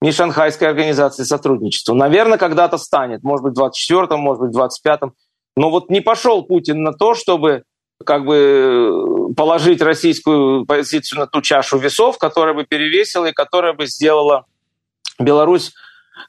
ни 0.00 0.10
Шанхайской 0.10 0.68
организации 0.68 1.24
сотрудничества. 1.24 1.94
Наверное, 1.94 2.38
когда-то 2.38 2.78
станет, 2.78 3.22
может 3.22 3.44
быть, 3.44 3.56
в 3.56 3.60
24-м, 3.60 4.20
может 4.20 4.42
быть, 4.42 4.54
в 4.54 4.58
25-м. 4.58 5.14
Но 5.56 5.70
вот 5.70 5.90
не 5.90 6.00
пошел 6.00 6.42
Путин 6.44 6.82
на 6.82 6.92
то, 6.92 7.14
чтобы 7.14 7.64
как 8.02 8.24
бы 8.24 9.34
положить 9.36 9.82
российскую 9.82 10.66
позицию 10.66 11.20
на 11.20 11.26
ту 11.26 11.40
чашу 11.40 11.78
весов, 11.78 12.18
которая 12.18 12.54
бы 12.54 12.64
перевесила 12.64 13.26
и 13.26 13.32
которая 13.32 13.72
бы 13.72 13.86
сделала 13.86 14.46
Беларусь 15.18 15.72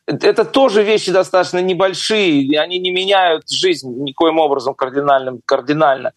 это 0.07 0.45
тоже 0.45 0.83
вещи 0.83 1.11
достаточно 1.11 1.59
небольшие, 1.59 2.41
и 2.41 2.55
они 2.55 2.79
не 2.79 2.91
меняют 2.91 3.49
жизнь 3.49 3.89
никоим 4.03 4.39
образом 4.39 4.73
кардинальным, 4.73 5.41
кардинально. 5.45 6.13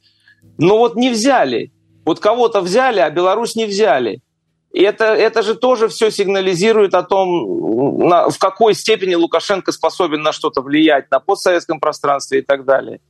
Но 0.58 0.78
вот 0.78 0.96
не 0.96 1.10
взяли. 1.10 1.72
Вот 2.04 2.20
кого-то 2.20 2.60
взяли, 2.60 3.00
а 3.00 3.10
Беларусь 3.10 3.56
не 3.56 3.66
взяли. 3.66 4.20
это, 4.72 5.04
это 5.04 5.42
же 5.42 5.54
тоже 5.54 5.88
все 5.88 6.10
сигнализирует 6.10 6.94
о 6.94 7.02
том, 7.02 8.08
на, 8.08 8.28
в 8.28 8.38
какой 8.38 8.74
степени 8.74 9.14
Лукашенко 9.14 9.72
способен 9.72 10.22
на 10.22 10.32
что-то 10.32 10.60
влиять 10.62 11.10
на 11.10 11.18
постсоветском 11.20 11.80
пространстве 11.80 12.40
и 12.40 12.42
так 12.42 12.64
далее. 12.64 13.00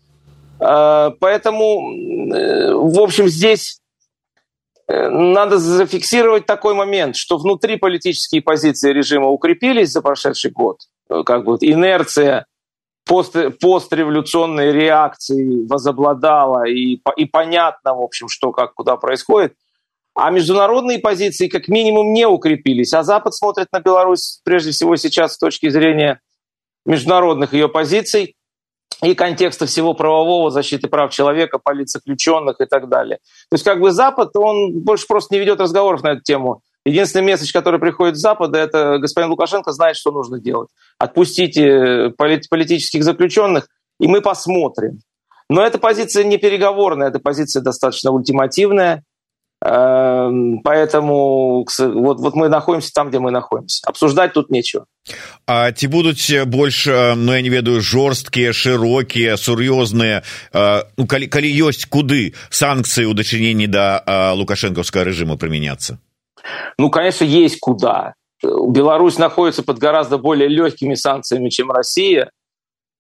А, 0.61 1.11
поэтому, 1.20 1.92
э, 2.34 2.74
в 2.74 3.00
общем, 3.00 3.28
здесь 3.28 3.80
э, 4.88 5.09
надо 5.09 5.59
зафиксировать 5.59 6.46
такой 6.46 6.74
момент, 6.74 7.16
что 7.16 7.38
внутри 7.38 7.76
политические 7.76 8.42
позиции 8.42 8.92
режима 8.92 9.28
укрепились 9.28 9.90
за 9.90 10.02
прошедший 10.02 10.50
год. 10.50 10.78
Как 11.09 11.44
бы 11.44 11.57
инерция 11.61 12.46
пост, 13.04 13.36
постреволюционной 13.61 14.72
реакции 14.72 15.66
возобладала, 15.66 16.66
и, 16.66 17.00
и 17.16 17.24
понятно, 17.24 17.94
в 17.94 18.02
общем, 18.02 18.28
что, 18.28 18.52
как, 18.52 18.74
куда 18.74 18.96
происходит. 18.96 19.54
А 20.14 20.30
международные 20.30 20.98
позиции 20.98 21.46
как 21.46 21.68
минимум 21.68 22.12
не 22.14 22.26
укрепились. 22.26 22.94
А 22.94 23.02
Запад 23.02 23.34
смотрит 23.34 23.68
на 23.72 23.80
Беларусь 23.80 24.40
прежде 24.44 24.70
всего 24.70 24.96
сейчас 24.96 25.34
с 25.34 25.38
точки 25.38 25.68
зрения 25.68 26.20
международных 26.86 27.52
ее 27.52 27.68
позиций 27.68 28.36
и 29.03 29.14
контекста 29.14 29.66
всего 29.66 29.94
правового, 29.94 30.51
защиты 30.51 30.88
прав 30.88 31.12
человека, 31.12 31.59
политзаключенных 31.62 32.61
и 32.61 32.64
так 32.64 32.88
далее. 32.88 33.18
То 33.51 33.55
есть 33.55 33.64
как 33.64 33.80
бы 33.80 33.90
Запад, 33.90 34.30
он 34.36 34.80
больше 34.80 35.07
просто 35.07 35.34
не 35.34 35.40
ведет 35.40 35.61
разговоров 35.61 36.03
на 36.03 36.12
эту 36.12 36.22
тему. 36.22 36.62
Единственный 36.84 37.32
месседж, 37.32 37.53
который 37.53 37.80
приходит 37.80 38.16
с 38.16 38.20
Запада, 38.20 38.59
это 38.59 38.99
господин 38.99 39.30
Лукашенко 39.30 39.72
знает, 39.72 39.97
что 39.97 40.12
нужно 40.12 40.38
делать. 40.38 40.68
Отпустите 40.99 42.11
политических 42.16 43.03
заключенных, 43.03 43.66
и 43.99 44.07
мы 44.07 44.20
посмотрим. 44.20 45.01
Но 45.49 45.62
эта 45.66 45.78
позиция 45.78 46.24
не 46.24 46.38
переговорная, 46.38 47.09
эта 47.09 47.18
позиция 47.18 47.62
достаточно 47.62 48.12
ультимативная. 48.12 49.03
Эм, 49.65 50.61
поэтому 50.63 51.65
вот, 51.78 52.19
вот 52.19 52.34
мы 52.36 52.49
находимся 52.49 52.91
там, 52.93 53.09
где 53.09 53.19
мы 53.19 53.30
находимся. 53.30 53.88
Обсуждать 53.88 54.34
тут 54.34 54.49
нечего. 54.49 54.86
А 55.45 55.72
ці 55.72 55.88
будуць 55.88 56.45
больш 56.45 56.86
ну 56.86 57.34
я 57.34 57.41
не 57.41 57.49
ведаю 57.49 57.82
жорсткія 57.82 58.53
шырокія 58.53 59.34
сур'ёзныя 59.38 60.22
ну, 60.97 61.07
калі, 61.07 61.26
калі 61.28 61.49
ёсць 61.49 61.89
куды 61.89 62.38
санкцыі 62.49 63.09
ў 63.09 63.13
дачыненні 63.17 63.65
да 63.65 64.05
лукашэнкаўскага 64.38 65.09
рэжыму 65.09 65.41
прымяняцца 65.41 65.97
ну 66.78 66.89
конечно 66.93 67.26
есть 67.26 67.57
куда 67.59 68.13
Беларусь 68.43 69.17
находится 69.17 69.63
под 69.63 69.80
гораздо 69.80 70.17
более 70.17 70.47
легкими 70.47 70.93
санкциями 70.93 71.49
чем 71.49 71.72
Россия 71.72 72.30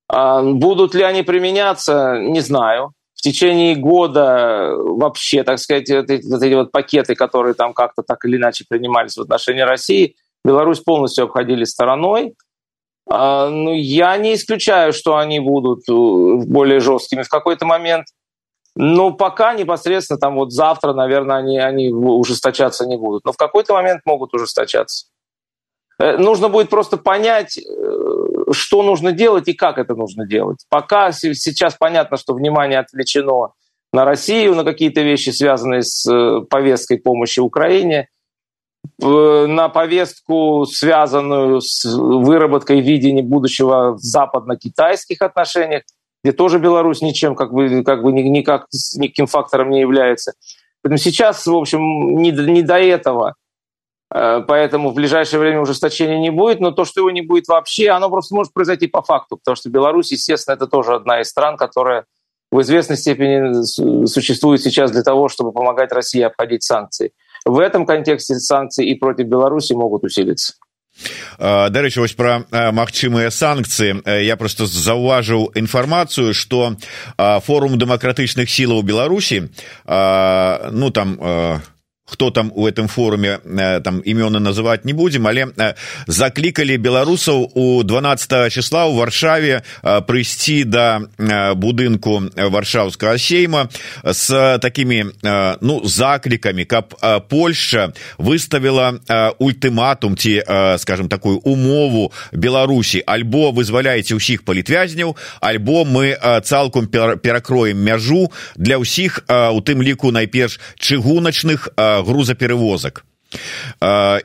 а 0.09 0.41
будут 0.41 0.95
ли 0.95 1.03
они 1.03 1.21
применяться 1.21 2.17
не 2.17 2.41
знаю 2.41 2.93
в 3.16 3.22
течение 3.22 3.74
года 3.74 4.74
вообще, 4.76 5.42
так 5.42 5.58
сказать, 5.58 5.90
вот 5.90 6.10
эти, 6.10 6.26
вот 6.30 6.42
эти 6.42 6.54
вот 6.54 6.70
пакеты, 6.70 7.14
которые 7.14 7.54
там 7.54 7.72
как-то 7.72 8.02
так 8.02 8.24
или 8.26 8.36
иначе 8.36 8.64
принимались 8.68 9.16
в 9.16 9.22
отношении 9.22 9.62
России, 9.62 10.14
Беларусь 10.44 10.80
полностью 10.80 11.24
обходили 11.24 11.64
стороной. 11.64 12.34
А, 13.08 13.48
ну, 13.48 13.72
я 13.72 14.16
не 14.16 14.34
исключаю, 14.34 14.92
что 14.92 15.16
они 15.16 15.40
будут 15.40 15.88
э, 15.88 16.46
более 16.46 16.80
жесткими 16.80 17.22
в 17.22 17.28
какой-то 17.28 17.64
момент. 17.64 18.06
Но 18.74 19.10
пока 19.12 19.54
непосредственно 19.54 20.18
там 20.18 20.34
вот 20.34 20.52
завтра, 20.52 20.92
наверное, 20.92 21.36
они, 21.36 21.58
они 21.58 21.90
ужесточаться 21.90 22.84
не 22.86 22.98
будут. 22.98 23.24
Но 23.24 23.32
в 23.32 23.36
какой-то 23.36 23.72
момент 23.72 24.02
могут 24.04 24.34
ужесточаться. 24.34 25.06
Э, 25.98 26.18
нужно 26.18 26.48
будет 26.48 26.68
просто 26.68 26.96
понять, 26.96 27.58
э, 27.58 28.35
что 28.52 28.82
нужно 28.82 29.12
делать 29.12 29.48
и 29.48 29.54
как 29.54 29.78
это 29.78 29.94
нужно 29.94 30.26
делать. 30.26 30.64
Пока 30.68 31.12
сейчас 31.12 31.74
понятно, 31.74 32.16
что 32.16 32.34
внимание 32.34 32.78
отвлечено 32.78 33.52
на 33.92 34.04
Россию, 34.04 34.54
на 34.54 34.64
какие-то 34.64 35.02
вещи, 35.02 35.30
связанные 35.30 35.82
с 35.82 36.10
э, 36.10 36.42
повесткой 36.48 36.98
помощи 36.98 37.40
Украине, 37.40 38.08
на 38.98 39.68
повестку, 39.68 40.64
связанную 40.64 41.60
с 41.60 41.84
выработкой 41.84 42.80
видения 42.80 43.22
будущего 43.22 43.94
в 43.94 43.98
западно-китайских 43.98 45.22
отношениях, 45.22 45.82
где 46.22 46.32
тоже 46.32 46.60
Беларусь 46.60 47.02
ничем 47.02 47.34
как 47.34 47.52
бы, 47.52 47.82
как 47.82 48.02
бы 48.02 48.12
никак, 48.12 48.66
никаким 48.96 49.26
фактором 49.26 49.70
не 49.70 49.80
является. 49.80 50.34
Поэтому 50.82 50.98
сейчас, 50.98 51.46
в 51.46 51.54
общем, 51.54 51.80
не, 52.16 52.30
не 52.30 52.62
до 52.62 52.78
этого– 52.78 53.34
Э, 53.45 53.45
поэтому 54.09 54.89
в 54.89 54.93
ближайшее 54.93 55.39
время 55.39 55.61
ужесточения 55.61 56.19
не 56.19 56.31
будет, 56.31 56.59
но 56.59 56.71
то, 56.71 56.83
что 56.83 56.99
его 56.99 57.11
не 57.11 57.21
будет 57.21 57.47
вообще, 57.47 57.89
оно 57.89 58.09
просто 58.09 58.35
может 58.35 58.53
произойти 58.53 58.87
по 58.87 59.01
факту, 59.01 59.37
потому 59.37 59.55
что 59.55 59.69
Беларусь, 59.69 60.11
естественно, 60.11 60.55
это 60.55 60.67
тоже 60.67 60.95
одна 60.95 61.21
из 61.21 61.29
стран, 61.29 61.55
которая 61.55 62.05
в 62.51 62.59
известной 62.61 62.97
степени 62.97 64.05
существует 64.05 64.61
сейчас 64.61 64.91
для 64.91 65.03
того, 65.03 65.29
чтобы 65.29 65.53
помогать 65.53 65.91
России 65.93 66.21
обходить 66.21 66.63
санкции. 66.63 67.13
В 67.45 67.59
этом 67.59 67.85
контексте 67.85 68.35
санкции 68.35 68.89
и 68.89 68.95
против 68.95 69.27
Беларуси 69.27 69.73
могут 69.73 70.03
усилиться. 70.03 70.55
Э, 71.39 71.69
дарэчы 71.69 72.01
вось 72.01 72.13
пра 72.13 72.43
э, 72.51 72.71
магчымыя 72.75 73.31
санкцыі 73.31 74.03
я 74.21 74.35
просто 74.35 74.67
заўважыў 74.67 75.55
інфармацыю 75.55 76.35
што 76.35 76.75
форум 77.17 77.79
дэмакратычных 77.79 78.51
сілаў 78.51 78.83
беларусі 78.83 79.49
ну 79.87 80.91
там 80.91 81.15
кто 82.06 82.30
там 82.30 82.52
у 82.54 82.66
этом 82.66 82.88
форуме 82.88 83.40
э, 83.44 83.80
там 83.80 84.00
імёны 84.00 84.38
называть 84.38 84.84
не 84.84 84.92
будем 84.92 85.26
але 85.26 85.46
э, 85.46 85.74
заклікалі 86.06 86.78
беларусаў 86.78 87.50
у 87.54 87.82
12 87.82 88.52
числа 88.52 88.86
у 88.86 88.94
варшаве 88.94 89.62
э, 89.82 90.00
прыйсці 90.06 90.64
до 90.64 91.10
будынку 91.54 92.22
варшаўскага 92.36 93.18
сейма 93.18 93.68
с 94.04 94.58
такими 94.58 95.06
ну 95.60 95.82
заклікамі 95.84 96.64
каб 96.64 96.94
польша 97.28 97.92
выставила 98.18 99.00
ультыматум 99.38 100.16
ці 100.16 100.42
скажем 100.78 101.08
такую 101.08 101.38
умову 101.38 102.12
беларусі 102.32 103.02
альбо 103.06 103.50
вызваляеце 103.50 104.14
ўсіх 104.14 104.44
палітвязняў 104.44 105.16
альбо 105.40 105.84
мы 105.84 106.14
цалкам 106.44 106.86
перакроем 106.86 107.82
мяжу 107.82 108.30
для 108.54 108.78
ўсіх 108.78 109.26
у 109.26 109.60
тым 109.60 109.82
ліку 109.82 110.12
найперш 110.14 110.60
чыгуначных 110.78 111.74
у 112.00 112.04
грузаперевозак 112.04 113.04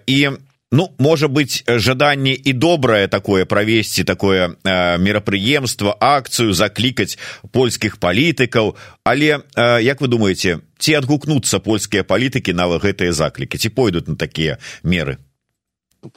і 0.08 0.30
ну 0.72 0.90
можа 1.00 1.28
быть 1.28 1.64
жаданне 1.68 2.34
і 2.34 2.54
добрае 2.54 3.08
такое 3.08 3.46
правесці 3.46 4.04
такое 4.04 4.56
мерапрыемства 4.64 5.96
акцыю 6.00 6.54
заклікаць 6.54 7.18
польскіх 7.52 7.98
палітыкаў 7.98 8.76
але 9.04 9.44
як 9.82 10.02
вы 10.02 10.08
думаете 10.08 10.60
ці 10.80 10.96
адгукнуцца 11.02 11.60
польскія 11.60 12.04
палітыкі 12.04 12.54
на 12.54 12.68
гэтыя 12.68 13.12
заклікі? 13.12 13.58
Ці 13.58 13.70
пойдуць 13.70 14.08
на 14.08 14.16
такія 14.16 14.58
меры 14.84 15.18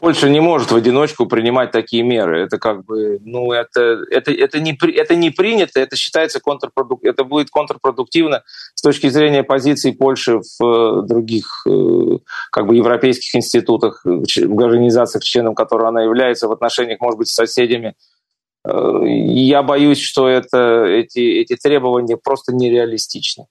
Польша 0.01 0.31
не 0.31 0.41
может 0.41 0.71
в 0.71 0.77
одиночку 0.77 1.27
принимать 1.27 1.71
такие 1.71 2.03
меры. 2.03 2.41
Это 2.41 2.59
как 2.59 2.85
бы, 2.87 3.19
ну, 3.23 3.53
это, 3.53 4.03
это, 4.11 4.33
это, 4.33 4.59
не, 4.59 4.79
это 4.97 5.15
не 5.15 5.31
принято, 5.31 5.79
это 5.79 5.97
считается 5.97 6.41
контрпродуктивно, 6.41 7.11
это 7.11 7.25
будет 7.25 7.51
контрпродуктивно 7.51 8.45
с 8.75 8.81
точки 8.81 9.11
зрения 9.11 9.43
позиции 9.43 9.91
Польши 9.91 10.39
в 10.39 10.65
э, 10.65 11.07
других 11.07 11.67
э, 11.69 12.19
как 12.51 12.67
бы 12.67 12.77
европейских 12.77 13.35
институтах, 13.37 14.01
в 14.05 14.61
организациях, 14.63 15.23
членом 15.23 15.55
которых 15.55 15.89
она 15.89 16.03
является, 16.03 16.49
в 16.49 16.53
отношениях, 16.53 17.01
может 17.01 17.19
быть, 17.19 17.29
с 17.29 17.35
соседями. 17.35 17.95
Э, 18.67 19.01
я 19.05 19.63
боюсь, 19.63 20.01
что 20.01 20.29
это, 20.29 20.85
эти, 20.87 21.19
эти 21.41 21.57
требования 21.57 22.17
просто 22.17 22.55
нереалистичны. 22.55 23.47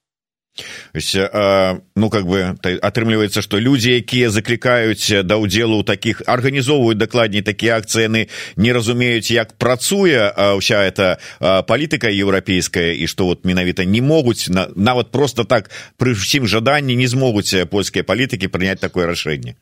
Ось, 0.94 1.14
э, 1.16 1.80
ну 1.96 2.10
как 2.10 2.26
бы 2.26 2.54
атрымліваецца 2.62 3.42
что 3.42 3.58
людзі 3.58 3.98
якія 3.98 4.30
заклікаюць 4.30 5.26
да 5.26 5.34
ўдзелу 5.42 5.82
таких 5.82 6.22
арганізоўваюць 6.30 6.98
дакладней 6.98 7.42
такія 7.42 7.82
акцыяны 7.82 8.30
не 8.54 8.70
разумеюць 8.70 9.34
як 9.34 9.58
працуе 9.58 10.30
ўся 10.54 10.86
эта 10.86 11.18
палітыка 11.42 12.06
еўрапейская 12.06 12.94
і 12.94 13.10
что 13.10 13.26
вот 13.26 13.42
менавіта 13.44 13.82
не 13.84 13.98
могуць 13.98 14.46
на, 14.46 14.70
нават 14.76 15.10
просто 15.10 15.42
так 15.42 15.74
пры 15.98 16.14
ўсім 16.14 16.46
жаданні 16.46 16.94
не 16.94 17.10
змогуць 17.10 17.50
польскія 17.66 18.06
палітыкі 18.06 18.46
прыняць 18.46 18.78
такое 18.78 19.10
рашэнне 19.10 19.58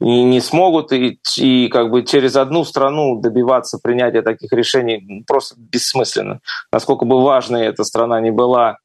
не, 0.00 0.24
не 0.24 0.40
смогут 0.40 0.92
и, 0.92 1.20
и 1.38 1.68
как 1.68 1.90
бы 1.90 2.04
через 2.04 2.36
одну 2.36 2.64
страну 2.64 3.20
добиваться 3.20 3.78
принятия 3.78 4.22
таких 4.22 4.52
решений 4.52 5.24
просто 5.26 5.56
бессмысленно. 5.58 6.40
Насколько 6.72 7.04
бы 7.04 7.22
важной 7.22 7.66
эта 7.66 7.84
страна 7.84 8.20
не 8.20 8.30
была, 8.30 8.78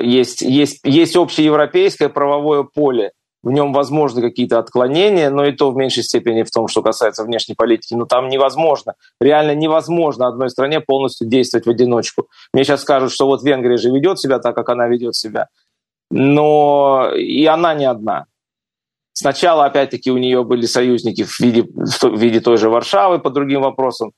есть, 0.00 0.42
есть, 0.42 0.80
есть 0.84 1.16
общеевропейское 1.16 2.08
правовое 2.08 2.62
поле, 2.62 3.12
в 3.42 3.50
нем 3.50 3.72
возможны 3.72 4.22
какие-то 4.22 4.58
отклонения, 4.58 5.28
но 5.30 5.44
и 5.44 5.52
то 5.52 5.70
в 5.70 5.76
меньшей 5.76 6.04
степени 6.04 6.44
в 6.44 6.50
том, 6.50 6.68
что 6.68 6.82
касается 6.82 7.24
внешней 7.24 7.56
политики. 7.56 7.94
Но 7.94 8.06
там 8.06 8.28
невозможно, 8.28 8.94
реально 9.20 9.54
невозможно 9.54 10.28
одной 10.28 10.48
стране 10.50 10.80
полностью 10.80 11.26
действовать 11.26 11.66
в 11.66 11.70
одиночку. 11.70 12.28
Мне 12.52 12.62
сейчас 12.62 12.82
скажут, 12.82 13.10
что 13.10 13.26
вот 13.26 13.42
Венгрия 13.42 13.78
же 13.78 13.90
ведет 13.90 14.20
себя 14.20 14.38
так, 14.38 14.54
как 14.54 14.68
она 14.68 14.86
ведет 14.86 15.16
себя. 15.16 15.48
Но 16.10 17.10
и 17.16 17.44
она 17.46 17.74
не 17.74 17.84
одна. 17.84 18.26
Сначала, 19.12 19.64
опять-таки, 19.64 20.10
у 20.10 20.18
нее 20.18 20.44
были 20.44 20.66
союзники 20.66 21.24
в 21.24 21.40
виде, 21.40 21.62
в 21.64 22.18
виде 22.18 22.40
той 22.40 22.56
же 22.56 22.70
Варшавы 22.70 23.18
по 23.18 23.30
другим 23.30 23.62
вопросам. 23.62 24.12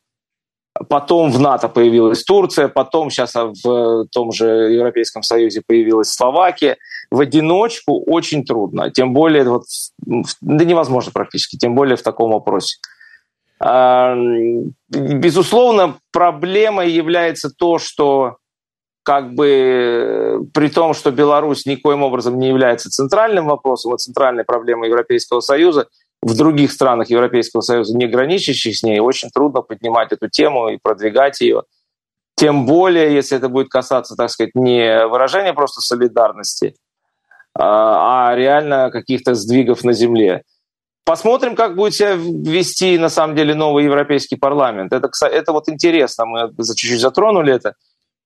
Потом 0.88 1.30
в 1.30 1.38
НАТО 1.38 1.68
появилась 1.68 2.24
Турция, 2.24 2.66
потом 2.66 3.08
сейчас 3.08 3.34
в 3.34 4.06
том 4.10 4.32
же 4.32 4.46
Европейском 4.72 5.22
Союзе 5.22 5.62
появилась 5.64 6.10
Словакия. 6.10 6.78
в 7.12 7.20
одиночку 7.20 8.02
очень 8.04 8.44
трудно, 8.44 8.90
тем 8.90 9.14
более, 9.14 9.44
вот, 9.44 9.64
да 10.40 10.64
невозможно 10.64 11.12
практически, 11.12 11.56
тем 11.56 11.76
более 11.76 11.96
в 11.96 12.02
таком 12.02 12.32
вопросе. 12.32 12.78
А, 13.60 14.16
безусловно, 14.88 15.94
проблемой 16.12 16.90
является 16.90 17.50
то, 17.50 17.78
что 17.78 18.38
как 19.04 19.34
бы 19.34 20.48
при 20.54 20.68
том, 20.68 20.94
что 20.94 21.12
Беларусь 21.12 21.66
никоим 21.66 22.02
образом 22.02 22.38
не 22.38 22.48
является 22.48 22.90
центральным 22.90 23.46
вопросом, 23.46 23.92
а 23.92 23.98
центральной 23.98 24.44
проблемой 24.44 24.88
Европейского 24.88 25.40
Союза, 25.40 25.86
в 26.24 26.34
других 26.36 26.72
странах 26.72 27.10
Европейского 27.10 27.60
Союза, 27.60 27.96
не 27.96 28.06
граничащих 28.06 28.74
с 28.74 28.82
ней, 28.82 28.98
очень 28.98 29.28
трудно 29.28 29.60
поднимать 29.60 30.10
эту 30.12 30.30
тему 30.30 30.68
и 30.68 30.78
продвигать 30.82 31.40
ее. 31.42 31.64
Тем 32.34 32.64
более, 32.64 33.14
если 33.14 33.36
это 33.36 33.50
будет 33.50 33.68
касаться, 33.68 34.16
так 34.16 34.30
сказать, 34.30 34.54
не 34.54 35.06
выражения 35.06 35.52
просто 35.52 35.82
солидарности, 35.82 36.76
а, 37.54 38.30
а 38.30 38.34
реально 38.34 38.90
каких-то 38.90 39.34
сдвигов 39.34 39.84
на 39.84 39.92
земле. 39.92 40.42
Посмотрим, 41.04 41.54
как 41.54 41.76
будет 41.76 41.94
себя 41.94 42.14
вести, 42.14 42.96
на 42.96 43.10
самом 43.10 43.36
деле, 43.36 43.54
новый 43.54 43.84
Европейский 43.84 44.36
парламент. 44.36 44.94
Это, 44.94 45.10
это 45.26 45.52
вот 45.52 45.68
интересно, 45.68 46.24
мы 46.24 46.50
чуть-чуть 46.56 47.00
затронули 47.00 47.52
это, 47.52 47.74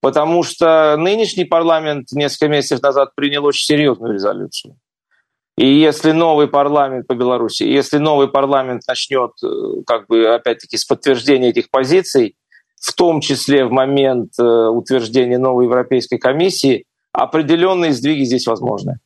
потому 0.01 0.45
что 0.45 0.97
нынешний 0.97 1.45
парламент 1.45 2.13
несколько 2.13 2.49
месяцев 2.49 2.81
назад 2.81 3.17
принял 3.17 3.45
очень 3.45 3.67
серьезную 3.67 4.15
резолюцию. 4.15 4.77
И 5.59 5.67
если 5.67 6.13
новый 6.13 6.47
парламент 6.47 7.09
по 7.09 7.15
Беларуси, 7.15 7.65
если 7.65 7.99
новый 7.99 8.29
парламент 8.29 8.83
начнет, 8.87 9.33
э, 9.43 9.83
как 9.85 10.07
бы, 10.07 10.33
опять-таки, 10.33 10.77
с 10.77 10.85
подтверждения 10.85 11.49
этих 11.49 11.69
позиций, 11.69 12.37
в 12.81 12.95
том 12.95 13.21
числе 13.21 13.65
в 13.65 13.73
момент 13.73 14.31
э, 14.39 14.43
утверждения 14.43 15.37
новой 15.37 15.65
Европейской 15.65 16.19
комиссии, 16.19 16.85
определенные 17.13 17.93
сдвиги 17.93 18.23
здесь 18.23 18.47
возможны. 18.47 19.01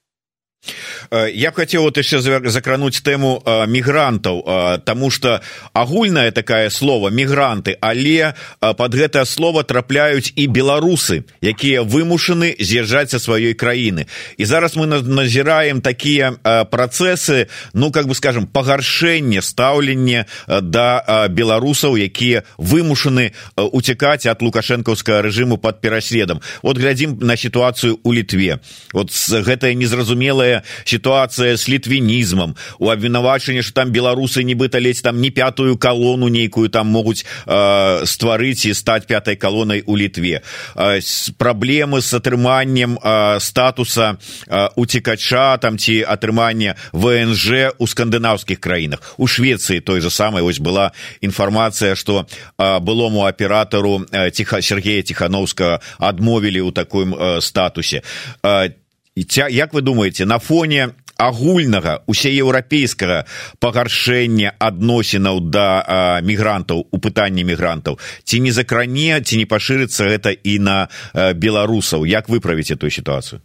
Э, 1.13 1.31
я 1.31 1.51
б 1.51 1.57
хотел 1.57 1.83
вот 1.83 1.99
еще 1.99 2.21
закрануть 2.21 3.03
тему 3.03 3.43
э, 3.45 3.67
мигрантаў 3.67 4.45
э, 4.47 4.79
тому 4.85 5.11
что 5.11 5.43
агульная 5.75 6.31
такая 6.31 6.71
слово 6.71 7.11
мигранты 7.11 7.77
але 7.81 8.35
под 8.61 8.95
гэтае 8.95 9.27
слово 9.27 9.63
трапляюць 9.65 10.33
і 10.37 10.47
беларусы 10.47 11.25
якія 11.43 11.83
вымушаны 11.83 12.57
з'язджаць 12.59 13.11
со 13.11 13.19
сваёй 13.19 13.55
краіны. 13.55 14.07
І 14.39 14.45
зараз 14.45 14.77
мы 14.77 14.87
назіраем 14.87 15.81
такія 15.81 16.33
процессы 16.71 17.49
ну 17.75 17.91
как 17.91 18.07
бы 18.07 18.15
скажем 18.15 18.47
пагаршэнне 18.47 19.43
стаўленне 19.43 20.27
да 20.49 21.29
беларусаў 21.29 21.97
якія 21.97 22.45
вымушаны 22.57 23.33
уцекаць 23.57 24.27
от 24.27 24.43
лукашэнкаўскага 24.43 25.23
режиму 25.23 25.59
под 25.59 25.81
пераследам. 25.81 26.41
Вот 26.63 26.79
глядзім 26.79 27.19
на 27.21 27.37
ситуацию 27.37 27.99
у 28.03 28.13
літве. 28.13 28.61
Вот 28.93 29.11
гэтая 29.11 29.75
незразумелая 29.75 30.53
новая 30.53 30.65
ситуация 31.03 31.57
с 31.57 31.69
літвінізмам 31.69 32.55
у 32.79 32.89
абвінавачанне 32.89 33.63
что 33.63 33.75
там 33.75 33.91
беларусы 33.91 34.45
нібыта 34.45 34.79
ледзь 34.79 35.03
там 35.03 35.21
не 35.21 35.31
пятую 35.31 35.77
колонну 35.77 36.29
нейкую 36.29 36.69
там 36.69 36.87
могуць 36.87 37.27
э, 37.47 38.07
стварыць 38.07 38.63
і 38.71 38.75
стаць 38.75 39.07
пятой 39.07 39.35
колонной 39.35 39.83
у 39.87 39.97
літве 39.97 40.43
э, 40.77 41.01
праблемы 41.39 42.03
с 42.03 42.15
атрыманнем 42.15 42.99
э, 43.03 43.41
статуса 43.41 44.19
э, 44.47 44.69
уцекача 44.77 45.59
там 45.59 45.79
ці 45.79 46.07
атрымання 46.07 46.77
внж 46.93 47.75
у 47.79 47.87
скандынаўскіх 47.87 48.61
краінах 48.61 49.15
у 49.19 49.27
швеции 49.27 49.81
той 49.81 50.01
же 50.01 50.11
самой. 50.11 50.43
Вось 50.43 50.61
была 50.61 50.93
інфармацыя 51.21 51.97
что 51.97 52.27
э, 52.59 52.79
былому 52.79 53.27
аператору 53.27 54.07
э, 54.13 54.31
тихо 54.31 54.63
сергея 54.63 55.03
тихохановскага 55.03 55.81
адмовілі 55.99 56.63
ў 56.63 56.73
такім 56.73 57.15
э, 57.15 57.41
статусе. 57.41 58.03
Э, 58.45 58.71
і 59.15 59.25
ця 59.25 59.49
як 59.49 59.73
вы 59.75 59.83
думаете 59.83 60.27
на 60.27 60.39
фоне 60.39 60.95
агульнага 61.17 62.01
усееўрапейскага 62.09 63.25
пагаршэння 63.61 64.57
адносінаў 64.59 65.41
да 65.53 66.21
мігрантаў 66.25 66.89
у 66.91 66.99
пытанні 66.99 67.45
мігрантаў 67.45 67.99
ці 68.25 68.41
не 68.41 68.53
закране 68.53 69.21
ці 69.21 69.37
не 69.37 69.47
пашырыцца 69.47 70.09
гэта 70.09 70.33
і 70.33 70.59
на 70.59 70.89
беларусаў? 71.15 72.07
Як 72.07 72.29
выправіць 72.29 72.73
эту 72.73 72.91
ситуацию 72.91 73.43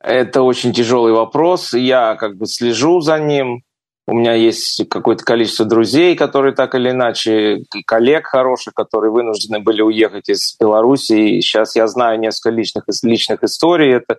это 0.00 0.42
очень 0.42 0.72
тяжелый 0.72 1.12
вопрос 1.12 1.74
я 1.74 2.16
как 2.16 2.36
бы 2.36 2.46
слежу 2.46 3.00
за 3.00 3.18
ним. 3.18 3.62
У 4.06 4.12
меня 4.12 4.34
есть 4.34 4.86
какое-то 4.90 5.24
количество 5.24 5.64
друзей 5.64 6.16
которые 6.16 6.54
так 6.54 6.74
или 6.74 6.90
иначе 6.90 7.62
коллег 7.86 8.26
хороших 8.26 8.74
которые 8.74 9.12
вынуждены 9.12 9.60
были 9.60 9.82
уехать 9.82 10.28
из 10.28 10.56
беларуси. 10.58 11.12
И 11.12 11.40
сейчас 11.40 11.76
я 11.76 11.86
знаю 11.86 12.18
несколько 12.18 12.50
личных 12.50 12.84
личных 13.02 13.42
историй. 13.44 13.94
Это 13.94 14.18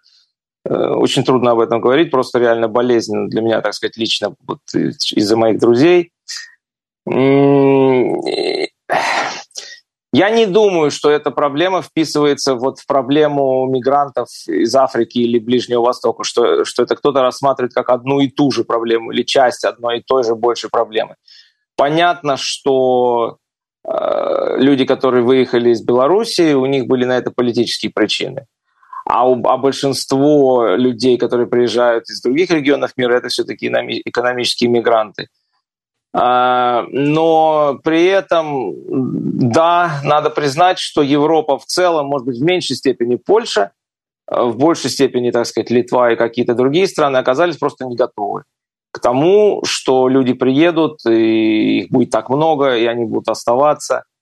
очень 0.68 1.24
трудно 1.24 1.51
об 1.51 1.59
этом 1.59 1.80
говорить, 1.80 2.11
просто 2.11 2.39
реально 2.39 2.68
болезненно 2.68 3.28
для 3.28 3.41
меня, 3.41 3.61
так 3.61 3.74
сказать, 3.74 3.97
лично 3.97 4.36
вот, 4.47 4.59
из-за 4.74 5.38
моих 5.38 5.59
друзей. 5.59 6.11
Я 10.16 10.30
не 10.30 10.45
думаю, 10.45 10.91
что 10.91 11.09
эта 11.09 11.30
проблема 11.30 11.82
вписывается 11.82 12.55
вот 12.55 12.80
в 12.80 12.88
проблему 12.88 13.66
мигрантов 13.66 14.30
из 14.47 14.74
Африки 14.74 15.20
или 15.20 15.39
Ближнего 15.39 15.82
Востока, 15.82 16.24
что, 16.24 16.63
что 16.63 16.84
это 16.84 16.95
кто-то 16.95 17.22
рассматривает 17.22 17.74
как 17.74 17.89
одну 17.89 18.22
и 18.22 18.30
ту 18.30 18.49
же 18.49 18.63
проблему 18.63 19.11
или 19.11 19.24
часть 19.24 19.66
одной 19.66 19.99
и 19.99 20.03
той 20.03 20.24
же 20.24 20.36
большей 20.36 20.70
проблемы. 20.70 21.16
Понятно, 21.76 22.38
что 22.38 23.39
э, 23.86 24.57
люди, 24.57 24.86
которые 24.86 25.24
выехали 25.24 25.72
из 25.72 25.84
Беларуси, 25.84 26.53
у 26.53 26.66
них 26.66 26.88
были 26.88 27.03
на 27.03 27.18
это 27.18 27.32
политические 27.32 27.91
причины 27.91 28.45
а, 29.06 29.28
у, 29.28 29.41
а 29.47 29.58
большинство 29.58 30.76
людей, 30.76 31.18
которые 31.18 31.47
приезжают 31.47 32.10
из 32.10 32.22
других 32.22 32.49
регионов 32.49 32.91
мира, 32.97 33.14
это 33.14 33.28
все-таки 33.28 33.68
экономические 33.68 34.70
мигранты. 34.70 35.28
А, 36.14 36.86
но 36.89 37.80
при 37.84 38.06
этом, 38.06 38.74
да, 39.51 40.01
надо 40.03 40.30
признать, 40.32 40.80
что 40.80 41.03
Европа 41.03 41.60
в 41.60 41.66
целом, 41.66 42.08
может 42.08 42.26
быть, 42.26 42.39
в 42.39 42.43
меньшей 42.43 42.76
степени 42.76 43.16
Польша, 43.16 43.72
в 44.28 44.58
большей 44.58 44.89
степени, 44.89 45.30
так 45.30 45.45
сказать, 45.45 45.70
Литва 45.70 46.14
и 46.14 46.16
какие-то 46.16 46.56
другие 46.56 46.88
страны 46.88 47.18
оказались 47.18 47.58
просто 47.58 47.86
не 47.86 47.95
готовы 47.95 48.43
к 48.91 48.99
тому, 48.99 49.62
что 49.66 50.08
люди 50.08 50.34
приедут, 50.34 51.06
и 51.06 51.80
их 51.80 51.91
будет 51.91 52.10
так 52.12 52.30
много, 52.30 52.76
и 52.76 52.86
они 52.86 53.06
будут 53.06 53.30
оставаться– 53.30 54.03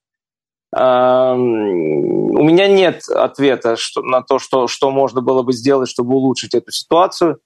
у 0.75 2.43
меня 2.43 2.67
нет 2.67 3.03
ответа 3.09 3.75
на 3.97 4.21
то, 4.21 4.39
что, 4.39 4.67
что 4.67 4.89
можно 4.89 5.21
было 5.21 5.43
бы 5.43 5.53
сделать, 5.53 5.89
чтобы 5.89 6.15
улучшить 6.15 6.55
эту 6.55 6.71
ситуацию. 6.71 7.39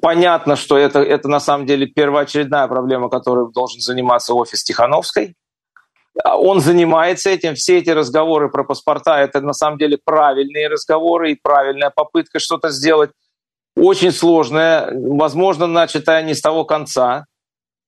Понятно, 0.00 0.56
что 0.56 0.76
это, 0.76 1.00
это 1.00 1.28
на 1.28 1.40
самом 1.40 1.66
деле 1.66 1.86
первоочередная 1.86 2.66
проблема, 2.68 3.08
которой 3.08 3.52
должен 3.52 3.80
заниматься 3.80 4.34
офис 4.34 4.64
Тихановской. 4.64 5.36
Он 6.24 6.60
занимается 6.60 7.30
этим. 7.30 7.54
Все 7.54 7.78
эти 7.78 7.90
разговоры 7.90 8.50
про 8.50 8.64
паспорта– 8.64 9.20
это 9.20 9.40
на 9.40 9.52
самом 9.52 9.78
деле 9.78 9.98
правильные 10.04 10.68
разговоры 10.68 11.32
и 11.32 11.38
правильная 11.40 11.90
попытка 11.90 12.38
что-то 12.38 12.70
сделать. 12.70 13.10
Очень 13.76 14.12
сложная, 14.12 14.92
возможно, 14.94 15.66
начатая 15.66 16.22
не 16.22 16.34
с 16.34 16.40
того 16.40 16.64
конца 16.64 17.24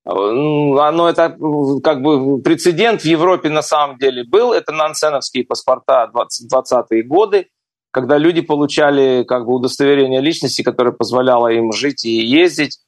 оно 0.05 1.09
это 1.09 1.37
как 1.83 2.03
бы 2.03 2.41
прецедент 2.43 3.03
в 3.03 3.07
Европе 3.07 3.49
на 3.49 3.63
самом 3.63 3.99
деле 3.99 4.25
был. 4.25 4.53
Это 4.53 4.73
нансеновские 4.73 5.45
паспорта 5.45 6.11
20-20-е 6.13 7.03
годы, 7.05 7.49
когда 7.91 8.19
люди 8.19 8.43
получали 8.43 9.25
как 9.25 9.47
бы 9.47 9.55
удостоверение 9.55 10.21
личности, 10.21 10.63
которое 10.63 10.93
позволяло 10.93 11.49
им 11.49 11.73
жить 11.73 12.05
и 12.05 12.11
ездить, 12.11 12.81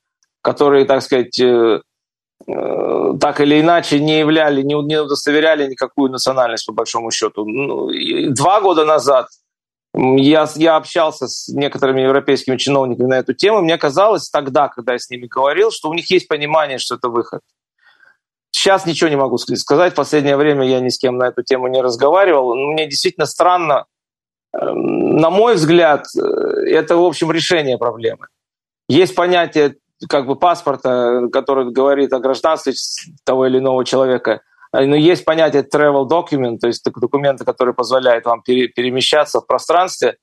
которые, 0.42 0.84
так 0.84 1.02
сказать, 1.02 1.40
э, 1.40 1.80
э, 2.46 3.12
так 3.18 3.40
или 3.40 3.60
иначе 3.60 3.98
не 3.98 4.18
являли, 4.18 4.62
не 4.62 4.74
удостоверяли 4.74 5.70
никакую 5.70 6.10
национальность 6.10 6.66
по 6.66 6.74
большому 6.74 7.10
счету. 7.10 7.46
Ну, 7.46 7.88
два 8.34 8.60
года 8.60 8.84
назад 8.84 9.28
я, 9.96 10.46
я 10.56 10.76
общался 10.76 11.26
с 11.26 11.48
некоторыми 11.48 12.02
европейскими 12.02 12.56
чиновниками 12.56 13.06
на 13.06 13.18
эту 13.18 13.32
тему. 13.32 13.62
Мне 13.62 13.78
казалось 13.78 14.28
тогда, 14.28 14.68
когда 14.68 14.92
я 14.92 14.98
с 14.98 15.08
ними 15.08 15.26
говорил, 15.26 15.70
что 15.70 15.88
у 15.88 15.94
них 15.94 16.10
есть 16.10 16.28
понимание, 16.28 16.78
что 16.78 16.96
это 16.96 17.08
выход. 17.08 17.40
Сейчас 18.50 18.84
ничего 18.86 19.08
не 19.08 19.16
могу 19.16 19.38
сказать. 19.38 19.92
В 19.92 19.96
последнее 19.96 20.36
время 20.36 20.66
я 20.66 20.80
ни 20.80 20.88
с 20.88 20.98
кем 20.98 21.16
на 21.16 21.28
эту 21.28 21.42
тему 21.42 21.68
не 21.68 21.80
разговаривал. 21.80 22.54
Мне 22.54 22.86
действительно 22.86 23.26
странно. 23.26 23.86
Эм, 24.52 25.16
на 25.16 25.30
мой 25.30 25.54
взгляд, 25.54 26.06
э, 26.16 26.20
это, 26.70 26.96
в 26.96 27.04
общем, 27.04 27.32
решение 27.32 27.78
проблемы. 27.78 28.26
Есть 28.88 29.14
понятие 29.14 29.76
как 30.08 30.26
бы 30.26 30.36
паспорта, 30.36 31.28
который 31.32 31.70
говорит 31.70 32.12
о 32.12 32.18
гражданстве 32.18 32.74
того 33.24 33.46
или 33.46 33.58
иного 33.58 33.84
человека– 33.84 34.42
но 34.72 34.80
ну, 34.82 34.94
есть 34.94 35.24
понятие 35.24 35.62
travel 35.62 36.08
document, 36.08 36.58
то 36.58 36.66
есть 36.66 36.84
документы, 36.84 37.44
которые 37.44 37.74
позволяют 37.74 38.24
вам 38.24 38.42
перемещаться 38.42 39.40
в 39.40 39.46
пространстве, 39.46 40.16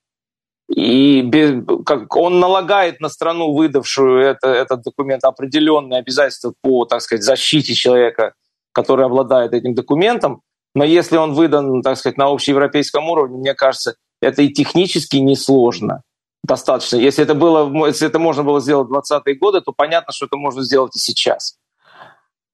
и 0.70 1.22
без, 1.22 1.64
как 1.86 2.16
он 2.16 2.39
налагает 2.39 3.00
на 3.00 3.10
страну, 3.10 3.54
выдавшую 3.54 4.22
это, 4.22 4.48
этот 4.48 4.82
документ, 4.84 5.24
определенные 5.24 6.00
обязательства 6.00 6.54
по, 6.62 6.86
так 6.86 7.02
сказать, 7.02 7.24
защите 7.24 7.74
человека, 7.74 8.34
который 8.72 9.06
обладает 9.06 9.54
этим 9.54 9.76
документом. 9.76 10.41
Но 10.74 10.84
если 10.84 11.18
он 11.18 11.34
выдан, 11.34 11.82
так 11.82 11.98
сказать, 11.98 12.18
на 12.18 12.28
общеевропейском 12.28 13.08
уровне, 13.10 13.38
мне 13.38 13.54
кажется, 13.54 13.96
это 14.22 14.41
и 14.41 14.50
технически 14.50 15.18
несложно. 15.18 16.02
достаточно. 16.44 16.98
Если 16.98 17.24
это, 17.24 17.36
было, 17.36 17.88
если 17.88 18.08
это 18.08 18.20
можно 18.20 18.44
было 18.44 18.60
сделать 18.60 18.89
в 18.89 18.94
20-е 18.94 19.36
годы, 19.36 19.62
то 19.62 19.74
понятно, 19.74 20.12
что 20.12 20.26
это 20.26 20.38
можно 20.38 20.64
сделать 20.64 20.96
и 20.96 21.00
сейчас. 21.00 21.58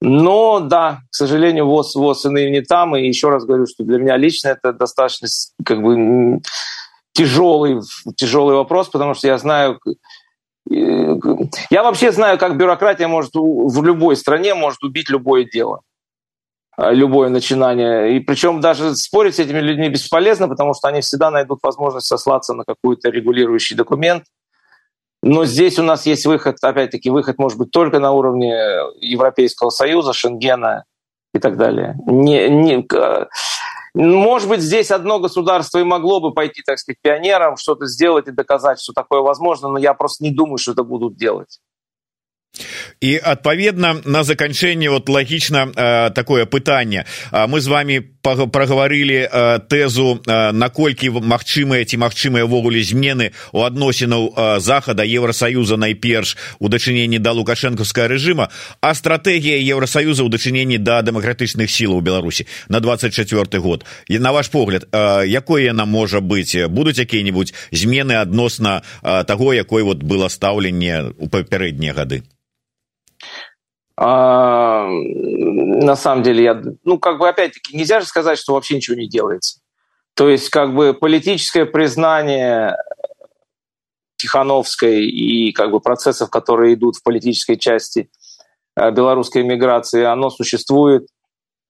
Но 0.00 0.60
да, 0.60 1.00
к 1.10 1.14
сожалению, 1.14 1.66
ВОЗ, 1.66 1.94
ВОЗ 1.94 2.26
и 2.26 2.50
не 2.50 2.62
там. 2.62 2.96
И 2.96 3.06
еще 3.06 3.28
раз 3.28 3.44
говорю, 3.44 3.66
что 3.66 3.84
для 3.84 3.98
меня 3.98 4.16
лично 4.16 4.48
это 4.48 4.72
достаточно 4.72 5.28
как 5.64 5.82
бы 5.82 6.40
тяжелый, 7.12 7.80
тяжелый 8.16 8.56
вопрос, 8.56 8.88
потому 8.88 9.14
что 9.14 9.26
я 9.26 9.36
знаю, 9.36 9.78
я 10.68 11.82
вообще 11.82 12.12
знаю, 12.12 12.38
как 12.38 12.56
бюрократия 12.56 13.08
может 13.08 13.32
в 13.34 13.82
любой 13.82 14.16
стране 14.16 14.54
может 14.54 14.82
убить 14.82 15.10
любое 15.10 15.44
дело, 15.44 15.80
любое 16.78 17.28
начинание. 17.28 18.16
И 18.16 18.20
причем 18.20 18.60
даже 18.60 18.94
спорить 18.96 19.34
с 19.34 19.38
этими 19.38 19.60
людьми 19.60 19.90
бесполезно, 19.90 20.48
потому 20.48 20.72
что 20.72 20.88
они 20.88 21.02
всегда 21.02 21.30
найдут 21.30 21.58
возможность 21.62 22.06
сослаться 22.06 22.54
на 22.54 22.64
какой-то 22.64 23.10
регулирующий 23.10 23.76
документ– 23.76 24.24
но 25.22 25.44
здесь 25.44 25.78
у 25.78 25.82
нас 25.82 26.06
есть 26.06 26.26
выход, 26.26 26.56
опять-таки, 26.62 27.10
выход 27.10 27.38
может 27.38 27.58
быть 27.58 27.70
только 27.70 27.98
на 27.98 28.12
уровне 28.12 28.54
Европейского 29.00 29.70
Союза, 29.70 30.12
Шенгена 30.12 30.84
и 31.34 31.38
так 31.38 31.56
далее. 31.56 31.96
Не, 32.06 32.48
не, 32.48 32.86
может 33.94 34.48
быть, 34.48 34.60
здесь 34.60 34.90
одно 34.90 35.18
государство 35.18 35.78
и 35.78 35.84
могло 35.84 36.20
бы 36.20 36.32
пойти, 36.32 36.62
так 36.64 36.78
сказать, 36.78 36.98
пионером, 37.02 37.56
что-то 37.56 37.86
сделать 37.86 38.28
и 38.28 38.32
доказать, 38.32 38.80
что 38.80 38.92
такое 38.92 39.20
возможно, 39.20 39.68
но 39.68 39.78
я 39.78 39.94
просто 39.94 40.24
не 40.24 40.30
думаю, 40.30 40.58
что 40.58 40.72
это 40.72 40.84
будут 40.84 41.16
делать. 41.16 41.60
і 43.00 43.20
адпаведна 43.24 44.02
на 44.04 44.24
заканчэнне 44.24 44.90
вот 44.90 45.08
лагічна 45.08 45.70
э, 45.70 46.10
такое 46.10 46.46
пытанне 46.46 47.06
мы 47.32 47.60
з 47.60 47.66
вами 47.66 48.00
праговорылі 48.19 49.29
э, 49.29 49.59
тэзу 49.69 50.21
э, 50.25 50.51
наколькі 50.51 51.09
магчымыя 51.21 51.85
ці 51.85 51.97
магчымыя 52.01 52.45
ввогуле 52.45 52.81
змены 52.83 53.31
у 53.53 53.61
адносінаў 53.61 54.33
э, 54.33 54.59
захада 54.59 55.03
евросаюза 55.05 55.77
найперш 55.77 56.37
у 56.59 56.69
дачыненні 56.69 57.19
да 57.19 57.31
лукашэнкаўскага 57.37 58.07
рэжыма 58.15 58.49
а 58.81 58.93
стратэгія 58.93 59.61
евросаюза 59.75 60.23
ў 60.25 60.29
дачыненні 60.29 60.77
да 60.77 61.01
дэмакратычных 61.01 61.69
сілаў 61.69 62.01
беларусі 62.01 62.47
на 62.69 62.79
24 62.79 63.59
год 63.59 63.85
і 64.07 64.19
на 64.19 64.31
ваш 64.31 64.49
погляд 64.49 64.87
э, 64.91 65.27
якое 65.27 65.69
яна 65.69 65.85
можа 65.85 66.19
быць 66.19 66.67
будуць 66.67 66.99
якія-нибудь 66.99 67.53
змены 67.71 68.17
адносна 68.21 68.81
э, 69.03 69.23
таго 69.23 69.53
якой 69.53 69.83
вот 69.83 70.03
было 70.03 70.27
стаўленне 70.29 71.13
у 71.17 71.27
папярэднія 71.29 71.93
гады 71.93 72.23
А, 72.23 72.38
На 74.02 75.96
самом 75.96 76.22
деле, 76.22 76.44
я, 76.44 76.62
ну, 76.84 76.98
как 76.98 77.18
бы, 77.18 77.28
опять-таки, 77.28 77.76
нельзя 77.76 78.00
же 78.00 78.06
сказать, 78.06 78.38
что 78.38 78.54
вообще 78.54 78.76
ничего 78.76 78.96
не 78.96 79.06
делается. 79.06 79.60
То 80.14 80.30
есть, 80.30 80.48
как 80.48 80.74
бы, 80.74 80.94
политическое 80.94 81.66
признание 81.66 82.76
Тихановской 84.16 85.04
и, 85.04 85.52
как 85.52 85.70
бы, 85.70 85.80
процессов, 85.80 86.30
которые 86.30 86.74
идут 86.74 86.96
в 86.96 87.02
политической 87.02 87.56
части 87.56 88.10
э, 88.76 88.90
белорусской 88.90 89.42
миграции, 89.42 90.02
оно 90.04 90.30
существует, 90.30 91.06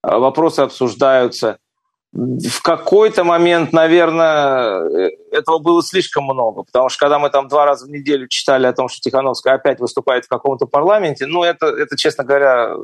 вопросы 0.01 0.61
обсуждаются– 0.61 1.57
в 2.13 2.61
какой-то 2.61 3.23
момент, 3.23 3.71
наверное, 3.71 4.83
э, 4.83 5.09
этого 5.31 5.59
было 5.59 5.81
слишком 5.81 6.25
много, 6.25 6.63
потому 6.63 6.89
что 6.89 6.99
когда 6.99 7.19
мы 7.19 7.29
там 7.29 7.47
два 7.47 7.65
раза 7.65 7.85
в 7.85 7.89
неделю 7.89 8.27
читали 8.27 8.67
о 8.67 8.73
том, 8.73 8.89
что 8.89 8.99
Тихановская 8.99 9.53
опять 9.55 9.79
выступает 9.79 10.25
в 10.25 10.27
каком-то 10.27 10.65
парламенте, 10.65 11.25
ну, 11.25 11.43
это, 11.43 11.67
это 11.67 11.95
честно 11.95 12.25
говоря, 12.25 12.75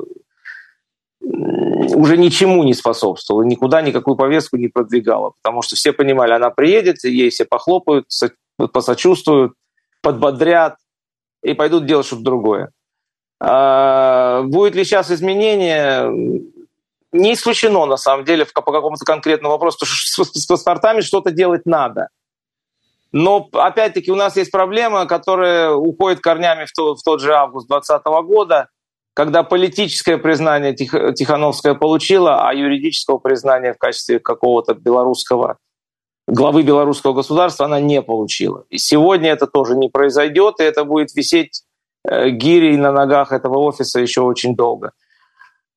уже 1.20 2.16
ничему 2.16 2.62
не 2.64 2.72
способствовало, 2.72 3.42
никуда 3.42 3.82
никакую 3.82 4.16
повестку 4.16 4.56
не 4.56 4.68
продвигало, 4.68 5.34
потому 5.42 5.60
что 5.60 5.76
все 5.76 5.92
понимали, 5.92 6.32
она 6.32 6.48
приедет, 6.48 7.04
ей 7.04 7.28
все 7.28 7.44
похлопают, 7.44 8.06
посочувствуют, 8.72 9.52
подбодрят 10.00 10.76
и 11.42 11.52
пойдут 11.52 11.84
делать 11.84 12.06
что-то 12.06 12.22
другое. 12.22 12.70
А 13.40 14.42
будет 14.42 14.74
ли 14.74 14.84
сейчас 14.84 15.10
изменение? 15.10 16.42
Не 17.12 17.34
исключено, 17.34 17.86
на 17.86 17.96
самом 17.96 18.24
деле, 18.24 18.46
по 18.46 18.72
какому-то 18.72 19.04
конкретному 19.04 19.54
вопросу, 19.54 19.84
что 19.86 20.24
с 20.24 20.46
паспортами 20.46 21.00
что-то 21.00 21.30
делать 21.30 21.62
надо. 21.64 22.08
Но, 23.12 23.48
опять-таки, 23.52 24.12
у 24.12 24.16
нас 24.16 24.36
есть 24.36 24.50
проблема, 24.50 25.06
которая 25.06 25.72
уходит 25.72 26.20
корнями 26.20 26.66
в, 26.66 26.72
то, 26.72 26.94
в 26.94 27.02
тот 27.02 27.20
же 27.20 27.34
август 27.34 27.66
2020 27.68 28.06
года, 28.26 28.68
когда 29.14 29.42
политическое 29.42 30.18
признание 30.18 30.74
Тих, 30.74 30.92
Тихановская 31.14 31.74
получила, 31.74 32.46
а 32.46 32.52
юридического 32.52 33.18
признания 33.18 33.72
в 33.72 33.78
качестве 33.78 34.20
какого-то 34.20 34.74
белорусского 34.74 35.56
главы 36.28 36.62
белорусского 36.62 37.14
государства 37.14 37.66
она 37.66 37.80
не 37.80 38.02
получила. 38.02 38.64
И 38.68 38.78
сегодня 38.78 39.30
это 39.30 39.46
тоже 39.46 39.74
не 39.74 39.88
произойдет, 39.88 40.60
и 40.60 40.62
это 40.62 40.84
будет 40.84 41.14
висеть 41.14 41.62
э, 42.04 42.28
гирей 42.30 42.76
на 42.76 42.92
ногах 42.92 43.32
этого 43.32 43.58
офиса 43.58 43.98
еще 43.98 44.20
очень 44.20 44.54
долго. 44.54 44.92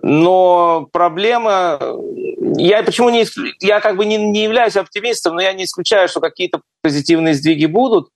Но 0.01 0.87
проблема... 0.91 1.79
Я 2.57 2.83
почему 2.83 3.09
не... 3.09 3.25
Я 3.59 3.79
как 3.79 3.97
бы 3.97 4.05
не, 4.05 4.17
не 4.17 4.43
являюсь 4.43 4.75
оптимистом, 4.75 5.35
но 5.35 5.41
я 5.41 5.53
не 5.53 5.65
исключаю, 5.65 6.07
что 6.09 6.19
какие-то 6.19 6.61
позитивные 6.81 7.33
сдвиги 7.33 7.67
будут. 7.67 8.09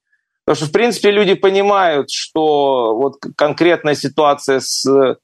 Потому 0.46 0.56
что, 0.58 0.66
в 0.66 0.72
принципе, 0.72 1.12
люди 1.12 1.36
понимают, 1.36 2.10
что 2.12 2.96
вот 2.96 3.16
конкретная 3.36 3.96
ситуация 3.96 4.60
с 4.60 4.86
э, 4.88 5.16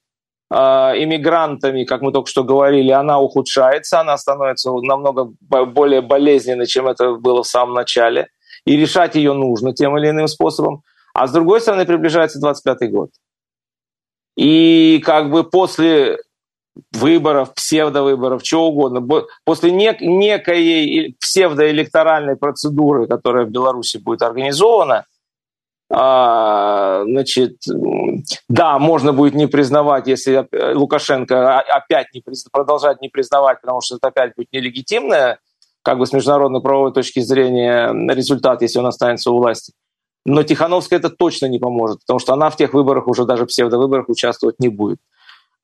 иммигрантами, 0.49 1.83
как 1.83 2.01
мы 2.01 2.11
только 2.11 2.29
что 2.29 2.43
говорили, 2.43 2.91
она 2.91 3.19
ухудшается, 3.19 3.99
она 3.99 4.17
становится 4.17 4.71
намного 4.71 5.31
более 5.39 6.01
болезненной, 6.01 6.65
чем 6.65 6.87
это 6.87 7.13
было 7.13 7.43
в 7.43 7.47
самом 7.47 7.73
начале. 7.75 8.27
И 8.65 8.75
решать 8.77 9.15
ее 9.15 9.33
нужно 9.33 9.73
тем 9.73 9.97
или 9.97 10.09
иным 10.09 10.27
способом. 10.27 10.83
А 11.13 11.27
с 11.27 11.31
другой 11.31 11.61
стороны, 11.61 11.85
приближается 11.85 12.39
25-й 12.39 12.87
год. 12.87 13.09
И 14.37 15.01
как 15.05 15.29
бы 15.29 15.43
после 15.43 16.19
выборов, 16.91 17.53
псевдовыборов, 17.53 18.43
чего 18.43 18.67
угодно. 18.67 19.05
После 19.43 19.71
нек- 19.71 20.01
некой 20.01 21.15
псевдоэлекторальной 21.19 22.35
процедуры, 22.35 23.07
которая 23.07 23.45
в 23.45 23.49
Беларуси 23.49 23.97
будет 23.97 24.21
организована, 24.21 25.05
а, 25.93 27.03
значит, 27.03 27.57
да, 28.47 28.79
можно 28.79 29.11
будет 29.11 29.33
не 29.33 29.47
признавать, 29.47 30.07
если 30.07 30.47
Лукашенко 30.73 31.59
опять 31.59 32.07
не 32.13 32.21
приз... 32.21 32.45
продолжать 32.49 33.01
не 33.01 33.09
признавать, 33.09 33.59
потому 33.59 33.81
что 33.81 33.97
это 33.97 34.07
опять 34.07 34.31
будет 34.37 34.53
нелегитимное, 34.53 35.39
как 35.81 35.97
бы 35.97 36.05
с 36.05 36.13
международной 36.13 36.61
правовой 36.61 36.93
точки 36.93 37.19
зрения, 37.19 37.91
результат, 38.13 38.61
если 38.61 38.79
он 38.79 38.85
останется 38.85 39.31
у 39.31 39.37
власти. 39.37 39.73
Но 40.25 40.43
Тихановская 40.43 40.99
это 40.99 41.09
точно 41.09 41.47
не 41.47 41.59
поможет, 41.59 41.99
потому 42.01 42.19
что 42.19 42.33
она 42.33 42.49
в 42.49 42.55
тех 42.55 42.73
выборах 42.73 43.07
уже 43.07 43.25
даже 43.25 43.45
псевдовыборах 43.45 44.07
участвовать 44.07 44.59
не 44.59 44.69
будет. 44.69 44.99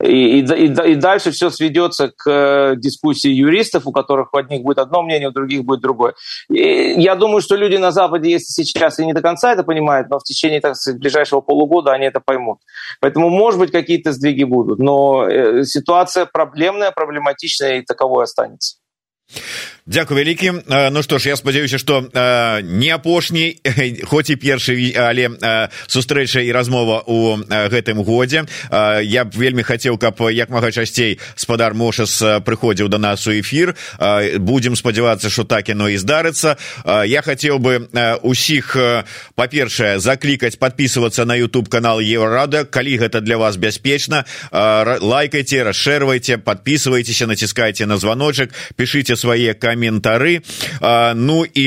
И, 0.04 0.40
и, 0.40 0.46
и, 0.46 0.92
и 0.92 0.96
дальше 0.96 1.32
все 1.32 1.50
сведется 1.50 2.12
к 2.16 2.30
э, 2.30 2.76
дискуссии 2.78 3.30
юристов, 3.30 3.88
у 3.88 3.92
которых 3.92 4.34
у 4.34 4.38
одних 4.38 4.62
будет 4.62 4.78
одно 4.78 5.02
мнение, 5.02 5.30
у 5.30 5.32
других 5.32 5.64
будет 5.64 5.82
другое. 5.82 6.14
И 6.50 7.02
я 7.02 7.16
думаю, 7.16 7.42
что 7.42 7.56
люди 7.56 7.78
на 7.78 7.92
Западе, 7.92 8.30
если 8.30 8.64
сейчас 8.64 9.00
и 9.00 9.06
не 9.06 9.14
до 9.14 9.22
конца 9.22 9.54
это 9.54 9.64
понимают, 9.64 10.10
но 10.10 10.20
в 10.20 10.24
течение 10.24 10.62
так 10.62 10.76
сказать, 10.76 11.00
ближайшего 11.00 11.42
полугода 11.42 11.94
они 11.94 12.06
это 12.06 12.20
поймут. 12.20 12.60
Поэтому, 13.02 13.30
может 13.30 13.60
быть, 13.60 13.72
какие-то 13.72 14.12
сдвиги 14.12 14.44
будут, 14.44 14.78
но 14.78 15.28
э, 15.28 15.64
ситуация 15.64 16.28
проблемная, 16.28 16.92
проблематичная 16.92 17.80
и 17.80 17.82
таковой 17.82 18.26
останется. 18.26 18.78
Дякую 19.88 20.20
вялікі 20.20 20.52
Ну 20.92 21.04
што 21.04 21.20
ж 21.20 21.30
я 21.30 21.36
спадзяюся 21.36 21.78
што 21.80 22.00
не 22.64 22.92
апошні 22.92 23.60
хоць 24.12 24.30
і 24.32 24.36
першы 24.40 24.76
але 24.96 25.36
сустрэча 25.88 26.44
і 26.44 26.52
размова 26.52 27.04
у 27.08 27.36
гэтым 27.44 28.04
годзе. 28.08 28.48
Я 29.04 29.24
б 29.24 29.32
вельмі 29.36 29.68
хацеў 29.68 30.00
каб 30.00 30.20
як 30.32 30.52
мага 30.52 30.72
часцей 30.72 31.20
спадар 31.36 31.76
мошас 31.76 32.20
прыходзіў 32.20 32.88
да 32.88 33.00
нас 33.00 33.28
у 33.28 33.36
эфір. 33.36 33.76
Будзем 34.40 34.76
спадзявацца 34.76 35.28
што 35.32 35.44
так 35.44 35.68
яно 35.68 35.88
і 35.92 36.00
здарыцца. 36.00 36.56
Я 36.88 37.20
хацеў 37.20 37.60
бы 37.60 37.88
усіх 38.24 38.76
па-першае 39.36 40.00
заклікаць 40.00 40.56
подписываться 40.56 41.28
на 41.28 41.36
youtube 41.36 41.68
канал 41.68 42.00
еврорада 42.00 42.64
калі 42.64 42.96
гэта 42.96 43.20
для 43.20 43.38
вас 43.38 43.60
бяспечна. 43.60 44.24
Лайкайте 44.52 45.64
расшэрвайте 45.64 46.38
подписывайтеся 46.40 47.28
націскайте 47.28 47.86
на 47.86 47.98
званочек 47.98 48.56
пишите 48.76 49.17
свае 49.18 49.54
каментары 49.54 50.42
ну 50.82 51.44
і 51.44 51.66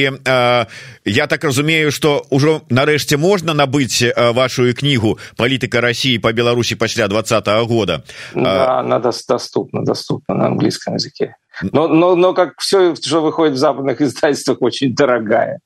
я 1.04 1.26
так 1.26 1.44
разумею 1.44 1.90
что 1.90 2.24
ўжо 2.30 2.62
нарэшце 2.70 3.18
можна 3.18 3.52
набыць 3.52 4.06
вашу 4.16 4.70
кнігу 4.72 5.18
палітыка 5.36 5.80
россии 5.80 6.18
по 6.18 6.32
беларусі 6.32 6.74
пасля 6.74 7.08
двадцатого 7.08 7.66
года 7.66 8.02
да, 8.34 8.80
она 8.80 8.98
доступна 8.98 9.84
доступна 9.84 10.34
на 10.34 10.46
английском 10.46 10.94
языке. 10.94 11.36
Но 11.72 11.88
но 11.88 12.14
но 12.14 12.34
как 12.34 12.54
все 12.58 12.94
что 12.94 13.20
выходит 13.20 13.54
в 13.54 13.58
западных 13.58 14.00
издательствах 14.00 14.58
очень 14.60 14.94
дорогая. 14.94 15.60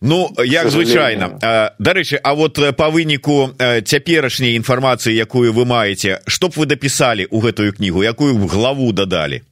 Ну 0.00 0.30
як 0.44 0.70
звычайна 0.70 1.38
дарэчы 1.78 2.16
А 2.16 2.34
вот 2.34 2.58
по 2.76 2.90
выніку 2.90 3.50
цяперашняй 3.58 4.56
інфармацыі 4.56 5.14
якую 5.14 5.52
вы 5.52 5.64
маеце 5.64 6.20
што 6.26 6.48
б 6.48 6.52
вы 6.56 6.66
дапісалі 6.66 7.26
у 7.30 7.40
гэтую 7.40 7.72
кнігу 7.72 8.04
якую 8.04 8.36
главу 8.48 8.92
дадалі 8.92 9.42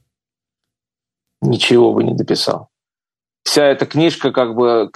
ничего 1.43 1.93
бы 1.93 2.03
не 2.03 2.13
дописал. 2.13 2.69
вся 3.43 3.65
эта 3.65 3.85
книжка 3.85 4.31
как 4.31 4.55
бы 4.55 4.89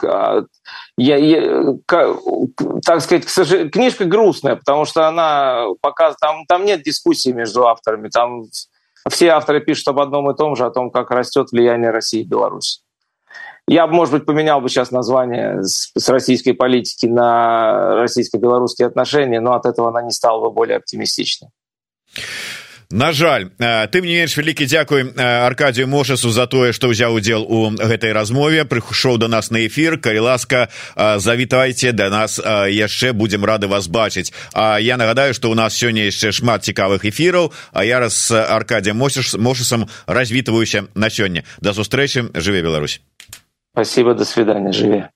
я, 0.98 1.18
я, 1.18 1.76
так 1.86 3.02
сказать 3.02 3.26
к 3.26 3.30
сожалению, 3.30 3.72
книжка 3.72 4.06
грустная 4.06 4.56
потому 4.56 4.86
что 4.86 5.08
она 5.08 5.68
показывает 5.82 6.18
там 6.20 6.46
там 6.48 6.66
нет 6.66 6.82
дискуссии 6.82 7.32
между 7.32 7.68
авторами 7.68 8.10
там 8.10 8.46
все 9.10 9.30
авторы 9.30 9.62
пишут 9.62 9.90
об 9.90 10.00
одном 10.00 10.32
и 10.32 10.36
том 10.36 10.56
же 10.56 10.66
о 10.66 10.72
том 10.72 10.92
как 10.92 11.12
растет 11.12 11.52
влияние 11.52 11.92
России 11.92 12.24
в 12.24 12.28
Беларусь 12.28 12.82
я 13.68 13.86
может 13.86 14.14
быть 14.14 14.26
поменял 14.26 14.62
бы 14.62 14.70
сейчас 14.70 14.92
название 14.92 15.62
с, 15.62 15.92
с 15.94 16.10
российской 16.10 16.54
политики 16.54 17.06
на 17.06 17.96
российско-белорусские 17.96 18.88
отношения 18.88 19.42
но 19.42 19.54
от 19.54 19.66
этого 19.66 19.90
она 19.90 20.02
не 20.02 20.12
стала 20.12 20.40
бы 20.40 20.52
более 20.52 20.78
оптимистичной 20.78 21.50
На 22.90 23.12
жаль 23.12 23.52
тым 23.92 24.08
не 24.08 24.16
менш 24.16 24.38
вялікі 24.38 24.64
дзякуй 24.64 25.12
аркадію 25.20 25.88
мошасу 25.92 26.32
за 26.32 26.48
тое 26.48 26.72
што 26.72 26.88
ўзяў 26.88 27.20
удзел 27.20 27.44
у 27.44 27.68
гэтай 27.76 28.16
размове. 28.16 28.64
Прыйшоў 28.64 29.20
до 29.20 29.28
нас 29.28 29.52
на 29.52 29.68
эфир 29.68 30.00
калі 30.00 30.24
ласка 30.24 30.72
завітайце 30.96 31.92
да 31.92 32.08
нас 32.08 32.40
яшчэ 32.40 33.12
будзем 33.12 33.44
рады 33.44 33.68
вас 33.68 33.92
бачыць. 33.92 34.32
А 34.56 34.80
я 34.80 34.96
нагадаю 34.96 35.36
што 35.36 35.52
у 35.52 35.56
нас 35.56 35.76
сёння 35.76 36.08
яшчэ 36.08 36.32
шмат 36.32 36.64
цікавых 36.64 37.04
эфіраў 37.04 37.52
А 37.74 37.84
я 37.84 38.00
раз 38.00 38.32
аркадія 38.32 38.94
мосіш 38.94 39.36
мошасам 39.36 39.88
развітваюся 40.08 40.88
на 40.96 41.10
сёння. 41.10 41.44
Да 41.60 41.74
сустрэчы 41.74 42.32
жыве 42.40 42.62
Беларусь. 42.62 43.02
Спасибо 43.76 44.14
до 44.14 44.24
свидания 44.24 44.72
живе 44.72 45.10